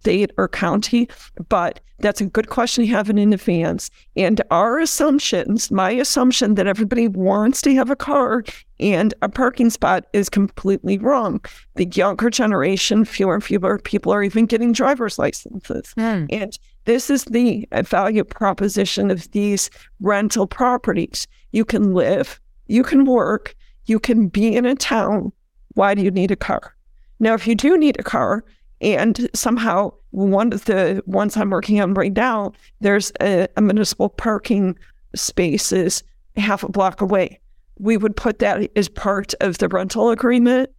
state 0.00 0.30
or 0.36 0.48
county, 0.48 1.08
but 1.48 1.80
that's 2.00 2.20
a 2.20 2.26
good 2.26 2.48
question 2.48 2.84
to 2.84 2.90
have 2.90 3.10
in 3.10 3.32
advance. 3.32 3.90
And 4.16 4.40
our 4.50 4.78
assumptions, 4.78 5.70
my 5.70 5.90
assumption 5.90 6.54
that 6.54 6.66
everybody 6.66 7.08
wants 7.08 7.60
to 7.62 7.74
have 7.74 7.90
a 7.90 7.96
car 7.96 8.44
and 8.80 9.14
a 9.22 9.28
parking 9.28 9.70
spot 9.70 10.06
is 10.12 10.28
completely 10.28 10.98
wrong. 10.98 11.40
The 11.74 11.86
younger 11.86 12.30
generation, 12.30 13.04
fewer 13.04 13.34
and 13.34 13.44
fewer 13.44 13.78
people 13.78 14.12
are 14.12 14.22
even 14.22 14.46
getting 14.46 14.72
driver's 14.72 15.18
licenses. 15.18 15.92
Hmm. 15.96 16.26
And 16.30 16.58
this 16.84 17.10
is 17.10 17.24
the 17.24 17.66
value 17.72 18.24
proposition 18.24 19.10
of 19.10 19.30
these 19.32 19.70
rental 20.00 20.46
properties. 20.46 21.26
You 21.52 21.64
can 21.64 21.94
live, 21.94 22.40
you 22.66 22.82
can 22.82 23.04
work, 23.04 23.54
you 23.86 23.98
can 23.98 24.28
be 24.28 24.54
in 24.54 24.64
a 24.64 24.74
town. 24.74 25.32
Why 25.74 25.94
do 25.94 26.02
you 26.02 26.10
need 26.10 26.30
a 26.30 26.36
car? 26.36 26.74
Now, 27.20 27.34
if 27.34 27.46
you 27.46 27.54
do 27.54 27.76
need 27.76 27.98
a 27.98 28.04
car, 28.04 28.44
and 28.80 29.28
somehow 29.34 29.92
one 30.10 30.52
of 30.52 30.64
the 30.66 31.02
ones 31.06 31.36
I'm 31.36 31.50
working 31.50 31.80
on 31.80 31.94
right 31.94 32.14
now, 32.14 32.52
there's 32.80 33.12
a, 33.20 33.48
a 33.56 33.60
municipal 33.60 34.08
parking 34.08 34.78
spaces 35.14 36.04
half 36.36 36.62
a 36.62 36.68
block 36.68 37.00
away. 37.00 37.40
We 37.78 37.96
would 37.96 38.16
put 38.16 38.38
that 38.40 38.70
as 38.76 38.88
part 38.88 39.34
of 39.40 39.58
the 39.58 39.68
rental 39.68 40.10
agreement, 40.10 40.70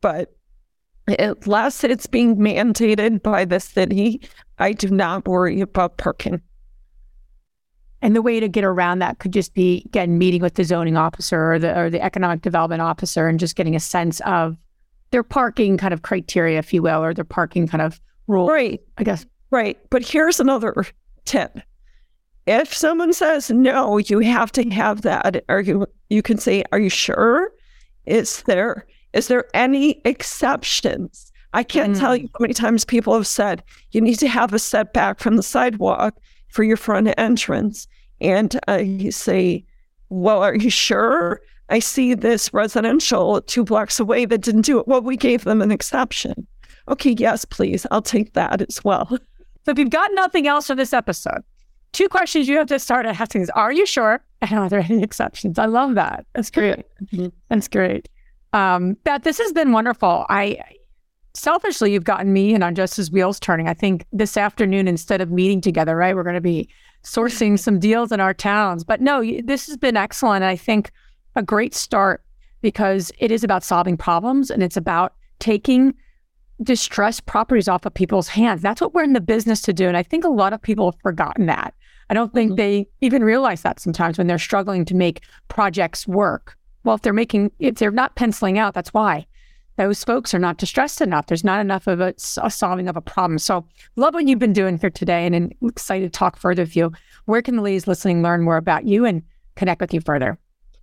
but 0.00 0.34
unless 1.18 1.84
it's 1.84 2.06
being 2.06 2.36
mandated 2.36 3.22
by 3.22 3.44
the 3.44 3.60
city, 3.60 4.20
I 4.58 4.72
do 4.72 4.88
not 4.88 5.26
worry 5.26 5.60
about 5.60 5.96
parking. 5.96 6.42
And 8.00 8.14
the 8.14 8.22
way 8.22 8.38
to 8.38 8.48
get 8.48 8.64
around 8.64 9.00
that 9.00 9.18
could 9.18 9.32
just 9.32 9.54
be 9.54 9.82
again 9.86 10.18
meeting 10.18 10.40
with 10.40 10.54
the 10.54 10.64
zoning 10.64 10.96
officer 10.96 11.52
or 11.52 11.58
the 11.58 11.76
or 11.76 11.90
the 11.90 12.00
economic 12.00 12.42
development 12.42 12.80
officer 12.80 13.26
and 13.26 13.40
just 13.40 13.56
getting 13.56 13.74
a 13.74 13.80
sense 13.80 14.20
of 14.20 14.56
their 15.10 15.24
parking 15.24 15.76
kind 15.76 15.92
of 15.92 16.02
criteria, 16.02 16.58
if 16.58 16.72
you 16.72 16.82
will, 16.82 17.02
or 17.02 17.12
their 17.12 17.24
parking 17.24 17.66
kind 17.66 17.82
of 17.82 18.00
rule. 18.28 18.46
Right, 18.46 18.80
I 18.98 19.04
guess. 19.04 19.26
right. 19.50 19.78
But 19.90 20.06
here's 20.06 20.38
another 20.38 20.74
tip. 21.24 21.58
If 22.48 22.74
someone 22.74 23.12
says 23.12 23.50
no, 23.50 23.98
you 23.98 24.20
have 24.20 24.50
to 24.52 24.66
have 24.70 25.02
that, 25.02 25.44
or 25.50 25.60
you 25.60 25.86
you 26.08 26.22
can 26.22 26.38
say, 26.38 26.64
"Are 26.72 26.78
you 26.78 26.88
sure? 26.88 27.52
Is 28.06 28.42
there 28.44 28.86
is 29.12 29.28
there 29.28 29.44
any 29.52 30.00
exceptions?" 30.06 31.30
I 31.52 31.62
can't 31.62 31.94
tell 31.94 32.16
mm. 32.16 32.22
you 32.22 32.28
how 32.32 32.38
many 32.40 32.54
times 32.54 32.86
people 32.86 33.12
have 33.12 33.26
said 33.26 33.62
you 33.90 34.00
need 34.00 34.18
to 34.20 34.28
have 34.28 34.54
a 34.54 34.58
setback 34.58 35.18
from 35.18 35.36
the 35.36 35.42
sidewalk 35.42 36.16
for 36.48 36.62
your 36.62 36.78
front 36.78 37.12
entrance, 37.18 37.86
and 38.18 38.58
I 38.66 39.10
say, 39.10 39.66
"Well, 40.08 40.42
are 40.42 40.56
you 40.56 40.70
sure?" 40.70 41.42
I 41.68 41.80
see 41.80 42.14
this 42.14 42.54
residential 42.54 43.42
two 43.42 43.62
blocks 43.62 44.00
away 44.00 44.24
that 44.24 44.40
didn't 44.40 44.62
do 44.62 44.78
it. 44.80 44.88
Well, 44.88 45.02
we 45.02 45.18
gave 45.18 45.44
them 45.44 45.60
an 45.60 45.70
exception. 45.70 46.46
Okay, 46.88 47.14
yes, 47.18 47.44
please. 47.44 47.86
I'll 47.90 48.00
take 48.00 48.32
that 48.32 48.62
as 48.62 48.82
well. 48.82 49.18
So 49.64 49.72
if 49.72 49.78
you've 49.78 49.90
got 49.90 50.10
nothing 50.14 50.46
else 50.46 50.68
for 50.68 50.74
this 50.74 50.94
episode, 50.94 51.42
two 51.92 52.08
questions 52.08 52.48
you 52.48 52.56
have 52.58 52.66
to 52.68 52.78
start 52.78 53.06
asking 53.06 53.42
is 53.42 53.50
Are 53.50 53.72
you 53.72 53.86
sure? 53.86 54.22
And 54.40 54.52
are 54.52 54.68
there 54.68 54.80
any 54.80 55.02
exceptions? 55.02 55.58
I 55.58 55.66
love 55.66 55.94
that. 55.96 56.26
That's 56.34 56.50
great. 56.50 56.84
That's 57.48 57.68
great. 57.68 58.08
Um, 58.52 58.94
Beth, 59.04 59.22
this 59.22 59.38
has 59.38 59.52
been 59.52 59.72
wonderful. 59.72 60.26
I 60.28 60.60
selfishly 61.34 61.92
you've 61.92 62.04
gotten 62.04 62.32
me 62.32 62.54
and 62.54 62.64
on 62.64 62.74
Justice 62.74 63.10
Wheels 63.10 63.38
turning. 63.40 63.68
I 63.68 63.74
think 63.74 64.06
this 64.12 64.36
afternoon, 64.36 64.88
instead 64.88 65.20
of 65.20 65.30
meeting 65.30 65.60
together, 65.60 65.96
right, 65.96 66.14
we're 66.14 66.22
gonna 66.22 66.40
be 66.40 66.68
sourcing 67.04 67.58
some 67.58 67.78
deals 67.78 68.12
in 68.12 68.20
our 68.20 68.34
towns. 68.34 68.84
But 68.84 69.00
no, 69.00 69.22
this 69.44 69.66
has 69.66 69.76
been 69.76 69.96
excellent. 69.96 70.42
And 70.42 70.50
I 70.50 70.56
think 70.56 70.90
a 71.36 71.42
great 71.42 71.74
start 71.74 72.22
because 72.60 73.12
it 73.18 73.30
is 73.30 73.44
about 73.44 73.64
solving 73.64 73.96
problems 73.96 74.50
and 74.50 74.62
it's 74.62 74.76
about 74.76 75.14
taking 75.38 75.94
distressed 76.62 77.26
properties 77.26 77.68
off 77.68 77.86
of 77.86 77.94
people's 77.94 78.28
hands. 78.28 78.62
That's 78.62 78.80
what 78.80 78.94
we're 78.94 79.04
in 79.04 79.12
the 79.12 79.20
business 79.20 79.62
to 79.62 79.72
do. 79.72 79.86
And 79.86 79.96
I 79.96 80.02
think 80.02 80.24
a 80.24 80.28
lot 80.28 80.52
of 80.52 80.60
people 80.60 80.90
have 80.90 81.00
forgotten 81.00 81.46
that. 81.46 81.74
I 82.10 82.14
don't 82.14 82.32
think 82.32 82.50
mm-hmm. 82.52 82.56
they 82.56 82.88
even 83.00 83.22
realize 83.22 83.62
that 83.62 83.80
sometimes 83.80 84.18
when 84.18 84.26
they're 84.26 84.38
struggling 84.38 84.84
to 84.86 84.94
make 84.94 85.22
projects 85.48 86.06
work. 86.06 86.56
Well, 86.84 86.94
if 86.94 87.02
they're 87.02 87.12
making, 87.12 87.52
if 87.58 87.76
they're 87.76 87.90
not 87.90 88.16
penciling 88.16 88.58
out, 88.58 88.74
that's 88.74 88.94
why 88.94 89.26
those 89.76 90.02
folks 90.02 90.34
are 90.34 90.38
not 90.38 90.58
distressed 90.58 91.00
enough. 91.00 91.26
There's 91.26 91.44
not 91.44 91.60
enough 91.60 91.86
of 91.86 92.00
a, 92.00 92.14
a 92.42 92.50
solving 92.50 92.88
of 92.88 92.96
a 92.96 93.00
problem. 93.00 93.38
So, 93.38 93.64
love 93.96 94.12
what 94.14 94.26
you've 94.26 94.38
been 94.38 94.52
doing 94.52 94.78
here 94.78 94.90
today, 94.90 95.24
and 95.24 95.34
I'm 95.34 95.52
excited 95.68 96.12
to 96.12 96.18
talk 96.18 96.36
further 96.36 96.62
with 96.62 96.76
you. 96.76 96.92
Where 97.26 97.42
can 97.42 97.56
the 97.56 97.62
ladies 97.62 97.86
listening 97.86 98.22
learn 98.22 98.42
more 98.42 98.56
about 98.56 98.86
you 98.86 99.04
and 99.04 99.22
connect 99.54 99.80
with 99.80 99.94
you 99.94 100.00
further? 100.00 100.38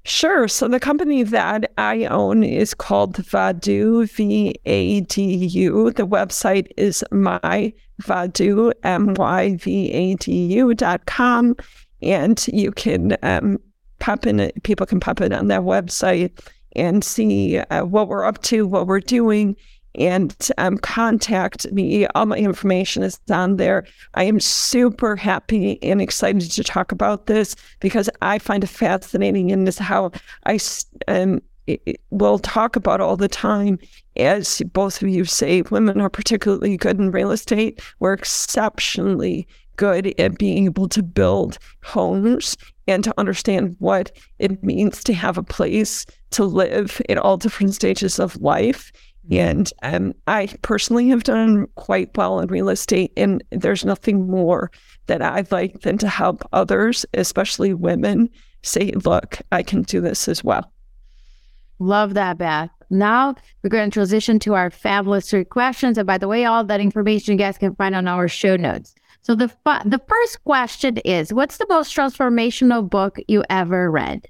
Sure. 0.07 0.47
So 0.47 0.67
the 0.67 0.79
company 0.79 1.23
that 1.23 1.71
I 1.79 2.05
own 2.05 2.43
is 2.43 2.75
called 2.75 3.15
Vadu, 3.15 4.07
V 4.11 4.53
A 4.65 5.01
D 5.01 5.33
U. 5.47 5.89
The 5.91 6.05
website 6.05 6.67
is 6.77 7.03
myvadu, 7.11 8.71
M 8.83 9.15
Y 9.15 9.55
V 9.55 9.91
A 9.91 10.13
D 10.15 10.45
U 10.53 10.75
dot 10.75 11.07
com. 11.07 11.55
and 12.01 12.47
you 12.49 12.71
can 12.71 13.17
um, 13.23 13.57
pop 13.99 14.27
in 14.27 14.39
it. 14.39 14.61
People 14.63 14.85
can 14.85 14.99
pop 14.99 15.21
in 15.21 15.33
on 15.33 15.47
that 15.47 15.61
website 15.61 16.31
and 16.75 17.03
see 17.03 17.57
uh, 17.57 17.83
what 17.85 18.07
we're 18.07 18.25
up 18.25 18.41
to, 18.43 18.67
what 18.67 18.85
we're 18.85 18.99
doing, 18.99 19.55
and 19.95 20.35
um, 20.57 20.77
contact 20.77 21.71
me. 21.71 22.05
All 22.07 22.25
my 22.25 22.37
information 22.37 23.03
is 23.03 23.19
on 23.29 23.57
there. 23.57 23.85
I 24.13 24.23
am 24.23 24.39
super 24.39 25.15
happy 25.15 25.81
and 25.83 26.01
excited 26.01 26.51
to 26.51 26.63
talk 26.63 26.91
about 26.91 27.27
this 27.27 27.55
because 27.79 28.09
I 28.21 28.39
find 28.39 28.63
it 28.63 28.67
fascinating 28.67 29.51
and 29.51 29.67
this 29.67 29.77
how 29.77 30.11
I 30.45 30.59
um, 31.07 31.41
will 32.11 32.39
talk 32.39 32.75
about 32.75 33.01
all 33.01 33.17
the 33.17 33.27
time. 33.27 33.79
As 34.15 34.61
both 34.73 35.01
of 35.01 35.09
you 35.09 35.25
say, 35.25 35.61
women 35.63 35.99
are 35.99 36.09
particularly 36.09 36.77
good 36.77 36.99
in 36.99 37.11
real 37.11 37.31
estate. 37.31 37.81
We're 37.99 38.13
exceptionally 38.13 39.47
good 39.75 40.17
at 40.19 40.37
being 40.37 40.65
able 40.65 40.87
to 40.89 41.03
build 41.03 41.57
homes 41.83 42.55
and 42.87 43.03
to 43.03 43.13
understand 43.17 43.75
what 43.79 44.11
it 44.39 44.63
means 44.63 45.03
to 45.03 45.13
have 45.13 45.37
a 45.37 45.43
place 45.43 46.05
to 46.31 46.45
live 46.45 47.01
in 47.09 47.17
all 47.17 47.37
different 47.37 47.73
stages 47.73 48.19
of 48.19 48.35
life. 48.41 48.91
And 49.31 49.71
um, 49.83 50.13
I 50.27 50.47
personally 50.61 51.09
have 51.09 51.23
done 51.23 51.67
quite 51.75 52.15
well 52.15 52.39
in 52.39 52.47
real 52.47 52.69
estate, 52.69 53.11
and 53.17 53.43
there's 53.51 53.85
nothing 53.85 54.27
more 54.27 54.71
that 55.07 55.21
I'd 55.21 55.51
like 55.51 55.81
than 55.81 55.97
to 55.99 56.07
help 56.07 56.47
others, 56.53 57.05
especially 57.13 57.73
women, 57.73 58.29
say, 58.61 58.91
look, 59.03 59.39
I 59.51 59.63
can 59.63 59.83
do 59.83 60.01
this 60.01 60.27
as 60.27 60.43
well. 60.43 60.71
Love 61.79 62.13
that, 62.13 62.37
Beth. 62.37 62.69
Now 62.89 63.35
we're 63.63 63.69
going 63.69 63.89
to 63.89 63.93
transition 63.93 64.39
to 64.39 64.53
our 64.53 64.69
fabulous 64.69 65.29
three 65.29 65.43
questions. 65.43 65.97
And 65.97 66.07
by 66.07 66.17
the 66.17 66.27
way, 66.27 66.45
all 66.45 66.63
that 66.63 66.79
information 66.79 67.33
you 67.33 67.37
guys 67.37 67.57
can 67.57 67.75
find 67.75 67.95
on 67.95 68.07
our 68.07 68.27
show 68.27 68.55
notes. 68.55 68.93
So 69.21 69.33
the 69.33 69.47
the 69.85 70.01
first 70.07 70.43
question 70.43 70.97
is, 70.97 71.33
what's 71.33 71.57
the 71.57 71.65
most 71.67 71.95
transformational 71.95 72.87
book 72.87 73.17
you 73.27 73.43
ever 73.49 73.89
read? 73.89 74.27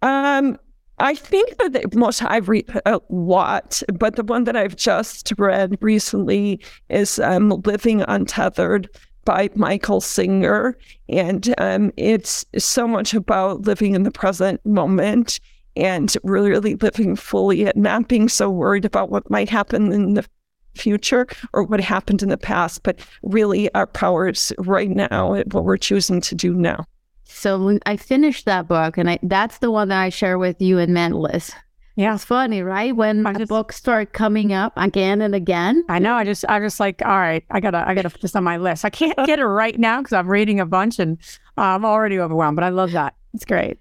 Um, 0.00 0.58
I 0.98 1.14
think 1.14 1.58
that 1.58 1.72
the 1.72 1.98
most 1.98 2.22
I've 2.22 2.48
read 2.48 2.64
a 2.86 3.00
lot, 3.10 3.82
but 3.94 4.16
the 4.16 4.24
one 4.24 4.44
that 4.44 4.56
I've 4.56 4.76
just 4.76 5.32
read 5.36 5.76
recently 5.80 6.60
is 6.88 7.18
um, 7.18 7.50
"Living 7.64 8.02
Untethered" 8.08 8.88
by 9.24 9.50
Michael 9.54 10.00
Singer, 10.00 10.78
and 11.08 11.54
um, 11.58 11.92
it's 11.96 12.46
so 12.56 12.88
much 12.88 13.12
about 13.12 13.62
living 13.62 13.94
in 13.94 14.04
the 14.04 14.10
present 14.10 14.64
moment 14.64 15.38
and 15.76 16.16
really 16.22 16.74
living 16.76 17.16
fully 17.16 17.66
and 17.66 17.76
not 17.76 18.08
being 18.08 18.28
so 18.28 18.48
worried 18.48 18.86
about 18.86 19.10
what 19.10 19.28
might 19.30 19.50
happen 19.50 19.92
in 19.92 20.14
the 20.14 20.24
future 20.74 21.26
or 21.52 21.62
what 21.64 21.80
happened 21.80 22.22
in 22.22 22.30
the 22.30 22.38
past, 22.38 22.82
but 22.82 22.98
really 23.22 23.72
our 23.74 23.86
powers 23.86 24.52
right 24.58 24.90
now, 24.90 25.34
what 25.34 25.64
we're 25.64 25.76
choosing 25.76 26.20
to 26.22 26.34
do 26.34 26.54
now. 26.54 26.86
So 27.28 27.78
I 27.86 27.96
finished 27.96 28.46
that 28.46 28.68
book, 28.68 28.96
and 28.96 29.10
I, 29.10 29.18
that's 29.22 29.58
the 29.58 29.70
one 29.70 29.88
that 29.88 30.00
I 30.00 30.08
share 30.08 30.38
with 30.38 30.60
you 30.60 30.78
and 30.78 30.96
Mentalist. 30.96 31.52
Yeah, 31.96 32.14
it's 32.14 32.24
funny, 32.24 32.62
right? 32.62 32.94
When 32.94 33.24
just, 33.36 33.48
books 33.48 33.76
start 33.76 34.12
coming 34.12 34.52
up 34.52 34.74
again 34.76 35.22
and 35.22 35.34
again. 35.34 35.82
I 35.88 35.98
know. 35.98 36.14
I 36.14 36.24
just, 36.24 36.44
I 36.46 36.60
just 36.60 36.78
like, 36.78 37.02
all 37.02 37.18
right, 37.18 37.42
I 37.50 37.58
gotta, 37.58 37.88
I 37.88 37.94
gotta 37.94 38.10
put 38.10 38.20
this 38.20 38.36
on 38.36 38.44
my 38.44 38.58
list. 38.58 38.84
I 38.84 38.90
can't 38.90 39.16
get 39.26 39.38
it 39.38 39.46
right 39.46 39.78
now 39.78 40.00
because 40.00 40.12
I'm 40.12 40.28
reading 40.28 40.60
a 40.60 40.66
bunch 40.66 40.98
and 40.98 41.18
uh, 41.56 41.62
I'm 41.62 41.86
already 41.86 42.18
overwhelmed. 42.18 42.56
But 42.56 42.64
I 42.64 42.68
love 42.68 42.92
that. 42.92 43.14
It's 43.32 43.46
great. 43.46 43.78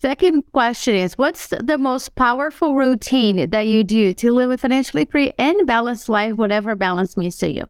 Second 0.00 0.42
question 0.52 0.96
is 0.96 1.16
What's 1.16 1.46
the 1.48 1.78
most 1.78 2.16
powerful 2.16 2.74
routine 2.74 3.48
that 3.50 3.68
you 3.68 3.84
do 3.84 4.12
to 4.14 4.32
live 4.32 4.50
a 4.50 4.58
financially 4.58 5.04
free 5.04 5.32
and 5.38 5.64
balanced 5.64 6.08
life, 6.08 6.34
whatever 6.34 6.74
balance 6.74 7.16
means 7.16 7.36
to 7.38 7.48
you? 7.48 7.66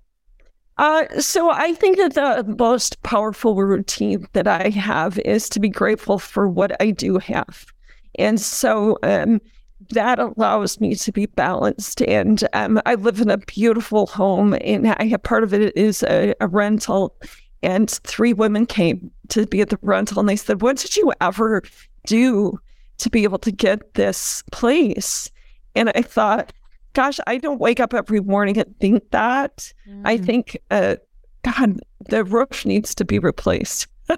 Uh, 0.82 1.06
so 1.20 1.48
I 1.48 1.74
think 1.74 1.96
that 1.98 2.14
the 2.14 2.56
most 2.58 3.00
powerful 3.04 3.54
routine 3.54 4.26
that 4.32 4.48
I 4.48 4.68
have 4.70 5.16
is 5.20 5.48
to 5.50 5.60
be 5.60 5.68
grateful 5.68 6.18
for 6.18 6.48
what 6.48 6.72
I 6.82 6.90
do 6.90 7.18
have. 7.18 7.66
And 8.16 8.40
so 8.40 8.98
um, 9.04 9.40
that 9.90 10.18
allows 10.18 10.80
me 10.80 10.96
to 10.96 11.12
be 11.12 11.26
balanced. 11.26 12.02
And 12.02 12.42
um, 12.52 12.82
I 12.84 12.96
live 12.96 13.20
in 13.20 13.30
a 13.30 13.38
beautiful 13.38 14.08
home, 14.08 14.56
and 14.60 14.88
I 14.88 15.04
have 15.04 15.22
part 15.22 15.44
of 15.44 15.54
it 15.54 15.76
is 15.76 16.02
a, 16.02 16.34
a 16.40 16.48
rental. 16.48 17.14
And 17.62 17.88
three 17.88 18.32
women 18.32 18.66
came 18.66 19.08
to 19.28 19.46
be 19.46 19.60
at 19.60 19.68
the 19.68 19.78
rental, 19.82 20.18
and 20.18 20.28
they 20.28 20.34
said, 20.34 20.62
What 20.62 20.78
did 20.78 20.96
you 20.96 21.12
ever 21.20 21.62
do 22.06 22.58
to 22.98 23.08
be 23.08 23.22
able 23.22 23.38
to 23.38 23.52
get 23.52 23.94
this 23.94 24.42
place? 24.50 25.30
And 25.76 25.92
I 25.94 26.02
thought, 26.02 26.52
gosh, 26.92 27.18
I 27.26 27.38
don't 27.38 27.60
wake 27.60 27.80
up 27.80 27.94
every 27.94 28.20
morning 28.20 28.58
and 28.58 28.78
think 28.78 29.10
that. 29.10 29.72
Mm. 29.88 30.02
I 30.04 30.16
think, 30.16 30.56
uh, 30.70 30.96
God, 31.42 31.80
the 32.08 32.24
roof 32.24 32.64
needs 32.64 32.94
to 32.96 33.04
be 33.04 33.18
replaced. 33.18 33.86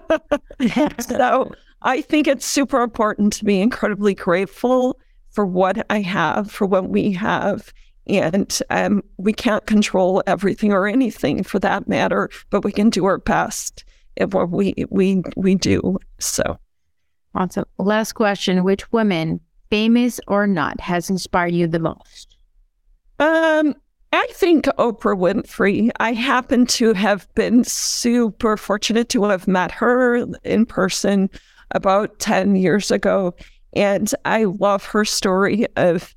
so 1.01 1.53
I 1.83 2.01
think 2.01 2.27
it's 2.27 2.47
super 2.47 2.83
important 2.83 3.33
to 3.35 3.45
be 3.45 3.61
incredibly 3.61 4.14
grateful 4.14 4.99
for 5.31 5.47
what 5.47 5.85
I 5.91 6.01
have, 6.01 6.51
for 6.51 6.66
what 6.66 6.89
we 6.89 7.12
have. 7.12 7.72
And 8.07 8.61
um, 8.70 9.03
we 9.16 9.33
can't 9.33 9.66
control 9.66 10.22
everything 10.27 10.72
or 10.72 10.87
anything 10.87 11.43
for 11.43 11.59
that 11.61 11.89
matter, 11.89 12.29
but 12.51 12.64
we 12.64 12.72
can 12.72 12.91
do 12.91 13.07
our 13.07 13.18
best 13.18 13.85
at 14.18 14.33
what 14.33 14.51
we 14.51 14.75
we 14.91 15.22
we 15.37 15.55
do. 15.55 15.99
So 16.18 16.59
Awesome. 17.35 17.64
Last 17.79 18.12
question. 18.12 18.62
Which 18.62 18.91
woman, 18.93 19.41
famous 19.70 20.20
or 20.29 20.47
not, 20.47 20.81
has 20.81 21.11
inspired 21.11 21.53
you 21.55 21.66
the 21.66 21.81
most? 21.81 22.34
Um, 23.19 23.75
I 24.12 24.29
think 24.31 24.67
Oprah 24.79 25.19
Winfrey. 25.19 25.91
I 25.99 26.12
happen 26.12 26.67
to 26.67 26.93
have 26.93 27.27
been 27.35 27.65
super 27.65 28.57
fortunate 28.57 29.09
to 29.11 29.25
have 29.25 29.49
met 29.49 29.73
her 29.73 30.27
in 30.45 30.67
person 30.67 31.29
about 31.73 32.19
10 32.21 32.57
years 32.57 32.91
ago. 32.91 33.35
And 33.73 34.15
I 34.25 34.45
love 34.45 34.85
her 34.87 35.05
story 35.05 35.67
of 35.77 36.15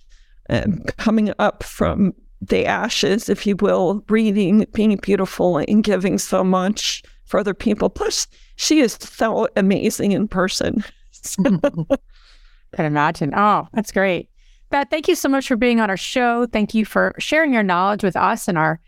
um, 0.50 0.84
coming 0.98 1.34
up 1.40 1.64
from 1.64 2.14
the 2.40 2.66
ashes, 2.66 3.30
if 3.30 3.48
you 3.48 3.56
will, 3.56 4.04
reading, 4.10 4.66
being 4.74 4.96
beautiful, 4.98 5.58
and 5.58 5.84
giving 5.84 6.20
so 6.20 6.44
much 6.44 7.02
for 7.26 7.40
other 7.40 7.56
people. 7.56 7.90
Plus, 7.90 8.28
she 8.58 8.80
is 8.80 8.94
so 8.94 9.48
amazing 9.56 10.12
in 10.12 10.28
person. 10.28 10.84
Can 11.44 12.86
imagine. 12.86 13.34
Oh, 13.36 13.68
that's 13.74 13.92
great. 13.92 14.30
Beth, 14.70 14.88
thank 14.90 15.08
you 15.08 15.16
so 15.16 15.30
much 15.30 15.48
for 15.48 15.56
being 15.56 15.80
on 15.80 15.90
our 15.90 15.98
show. 15.98 16.46
Thank 16.46 16.74
you 16.74 16.84
for 16.84 17.14
sharing 17.20 17.54
your 17.54 17.64
knowledge 17.64 18.04
with 18.04 18.18
us 18.18 18.50
and 18.50 18.58
our, 18.58 18.82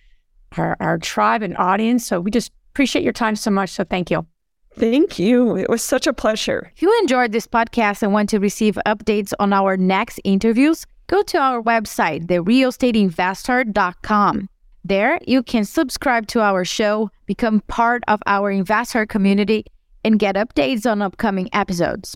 our, 0.57 0.75
our 0.79 0.97
tribe 0.97 1.41
and 1.41 1.55
audience. 1.57 2.05
So 2.05 2.19
we 2.19 2.31
just 2.31 2.51
appreciate 2.71 3.03
your 3.03 3.13
time 3.13 3.35
so 3.35 3.51
much. 3.51 3.69
So 3.69 3.85
thank 3.85 4.11
you. 4.11 4.27
Thank 4.75 5.17
you. 5.19 5.55
It 5.57 5.69
was 5.69 5.83
such 5.83 6.07
a 6.07 6.13
pleasure. 6.13 6.71
If 6.75 6.81
you 6.81 6.97
enjoyed 7.01 7.31
this 7.31 7.47
podcast 7.47 8.03
and 8.03 8.11
want 8.13 8.29
to 8.29 8.39
receive 8.39 8.77
updates 8.85 9.33
on 9.39 9.53
our 9.53 9.77
next 9.77 10.19
interviews, 10.23 10.85
go 11.07 11.21
to 11.23 11.37
our 11.37 11.61
website, 11.61 12.27
therealestateinvesther.com. 12.27 14.49
There, 14.85 15.19
you 15.27 15.43
can 15.43 15.65
subscribe 15.65 16.27
to 16.27 16.39
our 16.41 16.63
show, 16.63 17.11
become 17.25 17.59
part 17.67 18.03
of 18.07 18.21
our 18.25 18.49
investor 18.51 19.05
community, 19.05 19.65
and 20.05 20.17
get 20.19 20.35
updates 20.35 20.89
on 20.89 21.01
upcoming 21.01 21.49
episodes. 21.51 22.15